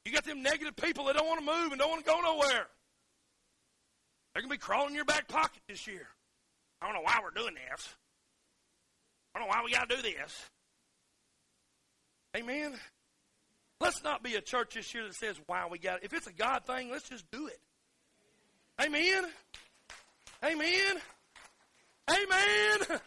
You 0.05 0.13
got 0.13 0.25
them 0.25 0.43
negative 0.43 0.77
people 0.77 1.05
that 1.07 1.17
don't 1.17 1.27
want 1.27 1.41
to 1.41 1.47
move 1.47 1.73
and 1.73 1.79
don't 1.79 1.91
want 1.91 2.05
to 2.05 2.11
go 2.11 2.21
nowhere. 2.21 2.67
They're 4.33 4.43
going 4.43 4.51
to 4.51 4.55
be 4.55 4.59
crawling 4.59 4.91
in 4.91 4.95
your 4.95 5.05
back 5.05 5.29
pocket 5.29 5.63
this 5.69 5.87
year. 5.87 6.07
I 6.83 6.87
don't 6.87 6.95
know 6.95 7.03
why 7.03 7.21
we're 7.23 7.31
doing 7.31 7.55
this. 7.55 7.89
I 9.35 9.39
don't 9.39 9.49
know 9.49 9.55
why 9.55 9.63
we 9.65 9.73
got 9.73 9.89
to 9.89 9.97
do 9.97 10.03
this. 10.03 10.51
Amen. 12.37 12.75
Let's 13.81 14.03
not 14.03 14.23
be 14.23 14.35
a 14.35 14.41
church 14.41 14.75
this 14.75 14.93
year 14.95 15.05
that 15.05 15.15
says, 15.15 15.37
why 15.47 15.67
we 15.71 15.79
got 15.79 15.99
it. 15.99 16.05
If 16.05 16.13
it's 16.13 16.27
a 16.27 16.33
God 16.33 16.65
thing, 16.67 16.91
let's 16.91 17.09
just 17.09 17.31
do 17.31 17.47
it. 17.47 17.59
Amen. 18.83 19.25
Amen. 20.45 21.01
Amen. 22.11 23.01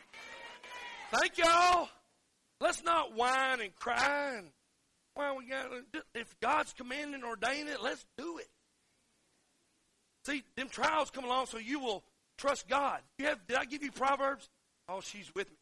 Thank 1.11 1.37
y'all. 1.37 1.89
Let's 2.59 2.83
not 2.83 3.15
whine 3.15 3.61
and 3.61 3.73
cry 3.75 4.35
and 4.37 4.47
why 5.13 5.33
we 5.33 5.45
got 5.45 5.67
if 6.13 6.39
God's 6.39 6.73
commanding 6.73 7.15
and 7.15 7.23
ordaining 7.23 7.67
it, 7.67 7.81
let's 7.81 8.05
do 8.17 8.37
it. 8.39 8.47
See, 10.25 10.43
them 10.55 10.69
trials 10.69 11.09
come 11.09 11.23
along 11.23 11.47
so 11.47 11.57
you 11.57 11.79
will 11.79 12.03
trust 12.37 12.67
God. 12.67 12.99
You 13.17 13.27
have, 13.27 13.39
did 13.47 13.57
I 13.57 13.65
give 13.65 13.83
you 13.83 13.91
Proverbs? 13.91 14.49
Oh, 14.89 15.01
she's 15.01 15.33
with 15.33 15.49
me. 15.49 15.57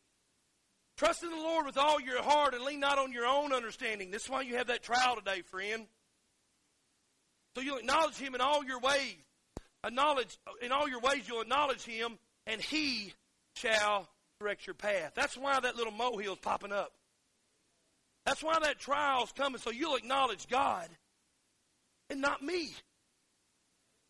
Trust 0.97 1.23
in 1.23 1.29
the 1.29 1.35
Lord 1.35 1.65
with 1.65 1.77
all 1.77 1.99
your 1.99 2.23
heart 2.23 2.53
and 2.53 2.63
lean 2.63 2.79
not 2.79 2.97
on 2.97 3.11
your 3.11 3.25
own 3.25 3.53
understanding. 3.53 4.11
This 4.11 4.23
is 4.23 4.29
why 4.29 4.41
you 4.41 4.55
have 4.57 4.67
that 4.67 4.81
trial 4.81 5.15
today, 5.15 5.41
friend. 5.41 5.85
So 7.55 7.61
you'll 7.61 7.77
acknowledge 7.77 8.15
Him 8.15 8.33
in 8.33 8.41
all 8.41 8.63
your 8.63 8.79
ways. 8.79 9.15
Acknowledge 9.83 10.37
in 10.61 10.71
all 10.71 10.89
your 10.89 11.01
ways 11.01 11.27
you'll 11.27 11.41
acknowledge 11.41 11.83
Him, 11.83 12.17
and 12.47 12.59
He 12.59 13.13
shall 13.55 14.09
direct 14.39 14.67
your 14.67 14.73
path. 14.73 15.13
That's 15.15 15.37
why 15.37 15.59
that 15.59 15.75
little 15.75 15.93
molehill's 15.93 16.39
popping 16.39 16.71
up. 16.71 16.91
That's 18.25 18.43
why 18.43 18.57
that 18.61 18.79
trial's 18.79 19.31
coming. 19.31 19.59
So 19.59 19.71
you'll 19.71 19.95
acknowledge 19.95 20.47
God, 20.47 20.87
and 22.09 22.21
not 22.21 22.41
me 22.41 22.71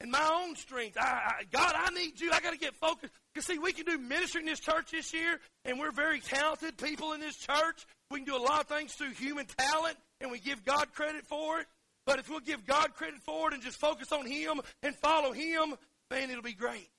and 0.01 0.11
my 0.11 0.43
own 0.43 0.55
strength. 0.55 0.97
I, 0.99 1.03
I, 1.03 1.43
God, 1.51 1.73
I 1.76 1.89
need 1.91 2.19
you. 2.19 2.32
I 2.32 2.39
got 2.39 2.51
to 2.51 2.57
get 2.57 2.76
focused. 2.76 3.13
Because, 3.34 3.47
see, 3.47 3.57
we 3.57 3.71
can 3.71 3.86
do 3.86 3.97
ministry 3.97 4.41
in 4.41 4.47
this 4.47 4.59
church 4.59 4.91
this 4.91 5.13
year, 5.13 5.39
and 5.63 5.80
we're 5.80 5.91
very 5.91 6.19
talented 6.19 6.78
people 6.78 7.13
in 7.13 7.19
this 7.19 7.36
church. 7.38 7.86
We 8.11 8.19
can 8.19 8.26
do 8.26 8.38
a 8.38 8.41
lot 8.41 8.61
of 8.61 8.67
things 8.67 8.93
through 8.93 9.11
human 9.11 9.45
talent, 9.45 9.97
and 10.21 10.32
we 10.32 10.39
give 10.39 10.63
God 10.65 10.93
credit 10.93 11.26
for 11.26 11.59
it. 11.59 11.67
But 12.05 12.19
if 12.19 12.30
we'll 12.30 12.39
give 12.39 12.65
God 12.65 12.93
credit 12.93 13.21
for 13.21 13.47
it 13.47 13.53
and 13.53 13.63
just 13.63 13.80
focus 13.80 14.11
on 14.11 14.26
Him 14.26 14.61
and 14.84 14.95
follow 14.97 15.32
Him, 15.32 15.76
man, 16.11 16.30
it'll 16.30 16.43
be 16.43 16.53
great. 16.53 16.89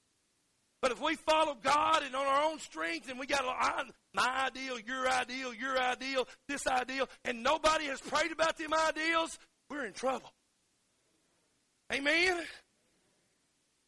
But 0.86 0.92
if 0.92 1.02
we 1.02 1.16
follow 1.16 1.56
God 1.60 2.04
and 2.04 2.14
on 2.14 2.26
our 2.26 2.44
own 2.44 2.60
strength, 2.60 3.10
and 3.10 3.18
we 3.18 3.26
got 3.26 3.42
my 4.14 4.46
ideal, 4.46 4.78
your 4.78 5.08
ideal, 5.10 5.52
your 5.52 5.76
ideal, 5.76 6.28
this 6.46 6.64
ideal, 6.64 7.08
and 7.24 7.42
nobody 7.42 7.86
has 7.86 8.00
prayed 8.00 8.30
about 8.30 8.56
them 8.56 8.72
ideals, 8.72 9.36
we're 9.68 9.84
in 9.84 9.92
trouble. 9.94 10.32
Amen? 11.92 12.40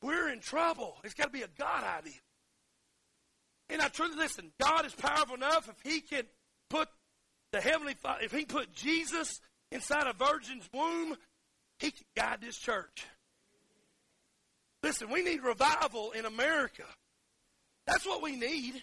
we're 0.03 0.29
in 0.33 0.41
trouble. 0.41 0.97
It's 1.05 1.15
got 1.15 1.27
to 1.27 1.31
be 1.31 1.43
a 1.43 1.49
God 1.57 1.85
idea. 1.85 2.19
And 3.71 3.81
I 3.81 3.87
truly 3.87 4.17
listen, 4.17 4.51
God 4.61 4.85
is 4.85 4.93
powerful 4.93 5.37
enough 5.37 5.69
if 5.69 5.81
He 5.89 6.01
can 6.01 6.25
put 6.69 6.89
the 7.53 7.61
Heavenly 7.61 7.95
Father, 7.95 8.25
if 8.25 8.33
He 8.33 8.45
put 8.45 8.75
Jesus 8.75 9.41
inside 9.71 10.09
a 10.09 10.15
virgin's 10.15 10.69
womb, 10.75 11.15
He 11.79 11.93
can 11.93 12.05
guide 12.17 12.41
this 12.41 12.59
church. 12.59 13.07
Listen, 14.83 15.11
we 15.11 15.23
need 15.23 15.43
revival 15.43 16.13
in 16.13 16.25
America. 16.25 16.85
That's 17.87 18.07
what 18.07 18.23
we 18.23 18.37
need. 18.37 18.83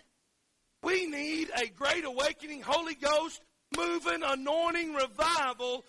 We 0.83 1.05
need 1.05 1.49
a 1.55 1.67
great 1.67 2.05
awakening, 2.05 2.61
Holy 2.61 2.95
Ghost, 2.95 3.41
moving, 3.75 4.21
anointing, 4.23 4.93
revival. 4.93 5.83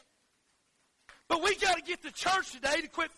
But 1.29 1.43
we 1.43 1.55
got 1.57 1.77
to 1.77 1.83
get 1.83 2.03
the 2.03 2.13
church 2.13 2.53
today 2.53 2.81
to 2.81 2.89
quit 2.89 3.11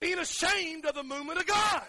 being 0.00 0.18
ashamed 0.18 0.84
of 0.86 0.94
the 0.94 1.02
movement 1.02 1.38
of 1.38 1.46
God. 1.46 1.82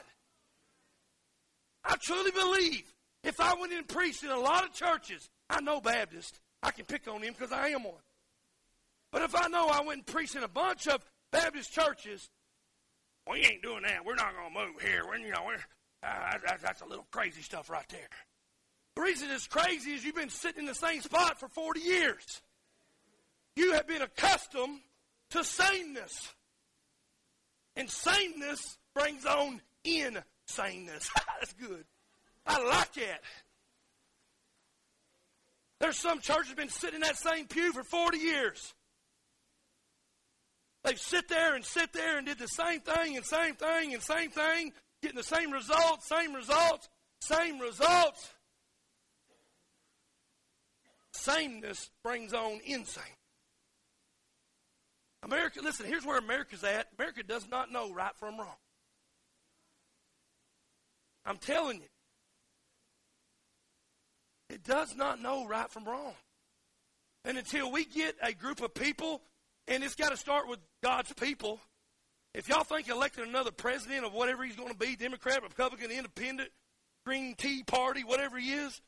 I 1.84 1.96
truly 2.02 2.32
believe 2.32 2.84
if 3.24 3.40
I 3.40 3.56
went 3.56 3.74
and 3.74 3.88
preached 3.88 4.24
in 4.24 4.30
a 4.30 4.40
lot 4.40 4.64
of 4.64 4.74
churches, 4.74 5.28
I 5.50 5.62
know 5.62 5.82
Baptist, 5.82 6.40
I 6.62 6.72
can 6.72 6.86
pick 6.86 7.08
on 7.08 7.22
him 7.22 7.34
because 7.34 7.52
I 7.52 7.70
am 7.70 7.84
one. 7.84 7.96
But 9.12 9.22
if 9.24 9.36
I 9.36 9.48
know 9.48 9.68
I 9.68 9.82
went 9.82 10.00
and 10.00 10.06
preached 10.06 10.36
in 10.36 10.44
a 10.44 10.50
bunch 10.50 10.88
of 10.88 11.04
Baptist 11.32 11.72
churches, 11.72 12.30
we 13.30 13.40
ain't 13.40 13.62
doing 13.62 13.84
that. 13.84 14.06
We're 14.06 14.16
not 14.16 14.34
going 14.36 14.54
to 14.54 14.60
move 14.60 14.82
here. 14.82 15.04
We're, 15.08 15.18
you 15.18 15.32
know, 15.32 15.44
we're, 15.46 15.56
uh, 16.04 16.38
that's, 16.46 16.62
that's 16.62 16.82
a 16.82 16.86
little 16.86 17.08
crazy 17.12 17.42
stuff 17.42 17.70
right 17.70 17.88
there. 17.90 18.10
The 18.96 19.02
reason 19.02 19.30
it's 19.32 19.48
crazy 19.48 19.92
is 19.92 20.04
you've 20.04 20.16
been 20.16 20.30
sitting 20.30 20.62
in 20.62 20.66
the 20.66 20.76
same 20.76 21.02
spot 21.02 21.40
for 21.40 21.48
40 21.48 21.80
years. 21.80 22.42
You 23.56 23.74
have 23.74 23.88
been 23.88 24.02
accustomed 24.02 24.80
to 25.32 25.44
sameness. 25.44 26.34
And 27.76 27.90
sameness 27.90 28.78
brings 28.96 29.26
on 29.26 29.62
insaneness. 29.86 31.10
That's 31.40 31.54
good. 31.54 31.86
I 32.46 32.64
like 32.64 32.98
it. 32.98 33.22
There's 35.80 36.00
some 36.00 36.20
churches 36.20 36.54
been 36.56 36.70
sitting 36.70 36.96
in 36.96 37.02
that 37.02 37.18
same 37.18 37.46
pew 37.46 37.72
for 37.72 37.84
40 37.84 38.18
years. 38.18 38.74
They 40.88 40.96
sit 40.96 41.28
there 41.28 41.54
and 41.54 41.66
sit 41.66 41.92
there 41.92 42.18
and 42.18 42.26
did 42.26 42.40
the 42.40 42.48
same 42.48 42.80
thing 42.80 43.18
and 43.18 43.26
same 43.26 43.56
thing 43.56 43.94
and 43.94 44.02
same 44.02 44.30
thing, 44.30 44.72
getting 45.02 45.18
the 45.18 45.24
same 45.24 45.52
results, 45.52 46.08
same 46.08 46.34
results, 46.34 46.88
same 47.20 47.60
results. 47.60 48.32
Sameness 51.12 51.90
brings 52.06 52.34
on 52.34 52.62
insane. 52.64 53.04
America, 55.24 55.60
listen, 55.62 55.86
here's 55.88 56.06
where 56.06 56.20
America's 56.20 56.64
at. 56.64 56.88
America 56.98 57.22
does 57.22 57.46
not 57.50 57.70
know 57.70 57.94
right 57.94 58.16
from 58.16 58.38
wrong. 58.38 58.56
I'm 61.26 61.38
telling 61.38 61.82
you. 61.82 61.90
It 64.50 64.64
does 64.64 64.96
not 64.96 65.22
know 65.22 65.46
right 65.48 65.70
from 65.70 65.84
wrong. 65.84 66.14
And 67.26 67.38
until 67.38 67.70
we 67.74 67.84
get 67.84 68.16
a 68.22 68.32
group 68.32 68.62
of 68.62 68.74
people, 68.74 69.22
and 69.68 69.84
it's 69.84 69.96
got 69.96 70.10
to 70.10 70.18
start 70.18 70.48
with 70.48 70.60
God's 70.84 71.14
people. 71.14 71.60
If 72.34 72.50
y'all 72.50 72.64
think 72.64 72.88
electing 72.88 73.26
another 73.26 73.52
president 73.52 74.06
of 74.06 74.14
whatever 74.14 74.44
he's 74.44 74.56
going 74.56 74.72
to 74.72 74.78
be, 74.78 74.96
Democrat, 74.96 75.42
Republican, 75.44 75.92
Independent, 75.92 76.50
Green 77.06 77.36
Tea 77.36 77.64
Party, 77.64 78.04
whatever 78.04 78.38
he 78.38 78.52
is, 78.52 78.82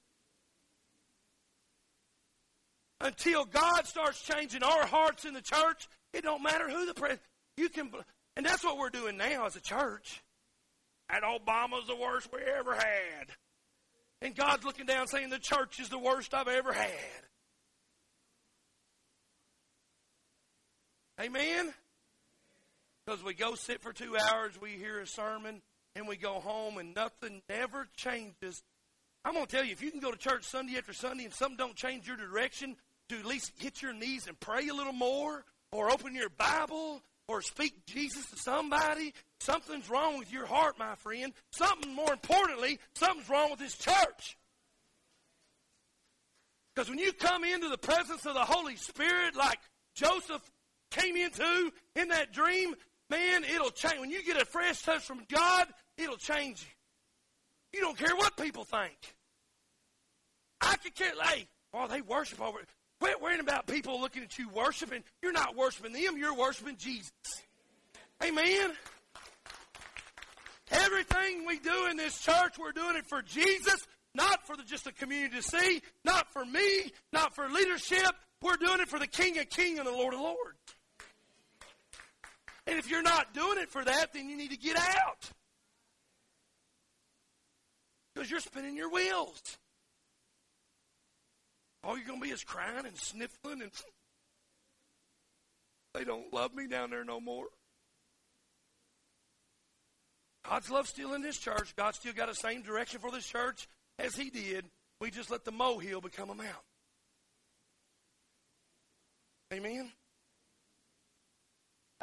until 3.02 3.46
God 3.46 3.88
starts 3.88 4.22
changing 4.22 4.62
our 4.62 4.86
hearts 4.86 5.26
in 5.26 5.34
the 5.34 5.42
church 5.42 5.88
it 6.14 6.24
don't 6.24 6.44
matter 6.44 6.70
who 6.70 6.86
the 6.86 6.94
president. 6.94 7.22
You 7.58 7.70
can, 7.70 7.92
and 8.36 8.46
that's 8.46 8.64
what 8.64 8.78
we're 8.78 8.90
doing 8.90 9.18
now 9.18 9.46
as 9.46 9.56
a 9.56 9.62
church. 9.62 10.22
And 11.10 11.24
Obama's 11.24 11.88
the 11.88 11.96
worst 11.96 12.30
we 12.34 12.40
ever 12.42 12.74
had. 12.74 13.28
And 14.22 14.36
God's 14.36 14.66
looking 14.66 14.86
down 14.86 15.08
saying 15.08 15.30
the 15.30 15.40
church 15.40 15.80
is 15.80 15.90
the 15.90 15.98
worst 15.98 16.34
I've 16.34 16.48
ever 16.48 16.74
had. 16.74 16.90
Amen? 21.20 21.74
Because 23.06 23.24
we 23.24 23.34
go 23.34 23.56
sit 23.56 23.82
for 23.82 23.92
two 23.92 24.16
hours, 24.18 24.60
we 24.62 24.72
hear 24.72 25.00
a 25.00 25.08
sermon, 25.08 25.62
and 25.96 26.08
we 26.08 26.16
go 26.16 26.40
home, 26.40 26.78
and 26.78 26.96
nothing 26.96 27.42
never 27.50 27.88
changes. 27.96 28.64
I'm 29.26 29.34
going 29.34 29.46
to 29.46 29.56
tell 29.56 29.66
you, 29.66 29.72
if 29.72 29.82
you 29.82 29.92
can 29.92 30.00
go 30.00 30.12
to 30.12 30.18
church 30.18 30.44
Sunday 30.44 30.78
after 30.78 30.94
Sunday 30.94 31.26
and 31.26 31.34
something 31.34 31.58
don't 31.58 31.76
change 31.76 32.08
your 32.08 32.16
direction, 32.16 32.76
to 33.10 33.18
at 33.18 33.26
least 33.26 33.52
hit 33.58 33.82
your 33.82 33.94
knees 33.94 34.28
and 34.28 34.40
pray 34.40 34.68
a 34.68 34.74
little 34.74 34.94
more, 34.94 35.44
or 35.72 35.92
open 35.92 36.16
your 36.16 36.30
Bible 36.30 37.02
or 37.28 37.42
speak 37.42 37.86
Jesus 37.86 38.26
to 38.32 38.38
somebody, 38.38 39.14
something's 39.40 39.88
wrong 39.90 40.18
with 40.18 40.34
your 40.34 40.48
heart, 40.48 40.80
my 40.80 40.96
friend. 40.96 41.32
Something 41.52 41.94
more 41.94 42.12
importantly, 42.12 42.80
something's 42.96 43.30
wrong 43.30 43.52
with 43.52 43.60
this 43.60 43.78
church. 43.78 44.38
Because 46.74 46.90
when 46.90 46.98
you 46.98 47.14
come 47.14 47.44
into 47.44 47.70
the 47.70 47.78
presence 47.78 48.26
of 48.26 48.34
the 48.34 48.46
Holy 48.46 48.78
Spirit, 48.78 49.36
like 49.36 49.60
Joseph 49.94 50.42
came 50.92 51.16
into 51.16 51.72
in 51.96 52.10
that 52.10 52.32
dream, 52.34 52.76
man, 53.10 53.44
it'll 53.44 53.72
change. 53.72 54.00
When 54.00 54.12
you 54.12 54.24
get 54.24 54.42
a 54.42 54.46
fresh 54.46 54.82
touch 54.82 55.02
from 55.02 55.22
God, 55.32 55.68
it'll 55.98 56.18
change 56.18 56.62
you. 56.62 57.80
You 57.80 57.82
don't 57.82 57.98
care 57.98 58.16
what 58.16 58.36
people 58.38 58.64
think. 58.64 58.98
I 60.62 60.76
could 60.78 60.96
care. 60.96 61.12
Hey, 61.22 61.48
oh, 61.74 61.88
they 61.88 62.02
worship 62.02 62.42
over. 62.42 62.60
Quit 63.00 63.22
worrying 63.22 63.40
about 63.40 63.68
people 63.68 64.02
looking 64.02 64.24
at 64.24 64.38
you 64.38 64.50
worshiping. 64.50 65.04
You're 65.22 65.32
not 65.32 65.56
worshiping 65.56 65.94
them, 65.94 66.18
you're 66.18 66.36
worshiping 66.36 66.76
Jesus. 66.78 67.12
Amen. 68.24 68.72
Everything 70.72 71.46
we 71.48 71.60
do 71.60 71.88
in 71.90 71.98
this 71.98 72.20
church, 72.20 72.58
we're 72.60 72.74
doing 72.74 72.96
it 72.96 73.06
for 73.08 73.22
Jesus, 73.22 73.88
not 74.14 74.46
for 74.46 74.56
the, 74.56 74.64
just 74.64 74.84
the 74.84 74.92
community 74.92 75.38
to 75.38 75.44
see, 75.44 75.82
not 76.04 76.32
for 76.32 76.46
me, 76.46 76.92
not 77.14 77.34
for 77.34 77.50
leadership. 77.50 78.12
We're 78.42 78.58
doing 78.58 78.80
it 78.80 78.90
for 78.90 79.00
the 79.00 79.08
King 79.08 79.40
of 79.40 79.50
Kings 79.50 79.80
and 79.80 79.88
the 79.88 79.92
Lord 79.92 80.14
of 80.14 80.20
Lords. 80.20 80.60
And 82.70 82.78
if 82.78 82.88
you're 82.88 83.02
not 83.02 83.34
doing 83.34 83.58
it 83.58 83.70
for 83.70 83.84
that, 83.84 84.14
then 84.14 84.30
you 84.30 84.38
need 84.38 84.52
to 84.52 84.58
get 84.58 84.78
out. 84.78 85.32
Because 88.14 88.30
you're 88.30 88.40
spinning 88.40 88.78
your 88.78 88.92
wheels. 88.92 89.42
All 91.84 91.98
you're 91.98 92.06
going 92.06 92.20
to 92.20 92.26
be 92.28 92.32
is 92.32 92.44
crying 92.44 92.86
and 92.86 92.96
sniffling 92.96 93.64
and 93.64 93.72
they 95.96 96.04
don't 96.04 96.32
love 96.32 96.54
me 96.54 96.68
down 96.68 96.92
there 96.92 97.04
no 97.04 97.20
more. 97.20 97.46
God's 100.48 100.70
love 100.70 100.88
still 100.88 101.16
in 101.16 101.24
this 101.24 101.40
church. 101.40 101.76
God 101.76 101.96
still 101.96 102.14
got 102.14 102.28
the 102.28 102.36
same 102.36 102.62
direction 102.62 103.00
for 103.00 103.10
this 103.10 103.26
church 103.26 103.68
as 103.98 104.16
He 104.16 104.30
did. 104.30 104.66
We 105.02 105.10
just 105.10 105.32
let 105.32 105.44
the 105.44 105.52
molehill 105.52 106.02
become 106.02 106.30
a 106.30 106.36
mountain. 106.36 106.54
Amen. 109.52 109.92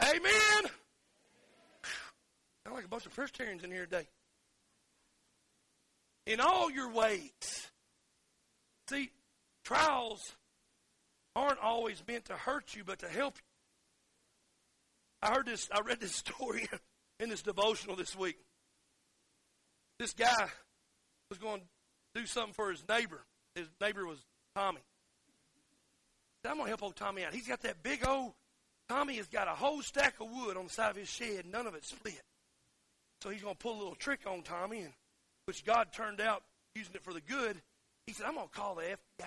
Amen. 0.02 0.70
Sound 2.64 2.76
like 2.76 2.84
a 2.84 2.88
bunch 2.88 3.06
of 3.06 3.14
Presbyterians 3.14 3.64
in 3.64 3.70
here 3.70 3.84
today. 3.84 4.06
In 6.26 6.40
all 6.40 6.70
your 6.70 6.92
ways. 6.92 7.70
See, 8.88 9.10
trials 9.64 10.36
aren't 11.34 11.60
always 11.60 12.02
meant 12.06 12.26
to 12.26 12.34
hurt 12.34 12.74
you, 12.74 12.82
but 12.84 13.00
to 13.00 13.08
help 13.08 13.36
you. 13.36 15.28
I 15.28 15.34
heard 15.34 15.46
this, 15.46 15.68
I 15.72 15.80
read 15.80 16.00
this 16.00 16.14
story 16.16 16.68
in 17.20 17.28
this 17.28 17.42
devotional 17.42 17.96
this 17.96 18.16
week. 18.16 18.36
This 19.98 20.12
guy 20.12 20.48
was 21.30 21.38
going 21.38 21.60
to 21.60 22.20
do 22.20 22.26
something 22.26 22.52
for 22.52 22.70
his 22.70 22.82
neighbor. 22.88 23.22
His 23.54 23.66
neighbor 23.80 24.06
was 24.06 24.18
Tommy. 24.54 24.80
I'm 26.44 26.54
going 26.54 26.66
to 26.66 26.68
help 26.68 26.82
old 26.82 26.96
Tommy 26.96 27.24
out. 27.24 27.34
He's 27.34 27.48
got 27.48 27.62
that 27.62 27.82
big 27.82 28.06
old, 28.06 28.32
Tommy 28.88 29.16
has 29.16 29.26
got 29.26 29.48
a 29.48 29.52
whole 29.52 29.82
stack 29.82 30.14
of 30.20 30.28
wood 30.30 30.56
on 30.56 30.64
the 30.64 30.70
side 30.70 30.90
of 30.90 30.96
his 30.96 31.08
shed, 31.08 31.46
none 31.50 31.66
of 31.66 31.74
it 31.74 31.84
split. 31.84 32.22
So 33.22 33.30
he's 33.30 33.42
going 33.42 33.54
to 33.54 33.58
pull 33.58 33.76
a 33.76 33.78
little 33.78 33.94
trick 33.94 34.20
on 34.26 34.42
Tommy, 34.42 34.80
and 34.80 34.92
which 35.46 35.64
God 35.64 35.88
turned 35.92 36.20
out 36.20 36.42
using 36.74 36.94
it 36.94 37.02
for 37.02 37.12
the 37.12 37.20
good. 37.20 37.60
He 38.06 38.12
said, 38.12 38.26
I'm 38.26 38.34
going 38.34 38.48
to 38.48 38.54
call 38.54 38.76
the 38.76 38.82
FBI 38.82 39.26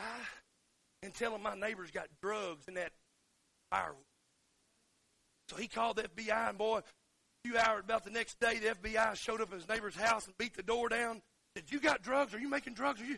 and 1.03 1.14
tell 1.14 1.32
them 1.32 1.43
my 1.43 1.55
neighbor's 1.55 1.91
got 1.91 2.07
drugs 2.22 2.68
in 2.68 2.76
that 2.76 2.91
firewood. 3.70 3.97
So 5.49 5.55
he 5.55 5.68
called 5.68 5.97
the 5.97 6.03
FBI, 6.03 6.49
and 6.49 6.57
boy, 6.57 6.78
a 6.80 6.84
few 7.43 7.57
hours 7.57 7.82
about 7.84 8.03
the 8.03 8.12
next 8.12 8.39
day, 8.39 8.60
the 8.60 8.76
FBI 8.76 9.16
showed 9.16 9.41
up 9.41 9.51
at 9.51 9.60
his 9.60 9.68
neighbor's 9.68 9.95
house 9.95 10.26
and 10.26 10.38
beat 10.38 10.55
the 10.55 10.64
door 10.64 10.89
down. 10.89 11.22
Said, 11.55 11.72
"You 11.72 11.80
got 11.80 12.03
drugs? 12.03 12.34
Are 12.36 12.39
you 12.39 12.49
making 12.49 12.76
drugs? 12.76 13.01
Are 13.01 13.05
you?" 13.05 13.18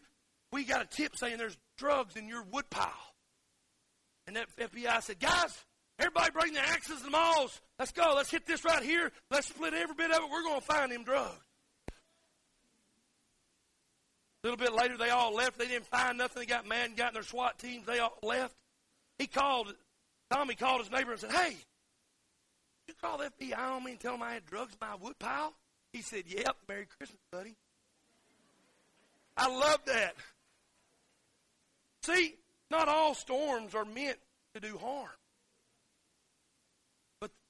We 0.53 0.63
got 0.63 0.81
a 0.81 0.85
tip 0.85 1.17
saying 1.17 1.37
there's 1.37 1.57
drugs 1.77 2.15
in 2.15 2.27
your 2.27 2.43
woodpile. 2.43 3.15
And 4.27 4.35
that 4.37 4.47
FBI 4.57 5.01
said, 5.01 5.19
"Guys, 5.19 5.65
everybody 6.01 6.31
bring 6.31 6.53
the 6.53 6.59
axes 6.59 6.97
and 6.97 7.05
the 7.05 7.17
mauls. 7.17 7.61
Let's 7.79 7.91
go. 7.91 8.13
Let's 8.15 8.31
hit 8.31 8.45
this 8.45 8.65
right 8.65 8.83
here. 8.83 9.11
Let's 9.29 9.47
split 9.47 9.73
every 9.73 9.95
bit 9.95 10.11
of 10.11 10.17
it. 10.17 10.29
We're 10.31 10.43
going 10.43 10.59
to 10.59 10.65
find 10.65 10.91
him 10.91 11.03
drugs." 11.03 11.39
A 14.43 14.47
little 14.47 14.57
bit 14.57 14.73
later, 14.73 14.97
they 14.97 15.11
all 15.11 15.35
left. 15.35 15.59
They 15.59 15.67
didn't 15.67 15.85
find 15.85 16.17
nothing. 16.17 16.41
They 16.41 16.45
got 16.47 16.67
mad 16.67 16.87
and 16.87 16.97
got 16.97 17.09
in 17.09 17.13
their 17.13 17.23
SWAT 17.23 17.59
teams. 17.59 17.85
They 17.85 17.99
all 17.99 18.17
left. 18.23 18.55
He 19.19 19.27
called, 19.27 19.71
Tommy 20.31 20.55
called 20.55 20.81
his 20.81 20.91
neighbor 20.91 21.11
and 21.11 21.21
said, 21.21 21.31
Hey, 21.31 21.55
you 22.87 22.95
call 22.99 23.19
the 23.19 23.31
FBI 23.39 23.57
on 23.57 23.83
me 23.83 23.91
and 23.91 23.99
tell 23.99 24.13
them 24.13 24.23
I 24.23 24.33
had 24.33 24.45
drugs 24.47 24.73
in 24.73 24.79
my 24.81 24.95
wood 24.95 25.19
pile? 25.19 25.53
He 25.93 26.01
said, 26.01 26.23
Yep, 26.25 26.55
Merry 26.67 26.87
Christmas, 26.97 27.21
buddy. 27.31 27.55
I 29.37 29.47
love 29.47 29.79
that. 29.85 30.15
See, 32.01 32.33
not 32.71 32.87
all 32.87 33.13
storms 33.13 33.75
are 33.75 33.85
meant 33.85 34.17
to 34.55 34.59
do 34.59 34.77
harm. 34.77 35.07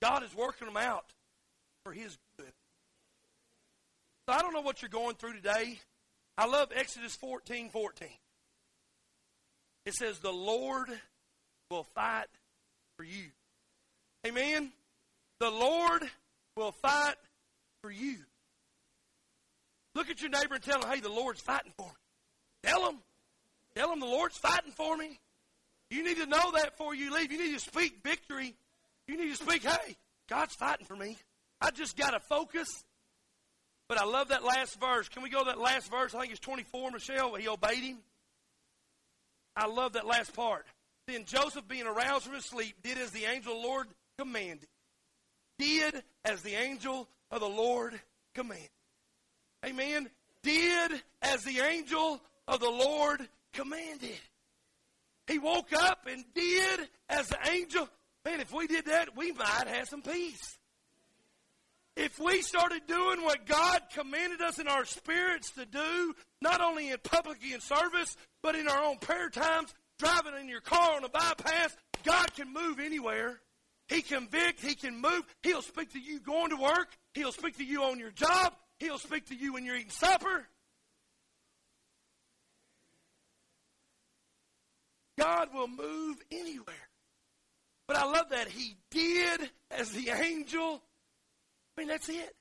God 0.02 0.24
is 0.24 0.36
working 0.36 0.68
them 0.68 0.78
out 0.78 1.06
for 1.84 1.94
His 1.94 2.18
good. 2.38 2.52
So 4.28 4.36
I 4.36 4.40
don't 4.40 4.54
know 4.54 4.62
what 4.62 4.82
you're 4.82 4.90
going 4.90 5.16
through 5.16 5.34
today. 5.34 5.80
I 6.38 6.48
love 6.48 6.70
Exodus 6.76 7.16
14 7.16 7.70
14. 7.70 8.08
It 9.86 9.94
says, 9.94 10.20
The 10.20 10.32
Lord 10.32 10.90
will 11.70 11.84
fight 11.96 12.28
for 12.98 13.04
you. 13.04 13.26
Amen? 14.26 14.72
The 15.40 15.50
Lord 15.50 16.04
will 16.56 16.72
fight 16.72 17.16
for 17.82 17.90
you. 17.90 18.18
Look 19.96 20.10
at 20.10 20.22
your 20.22 20.30
neighbor 20.30 20.56
and 20.56 20.64
tell 20.64 20.82
him, 20.82 20.90
hey, 20.90 21.00
the 21.00 21.10
Lord's 21.10 21.42
fighting 21.42 21.74
for 21.76 21.88
me. 21.88 21.92
Tell 22.64 22.90
him. 22.90 23.00
Tell 23.76 23.92
him 23.92 24.00
the 24.00 24.06
Lord's 24.06 24.38
fighting 24.38 24.72
for 24.72 24.96
me. 24.96 25.20
You 25.90 26.04
need 26.04 26.18
to 26.18 26.26
know 26.26 26.52
that 26.54 26.78
before 26.78 26.96
you 26.96 27.14
leave. 27.14 27.32
You 27.32 27.44
need 27.44 27.54
to 27.54 27.60
speak 27.60 28.04
victory. 28.04 28.56
You 29.12 29.18
need 29.18 29.36
to 29.36 29.44
speak, 29.44 29.64
hey, 29.64 29.98
God's 30.30 30.56
fighting 30.56 30.86
for 30.86 30.96
me. 30.96 31.18
I 31.60 31.72
just 31.72 31.98
got 31.98 32.12
to 32.12 32.22
focus. 32.22 32.70
But 33.90 34.00
I 34.00 34.06
love 34.06 34.30
that 34.30 34.42
last 34.42 34.80
verse. 34.80 35.10
Can 35.10 35.22
we 35.22 35.30
go 35.30 35.40
to 35.40 35.46
that 35.48 35.60
last 35.60 35.92
verse? 35.92 36.16
I 36.16 36.22
think 36.22 36.32
it's 36.32 36.40
24, 36.40 36.92
Michelle. 36.92 37.36
He 37.36 37.50
obeyed 37.50 37.84
him. 37.84 37.98
I 39.54 39.68
love 39.68 39.94
that 39.94 40.08
last 40.08 40.34
part. 40.34 40.66
Then 41.08 41.26
Joseph, 41.26 41.68
being 41.68 41.88
aroused 41.88 42.24
from 42.24 42.36
his 42.36 42.46
sleep, 42.46 42.78
did 42.84 42.98
as 42.98 43.12
the 43.12 43.26
angel 43.26 43.52
of 43.52 43.62
the 43.62 43.68
Lord 43.68 43.88
commanded. 44.18 44.70
Did 45.60 46.04
as 46.24 46.42
the 46.42 46.54
angel 46.54 47.10
of 47.32 47.42
the 47.42 47.50
Lord 47.50 48.00
commanded. 48.34 48.70
Amen. 49.66 50.10
Did 50.42 50.92
as 51.22 51.44
the 51.44 51.60
angel 51.60 52.22
of 52.48 52.62
the 52.62 52.70
Lord 52.70 53.28
commanded. 53.52 54.20
He 55.28 55.38
woke 55.38 55.74
up 55.74 56.08
and 56.10 56.24
did 56.34 56.88
as 57.10 57.28
the 57.28 57.40
angel. 57.52 57.90
Man, 58.26 58.40
if 58.40 58.54
we 58.54 58.68
did 58.68 58.86
that, 58.86 59.16
we 59.16 59.32
might 59.32 59.68
have 59.68 59.88
some 59.88 60.02
peace. 60.02 60.58
If 61.96 62.20
we 62.20 62.42
started 62.42 62.84
doing 62.88 63.24
what 63.24 63.46
God 63.46 63.82
commanded 63.94 64.42
us 64.42 64.60
in 64.60 64.68
our 64.68 64.86
spirits 64.86 65.52
to 65.52 65.66
do, 65.66 66.16
not 66.42 66.62
only 66.62 66.90
in 66.90 66.98
public 67.04 67.40
in 67.44 67.60
service, 67.60 68.16
but 68.42 68.56
in 68.56 68.68
our 68.68 68.84
own 68.84 68.98
prayer 68.98 69.30
times, 69.30 69.74
driving 70.00 70.34
in 70.40 70.48
your 70.48 70.62
car 70.62 70.96
on 70.96 71.04
a 71.04 71.10
bypass, 71.10 71.76
God 72.04 72.34
can 72.36 72.52
move 72.54 72.80
anywhere. 72.80 73.40
He 73.88 74.02
can 74.02 74.20
convict, 74.20 74.62
He 74.62 74.76
can 74.76 75.02
move. 75.02 75.24
He'll 75.44 75.62
speak 75.62 75.92
to 75.94 76.00
you 76.00 76.20
going 76.20 76.52
to 76.52 76.58
work. 76.58 76.88
He'll 77.14 77.34
speak 77.34 77.58
to 77.58 77.66
you 77.66 77.84
on 77.84 78.00
your 78.00 78.12
job. 78.12 78.54
He'll 78.80 78.98
speak 78.98 79.28
to 79.28 79.36
you 79.36 79.54
when 79.54 79.66
you're 79.66 79.76
eating 79.76 79.90
supper. 79.90 80.48
God 85.20 85.50
will 85.54 85.68
move 85.68 86.18
anywhere. 86.32 86.91
But 87.92 88.04
I 88.04 88.06
love 88.06 88.30
that 88.30 88.48
He 88.48 88.78
did 88.90 89.50
as 89.70 89.90
the 89.92 90.12
angel. 90.12 90.82
I 91.76 91.82
mean, 91.82 91.90
that's 91.90 92.08
it. 92.08 92.36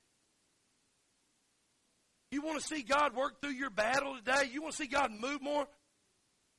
You 2.31 2.41
want 2.41 2.61
to 2.61 2.65
see 2.65 2.83
God 2.83 3.13
work 3.17 3.41
through 3.41 3.51
your 3.51 3.69
battle 3.69 4.15
today? 4.15 4.49
You 4.49 4.61
want 4.61 4.75
to 4.75 4.81
see 4.81 4.87
God 4.87 5.11
move 5.11 5.41
more? 5.41 5.67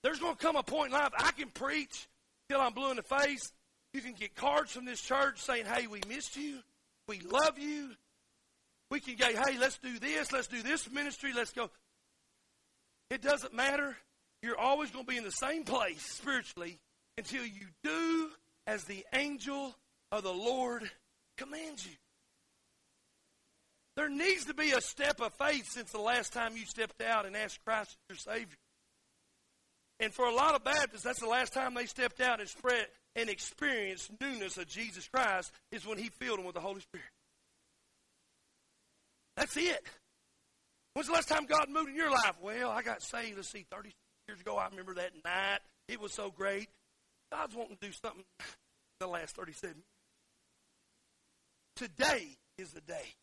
There's 0.03 0.19
going 0.19 0.37
to 0.37 0.39
come 0.39 0.57
a 0.57 0.63
point 0.63 0.93
in 0.93 0.99
life 0.99 1.09
I 1.17 1.31
can 1.33 1.49
preach 1.49 2.07
till 2.51 2.61
I'm 2.61 2.75
blue 2.75 2.91
in 2.91 2.97
the 2.97 3.03
face. 3.03 3.51
You 3.95 4.03
can 4.03 4.13
get 4.13 4.35
cards 4.35 4.73
from 4.73 4.85
this 4.85 5.01
church 5.01 5.41
saying, 5.41 5.65
hey, 5.65 5.87
we 5.87 6.03
missed 6.07 6.37
you. 6.37 6.59
We 7.09 7.21
love 7.21 7.59
you. 7.59 7.93
We 8.91 9.01
can 9.01 9.17
go, 9.17 9.25
hey, 9.25 9.57
let's 9.59 9.79
do 9.79 9.99
this. 10.01 10.33
Let's 10.33 10.49
do 10.49 10.63
this 10.63 10.91
ministry. 10.91 11.33
Let's 11.35 11.55
go. 11.55 11.71
It 13.09 13.23
doesn't 13.23 13.55
matter. 13.55 13.97
You're 14.43 14.59
always 14.59 14.91
going 14.91 15.07
to 15.07 15.11
be 15.11 15.17
in 15.17 15.25
the 15.25 15.31
same 15.31 15.65
place 15.65 16.03
spiritually 16.03 16.79
until 17.17 17.47
you 17.47 17.69
do 17.83 18.29
as 18.67 18.85
the 18.85 19.05
angel 19.13 19.75
of 20.11 20.23
the 20.23 20.33
Lord 20.33 20.91
commands 21.37 21.85
you. 21.85 21.93
There 23.97 24.09
needs 24.09 24.47
to 24.47 24.55
be 24.55 24.73
a 24.73 24.81
step 24.81 25.21
of 25.21 25.35
faith 25.35 25.69
since 25.69 25.91
the 25.91 26.01
last 26.01 26.33
time 26.33 26.57
you 26.57 26.65
stepped 26.65 27.03
out 27.03 27.27
and 27.27 27.37
asked 27.37 27.65
Christ 27.65 27.97
your 28.09 28.17
Savior. 28.17 28.57
And 30.01 30.13
for 30.13 30.25
a 30.25 30.35
lot 30.35 30.55
of 30.55 30.65
Baptists, 30.65 31.03
that's 31.03 31.21
the 31.21 31.29
last 31.29 31.53
time 31.53 31.75
they 31.75 31.87
stepped 31.87 32.21
out 32.21 32.41
and 32.41 32.49
spread 32.49 32.87
and 33.15 33.29
experienced 33.29 34.11
newness 34.21 34.57
of 34.57 34.67
Jesus 34.67 35.07
Christ 35.09 35.53
is 35.71 35.87
when 35.87 35.99
He 35.99 36.09
filled 36.09 36.39
them 36.39 36.47
with 36.47 36.55
the 36.55 36.61
Holy 36.61 36.81
Spirit. 36.81 37.07
That's 39.37 39.57
it. 39.57 39.85
When's 40.95 41.09
the 41.09 41.15
last 41.15 41.29
time 41.29 41.47
God 41.47 41.69
moved 41.69 41.91
in 41.91 41.97
your 41.97 42.11
life? 42.11 42.35
Well, 42.43 42.71
I 42.71 42.83
got 42.83 43.03
saved, 43.03 43.37
let's 43.37 43.49
see, 43.49 43.65
30 43.71 43.93
years 44.29 44.41
ago. 44.41 44.57
I 44.57 44.69
remember 44.69 44.95
that 44.95 45.13
night. 45.25 45.61
It 45.89 46.01
was 46.01 46.13
so 46.13 46.31
great. 46.31 46.69
God's 47.33 47.57
wanting 47.57 47.77
to 47.77 47.87
do 47.87 47.93
something 47.93 48.25
the 49.01 49.07
last 49.07 49.35
37 49.35 49.75
Today 51.77 52.37
is 52.59 52.73
the 52.73 52.83
day 52.83 53.15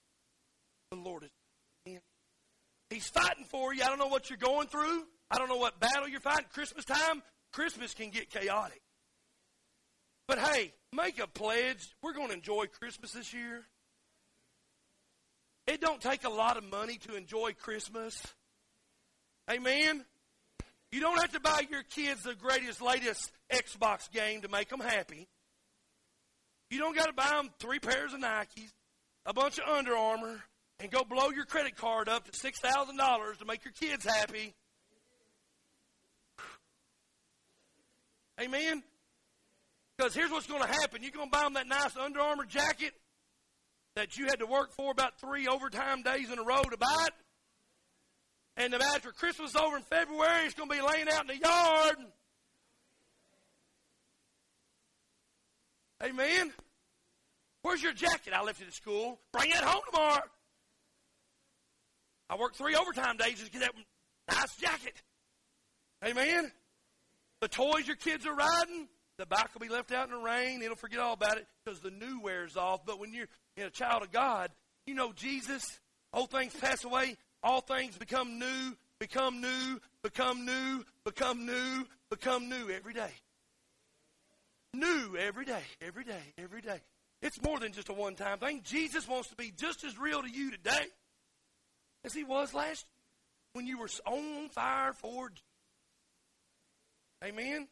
the 0.89 0.97
Lord 0.97 1.23
is 1.23 1.29
in. 1.85 1.99
He's 2.89 3.07
fighting 3.07 3.45
for 3.45 3.71
you. 3.71 3.83
I 3.83 3.87
don't 3.87 3.99
know 3.99 4.07
what 4.07 4.31
you're 4.31 4.37
going 4.37 4.67
through. 4.67 5.03
I 5.29 5.37
don't 5.37 5.47
know 5.47 5.57
what 5.57 5.79
battle 5.79 6.07
you're 6.07 6.19
fighting. 6.19 6.47
Christmas 6.51 6.83
time, 6.85 7.21
Christmas 7.53 7.93
can 7.93 8.09
get 8.09 8.31
chaotic. 8.31 8.81
But 10.27 10.39
hey, 10.39 10.73
make 10.91 11.19
a 11.19 11.27
pledge. 11.27 11.95
We're 12.01 12.13
going 12.13 12.29
to 12.29 12.33
enjoy 12.33 12.65
Christmas 12.79 13.11
this 13.11 13.31
year. 13.31 13.61
It 15.67 15.79
don't 15.79 16.01
take 16.01 16.23
a 16.23 16.29
lot 16.29 16.57
of 16.57 16.63
money 16.63 16.97
to 17.07 17.15
enjoy 17.15 17.53
Christmas. 17.53 18.19
Amen. 19.49 20.03
You 20.91 20.99
don't 20.99 21.19
have 21.19 21.31
to 21.33 21.39
buy 21.39 21.61
your 21.69 21.83
kids 21.83 22.23
the 22.23 22.33
greatest, 22.33 22.81
latest 22.81 23.31
Xbox 23.51 24.09
game 24.11 24.41
to 24.41 24.47
make 24.47 24.69
them 24.69 24.79
happy. 24.79 25.27
You 26.71 26.79
don't 26.79 26.95
got 26.95 27.07
to 27.07 27.13
buy 27.13 27.29
them 27.29 27.49
three 27.59 27.79
pairs 27.79 28.13
of 28.13 28.19
Nikes, 28.19 28.71
a 29.25 29.33
bunch 29.33 29.59
of 29.59 29.67
Under 29.67 29.95
Armour, 29.95 30.43
and 30.79 30.91
go 30.91 31.03
blow 31.03 31.29
your 31.29 31.45
credit 31.45 31.75
card 31.75 32.09
up 32.09 32.25
to 32.25 32.31
$6,000 32.31 33.37
to 33.37 33.45
make 33.45 33.65
your 33.65 33.73
kids 33.73 34.05
happy. 34.05 34.55
Amen? 38.41 38.83
Because 39.97 40.15
here's 40.15 40.31
what's 40.31 40.47
going 40.47 40.61
to 40.61 40.67
happen. 40.67 41.03
You're 41.03 41.11
going 41.11 41.29
to 41.29 41.31
buy 41.31 41.43
them 41.43 41.53
that 41.53 41.67
nice 41.67 41.97
Under 41.97 42.21
Armour 42.21 42.45
jacket 42.45 42.93
that 43.95 44.17
you 44.17 44.25
had 44.27 44.39
to 44.39 44.45
work 44.45 44.71
for 44.71 44.91
about 44.91 45.19
three 45.19 45.47
overtime 45.47 46.03
days 46.03 46.31
in 46.31 46.39
a 46.39 46.43
row 46.43 46.61
to 46.61 46.77
buy 46.77 47.05
it. 47.07 47.13
And 48.59 48.73
after 48.73 49.13
Christmas 49.13 49.51
is 49.51 49.55
over 49.55 49.77
in 49.77 49.83
February, 49.83 50.45
it's 50.45 50.53
going 50.53 50.69
to 50.69 50.75
be 50.75 50.81
laying 50.81 51.07
out 51.07 51.21
in 51.21 51.27
the 51.27 51.37
yard. 51.37 51.95
Amen. 56.03 56.51
Where's 57.61 57.81
your 57.81 57.93
jacket? 57.93 58.33
I 58.33 58.43
left 58.43 58.61
it 58.61 58.67
at 58.67 58.73
school. 58.73 59.17
Bring 59.31 59.49
it 59.51 59.55
home 59.55 59.81
tomorrow. 59.89 60.23
I 62.29 62.35
worked 62.35 62.57
three 62.57 62.75
overtime 62.75 63.15
days 63.15 63.41
to 63.41 63.49
get 63.49 63.61
that 63.61 63.71
nice 64.29 64.55
jacket. 64.57 65.01
Amen. 66.05 66.51
The 67.39 67.47
toys 67.47 67.87
your 67.87 67.95
kids 67.95 68.25
are 68.25 68.35
riding, 68.35 68.89
the 69.17 69.25
bike 69.25 69.53
will 69.53 69.61
be 69.61 69.69
left 69.69 69.93
out 69.93 70.09
in 70.09 70.15
the 70.15 70.21
rain. 70.21 70.61
It'll 70.61 70.75
forget 70.75 70.99
all 70.99 71.13
about 71.13 71.37
it 71.37 71.47
because 71.63 71.79
the 71.79 71.91
new 71.91 72.19
wears 72.21 72.57
off. 72.57 72.85
But 72.85 72.99
when 72.99 73.13
you're 73.13 73.27
a 73.57 73.69
child 73.69 74.03
of 74.03 74.11
God, 74.11 74.51
you 74.85 74.95
know 74.95 75.13
Jesus. 75.13 75.63
Old 76.13 76.29
things 76.29 76.53
pass 76.53 76.83
away. 76.83 77.15
All 77.41 77.61
things 77.61 77.97
become 77.97 78.39
new, 78.39 78.75
become 78.99 79.41
new, 79.41 79.79
become 80.03 80.45
new, 80.45 80.83
become 81.05 81.45
new, 81.45 81.85
become 82.09 82.49
new 82.49 82.69
every 82.69 82.93
day. 82.93 83.11
New 84.73 85.17
every 85.17 85.45
day, 85.45 85.63
every 85.81 86.03
day, 86.03 86.33
every 86.37 86.61
day. 86.61 86.81
It's 87.21 87.41
more 87.41 87.59
than 87.59 87.71
just 87.71 87.89
a 87.89 87.93
one 87.93 88.15
time 88.15 88.39
thing. 88.39 88.61
Jesus 88.63 89.07
wants 89.07 89.29
to 89.29 89.35
be 89.35 89.51
just 89.55 89.83
as 89.83 89.97
real 89.97 90.21
to 90.21 90.29
you 90.29 90.51
today 90.51 90.85
as 92.03 92.13
he 92.13 92.23
was 92.23 92.53
last 92.53 92.85
when 93.53 93.67
you 93.67 93.77
were 93.77 93.89
on 94.05 94.49
fire 94.49 94.93
for 94.93 95.29
Amen. 97.23 97.67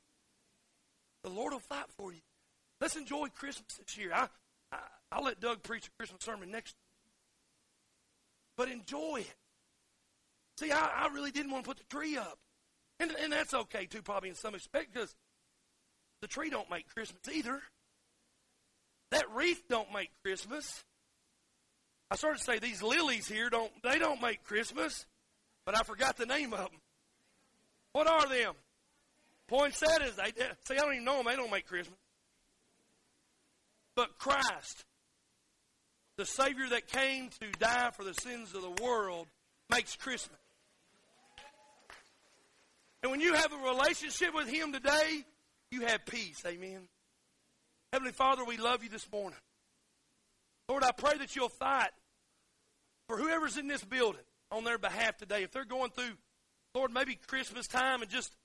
The 1.23 1.29
Lord 1.29 1.53
will 1.53 1.59
fight 1.59 1.85
for 1.97 2.11
you. 2.11 2.19
Let's 2.81 2.95
enjoy 2.95 3.27
Christmas 3.29 3.75
this 3.75 3.97
year. 3.97 4.11
I, 4.13 4.27
I 4.71 4.77
I'll 5.11 5.23
let 5.23 5.39
Doug 5.39 5.63
preach 5.63 5.87
a 5.87 5.91
Christmas 5.91 6.21
sermon 6.21 6.51
next. 6.51 6.75
But 8.57 8.69
enjoy 8.69 9.19
it. 9.19 9.35
See, 10.59 10.71
I, 10.71 11.05
I 11.05 11.13
really 11.13 11.31
didn't 11.31 11.51
want 11.51 11.65
to 11.65 11.69
put 11.69 11.77
the 11.77 11.95
tree 11.95 12.17
up. 12.17 12.39
And, 12.99 13.11
and 13.21 13.31
that's 13.31 13.53
okay 13.53 13.85
too, 13.85 14.01
probably 14.01 14.29
in 14.29 14.35
some 14.35 14.53
respect, 14.53 14.93
because 14.93 15.13
the 16.21 16.27
tree 16.27 16.49
don't 16.49 16.69
make 16.69 16.87
Christmas 16.93 17.21
either. 17.31 17.61
That 19.11 19.25
wreath 19.33 19.63
don't 19.69 19.93
make 19.93 20.09
Christmas. 20.23 20.83
I 22.09 22.15
started 22.15 22.39
to 22.39 22.43
say 22.43 22.59
these 22.59 22.81
lilies 22.81 23.27
here 23.27 23.49
don't 23.49 23.71
they 23.83 23.99
don't 23.99 24.21
make 24.21 24.43
Christmas, 24.43 25.05
but 25.65 25.77
I 25.77 25.83
forgot 25.83 26.17
the 26.17 26.25
name 26.25 26.53
of 26.53 26.59
them. 26.59 26.81
What 27.93 28.07
are 28.07 28.27
them? 28.27 28.53
Poinsettias. 29.47 30.15
They 30.15 30.31
see 30.65 30.73
I 30.73 30.77
don't 30.77 30.93
even 30.93 31.05
know 31.05 31.17
them. 31.17 31.25
They 31.27 31.35
don't 31.35 31.51
make 31.51 31.67
Christmas. 31.67 31.97
But 33.95 34.17
Christ, 34.17 34.85
the 36.17 36.25
Savior 36.25 36.69
that 36.69 36.87
came 36.87 37.29
to 37.41 37.51
die 37.59 37.91
for 37.91 38.03
the 38.03 38.13
sins 38.13 38.53
of 38.53 38.61
the 38.61 38.83
world, 38.83 39.27
makes 39.69 39.95
Christmas. 39.95 40.37
And 43.07 43.11
when 43.13 43.21
you 43.21 43.35
have 43.35 43.53
a 43.53 43.73
relationship 43.73 44.35
with 44.35 44.49
Him 44.49 44.73
today, 44.73 45.23
you 45.71 45.85
have 45.85 46.05
peace. 46.05 46.43
Amen. 46.45 46.89
Heavenly 47.93 48.11
Father, 48.11 48.43
we 48.43 48.57
love 48.57 48.83
you 48.83 48.89
this 48.89 49.09
morning. 49.09 49.39
Lord, 50.67 50.83
I 50.83 50.91
pray 50.91 51.17
that 51.19 51.33
you'll 51.33 51.47
fight 51.47 51.91
for 53.07 53.17
whoever's 53.17 53.55
in 53.55 53.69
this 53.69 53.81
building 53.81 54.25
on 54.51 54.65
their 54.65 54.77
behalf 54.77 55.15
today. 55.15 55.43
If 55.43 55.53
they're 55.53 55.63
going 55.63 55.91
through, 55.91 56.17
Lord, 56.75 56.91
maybe 56.91 57.17
Christmas 57.27 57.65
time 57.65 58.01
and 58.01 58.11
just 58.11 58.35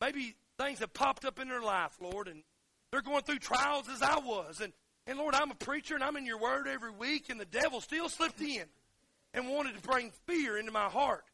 maybe 0.00 0.36
things 0.56 0.78
have 0.78 0.94
popped 0.94 1.24
up 1.24 1.40
in 1.40 1.48
their 1.48 1.62
life, 1.62 1.96
Lord, 2.00 2.28
and 2.28 2.44
they're 2.92 3.02
going 3.02 3.22
through 3.22 3.40
trials 3.40 3.88
as 3.92 4.02
I 4.02 4.20
was. 4.20 4.60
And, 4.60 4.72
and 5.08 5.18
Lord, 5.18 5.34
I'm 5.34 5.50
a 5.50 5.56
preacher 5.56 5.96
and 5.96 6.04
I'm 6.04 6.16
in 6.16 6.26
your 6.26 6.38
word 6.38 6.68
every 6.68 6.92
week, 6.92 7.28
and 7.28 7.40
the 7.40 7.44
devil 7.44 7.80
still 7.80 8.08
slipped 8.08 8.40
in 8.40 8.66
and 9.34 9.48
wanted 9.48 9.74
to 9.74 9.82
bring 9.82 10.12
fear 10.28 10.56
into 10.56 10.70
my 10.70 10.84
heart. 10.84 11.24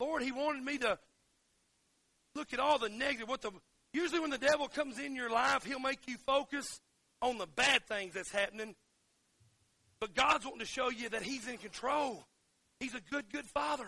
Lord, 0.00 0.22
he 0.22 0.32
wanted 0.32 0.64
me 0.64 0.78
to 0.78 0.98
look 2.34 2.52
at 2.52 2.58
all 2.58 2.78
the 2.78 2.88
negative, 2.88 3.28
what 3.28 3.42
the 3.42 3.52
Usually, 3.92 4.20
when 4.20 4.30
the 4.30 4.38
devil 4.38 4.68
comes 4.68 4.98
in 4.98 5.16
your 5.16 5.30
life, 5.30 5.64
he'll 5.64 5.80
make 5.80 6.06
you 6.06 6.16
focus 6.18 6.80
on 7.20 7.38
the 7.38 7.46
bad 7.46 7.84
things 7.86 8.14
that's 8.14 8.30
happening. 8.30 8.74
But 10.00 10.14
God's 10.14 10.44
wanting 10.44 10.60
to 10.60 10.66
show 10.66 10.90
you 10.90 11.08
that 11.10 11.22
He's 11.22 11.46
in 11.48 11.58
control. 11.58 12.24
He's 12.78 12.94
a 12.94 13.00
good, 13.10 13.30
good 13.30 13.46
Father. 13.46 13.86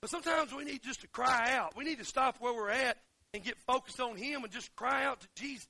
But 0.00 0.10
sometimes 0.10 0.52
we 0.52 0.64
need 0.64 0.82
just 0.82 1.02
to 1.02 1.08
cry 1.08 1.52
out. 1.52 1.76
We 1.76 1.84
need 1.84 1.98
to 1.98 2.04
stop 2.04 2.36
where 2.40 2.54
we're 2.54 2.70
at 2.70 2.96
and 3.34 3.44
get 3.44 3.58
focused 3.66 4.00
on 4.00 4.16
Him 4.16 4.42
and 4.42 4.52
just 4.52 4.74
cry 4.74 5.04
out 5.04 5.20
to 5.20 5.28
Jesus. 5.36 5.68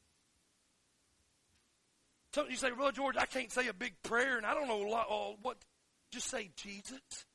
Something 2.34 2.52
you 2.52 2.58
say, 2.58 2.70
Brother 2.70 2.92
George, 2.92 3.16
I 3.18 3.26
can't 3.26 3.50
say 3.50 3.66
a 3.66 3.74
big 3.74 3.94
prayer 4.02 4.36
and 4.36 4.46
I 4.46 4.54
don't 4.54 4.68
know 4.68 4.92
uh, 4.92 5.36
what. 5.42 5.56
Just 6.12 6.30
say 6.30 6.50
Jesus. 6.56 7.25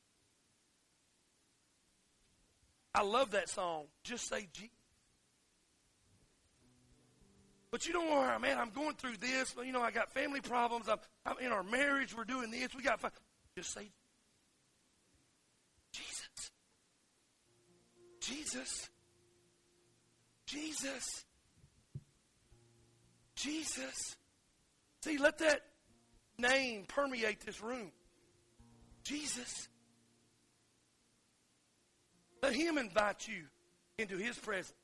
I 2.94 3.02
love 3.02 3.30
that 3.30 3.48
song. 3.48 3.84
Just 4.04 4.28
say 4.28 4.48
Jesus. 4.52 4.70
But 7.70 7.86
you 7.86 7.94
don't 7.94 8.06
know 8.10 8.18
where 8.18 8.30
I'm. 8.30 8.44
I'm 8.44 8.70
going 8.70 8.94
through 8.96 9.16
this. 9.16 9.54
You 9.64 9.72
know, 9.72 9.80
I 9.80 9.90
got 9.90 10.12
family 10.12 10.42
problems. 10.42 10.88
I'm, 10.90 10.98
I'm 11.24 11.38
in 11.38 11.52
our 11.52 11.62
marriage. 11.62 12.14
We're 12.14 12.24
doing 12.24 12.50
this. 12.50 12.74
We 12.76 12.82
got. 12.82 13.00
Just 13.56 13.72
say 13.72 13.90
Jesus. 15.92 16.50
Jesus. 18.20 18.90
Jesus. 20.46 21.24
Jesus. 23.34 24.16
See, 25.02 25.16
let 25.16 25.38
that 25.38 25.62
name 26.38 26.84
permeate 26.86 27.40
this 27.44 27.62
room. 27.62 27.90
Jesus. 29.02 29.68
Let 32.42 32.54
Him 32.54 32.78
invite 32.78 33.28
you 33.28 33.44
into 33.98 34.16
His 34.16 34.36
presence. 34.38 34.74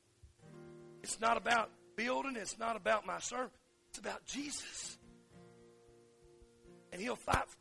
It's 1.03 1.21
not 1.21 1.37
about 1.37 1.71
building, 1.97 2.37
it's 2.37 2.59
not 2.59 2.77
about 2.77 3.07
my 3.07 3.19
sermon, 3.19 3.51
it's 3.91 3.99
about 3.99 4.25
Jesus. 4.27 4.99
And 6.93 7.01
He'll 7.01 7.17
fight 7.17 7.45
for. 7.47 7.57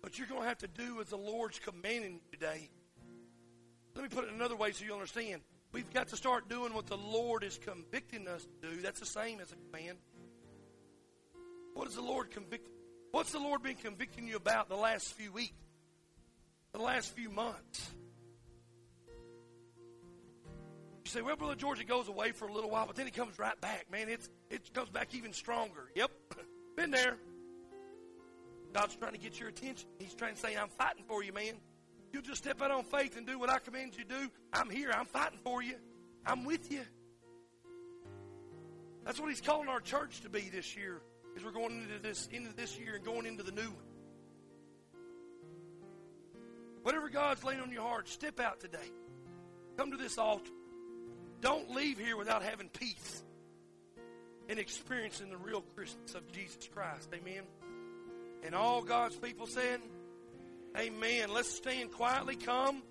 What 0.00 0.18
you're 0.18 0.28
going 0.28 0.42
to 0.42 0.48
have 0.48 0.58
to 0.58 0.68
do 0.68 1.00
as 1.00 1.08
the 1.08 1.16
Lord's 1.16 1.58
commanding 1.58 2.20
today. 2.30 2.68
Let 3.94 4.02
me 4.02 4.08
put 4.10 4.24
it 4.24 4.34
another 4.34 4.54
way 4.54 4.72
so 4.72 4.84
you 4.84 4.92
understand. 4.92 5.40
We've 5.72 5.90
got 5.92 6.08
to 6.08 6.16
start 6.16 6.48
doing 6.48 6.74
what 6.74 6.86
the 6.86 6.96
Lord 6.96 7.42
is 7.42 7.58
convicting 7.58 8.28
us 8.28 8.44
to 8.44 8.68
do. 8.68 8.82
That's 8.82 9.00
the 9.00 9.06
same 9.06 9.40
as 9.40 9.50
a 9.50 9.56
command. 9.56 9.98
What 11.72 11.88
is 11.88 11.94
the 11.94 12.02
Lord 12.02 12.30
convicting? 12.30 12.72
What's 13.12 13.32
the 13.32 13.38
Lord 13.38 13.62
been 13.62 13.76
convicting 13.76 14.28
you 14.28 14.36
about 14.36 14.68
the 14.68 14.76
last 14.76 15.14
few 15.14 15.32
weeks? 15.32 15.54
The 16.74 16.82
last 16.82 17.14
few 17.14 17.30
months. 17.30 17.90
You 21.04 21.10
say, 21.10 21.22
well, 21.22 21.36
Brother 21.36 21.54
George, 21.54 21.80
it 21.80 21.86
goes 21.86 22.08
away 22.08 22.32
for 22.32 22.48
a 22.48 22.52
little 22.52 22.70
while, 22.70 22.86
but 22.86 22.96
then 22.96 23.06
he 23.06 23.12
comes 23.12 23.38
right 23.38 23.58
back. 23.60 23.86
Man, 23.90 24.08
it's, 24.08 24.28
it 24.50 24.72
comes 24.74 24.90
back 24.90 25.14
even 25.14 25.32
stronger. 25.32 25.90
Yep, 25.94 26.10
been 26.76 26.90
there. 26.90 27.16
God's 28.72 28.96
trying 28.96 29.12
to 29.12 29.18
get 29.18 29.38
your 29.38 29.48
attention. 29.48 29.88
He's 29.98 30.14
trying 30.14 30.34
to 30.34 30.40
say, 30.40 30.56
I'm 30.56 30.68
fighting 30.68 31.04
for 31.06 31.22
you, 31.22 31.32
man. 31.32 31.54
You 32.12 32.22
just 32.22 32.42
step 32.42 32.60
out 32.60 32.72
on 32.72 32.82
faith 32.84 33.16
and 33.16 33.26
do 33.26 33.38
what 33.38 33.50
I 33.50 33.58
command 33.60 33.94
you 33.96 34.04
to 34.04 34.10
do. 34.10 34.30
I'm 34.52 34.68
here. 34.68 34.90
I'm 34.92 35.06
fighting 35.06 35.38
for 35.44 35.62
you. 35.62 35.76
I'm 36.26 36.44
with 36.44 36.72
you. 36.72 36.82
That's 39.04 39.20
what 39.20 39.28
he's 39.28 39.40
calling 39.40 39.68
our 39.68 39.80
church 39.80 40.22
to 40.22 40.28
be 40.28 40.48
this 40.48 40.76
year 40.76 41.02
as 41.36 41.44
we're 41.44 41.52
going 41.52 41.82
into 41.82 42.02
this 42.02 42.28
into 42.32 42.54
this 42.54 42.78
year 42.78 42.94
and 42.94 43.04
going 43.04 43.26
into 43.26 43.42
the 43.42 43.52
new 43.52 43.62
one. 43.62 43.93
Whatever 46.84 47.08
God's 47.08 47.42
laying 47.42 47.60
on 47.60 47.72
your 47.72 47.80
heart, 47.80 48.10
step 48.10 48.38
out 48.38 48.60
today. 48.60 48.92
Come 49.78 49.90
to 49.92 49.96
this 49.96 50.18
altar. 50.18 50.52
Don't 51.40 51.70
leave 51.70 51.98
here 51.98 52.14
without 52.14 52.42
having 52.42 52.68
peace 52.68 53.24
and 54.50 54.58
experiencing 54.58 55.30
the 55.30 55.38
real 55.38 55.62
Christmas 55.74 56.14
of 56.14 56.30
Jesus 56.30 56.68
Christ. 56.74 57.08
Amen. 57.14 57.44
And 58.42 58.54
all 58.54 58.82
God's 58.82 59.16
people 59.16 59.46
said, 59.46 59.80
Amen. 60.76 61.30
Let's 61.32 61.50
stand 61.50 61.90
quietly. 61.90 62.36
Come. 62.36 62.82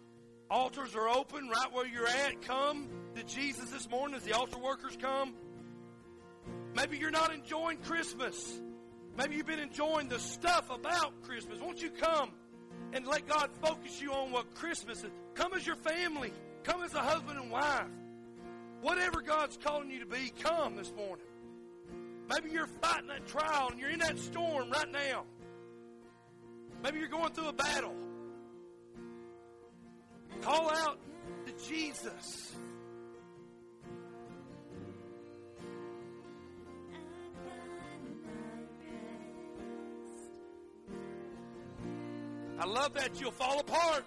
Altars 0.50 0.96
are 0.96 1.08
open 1.10 1.48
right 1.50 1.72
where 1.72 1.86
you're 1.86 2.08
at. 2.08 2.42
Come 2.42 2.88
to 3.14 3.24
Jesus 3.24 3.70
this 3.70 3.88
morning 3.92 4.16
as 4.16 4.24
the 4.24 4.32
altar 4.32 4.58
workers 4.58 4.98
come. 5.00 5.36
Maybe 6.76 6.98
you're 6.98 7.12
not 7.12 7.32
enjoying 7.32 7.78
Christmas. 7.78 8.60
Maybe 9.16 9.36
you've 9.36 9.46
been 9.46 9.60
enjoying 9.60 10.10
the 10.10 10.18
stuff 10.18 10.72
about 10.72 11.22
Christmas. 11.22 11.60
Won't 11.60 11.80
you 11.80 11.92
come 11.92 12.32
and 12.94 13.08
let 13.08 13.28
God 13.28 13.50
focus 13.62 14.02
you 14.02 14.12
on 14.12 14.32
what 14.32 14.54
Christmas 14.54 15.04
is. 15.04 15.12
Come 15.34 15.54
as 15.54 15.66
your 15.66 15.76
family. 15.76 16.32
Come 16.64 16.84
as 16.84 16.94
a 16.94 17.00
husband 17.00 17.40
and 17.40 17.52
wife. 17.52 17.88
Whatever 18.82 19.22
God's 19.22 19.58
calling 19.58 19.90
you 19.90 20.00
to 20.00 20.06
be, 20.06 20.32
come 20.40 20.76
this 20.76 20.92
morning. 20.96 21.26
Maybe 22.30 22.52
you're 22.52 22.68
fighting 22.68 23.08
that 23.08 23.26
trial 23.28 23.70
and 23.72 23.80
you're 23.80 23.90
in 23.90 24.00
that 24.00 24.18
storm 24.20 24.70
right 24.70 24.92
now. 24.92 25.24
Maybe 26.84 27.00
you're 27.00 27.08
going 27.08 27.32
through 27.34 27.48
a 27.48 27.54
battle. 27.54 27.96
Call 30.42 30.70
out 30.70 31.00
to 31.46 31.68
Jesus. 31.68 32.54
I 42.64 42.66
love 42.66 42.94
that 42.94 43.20
you'll 43.20 43.32
fall 43.32 43.60
apart. 43.60 44.06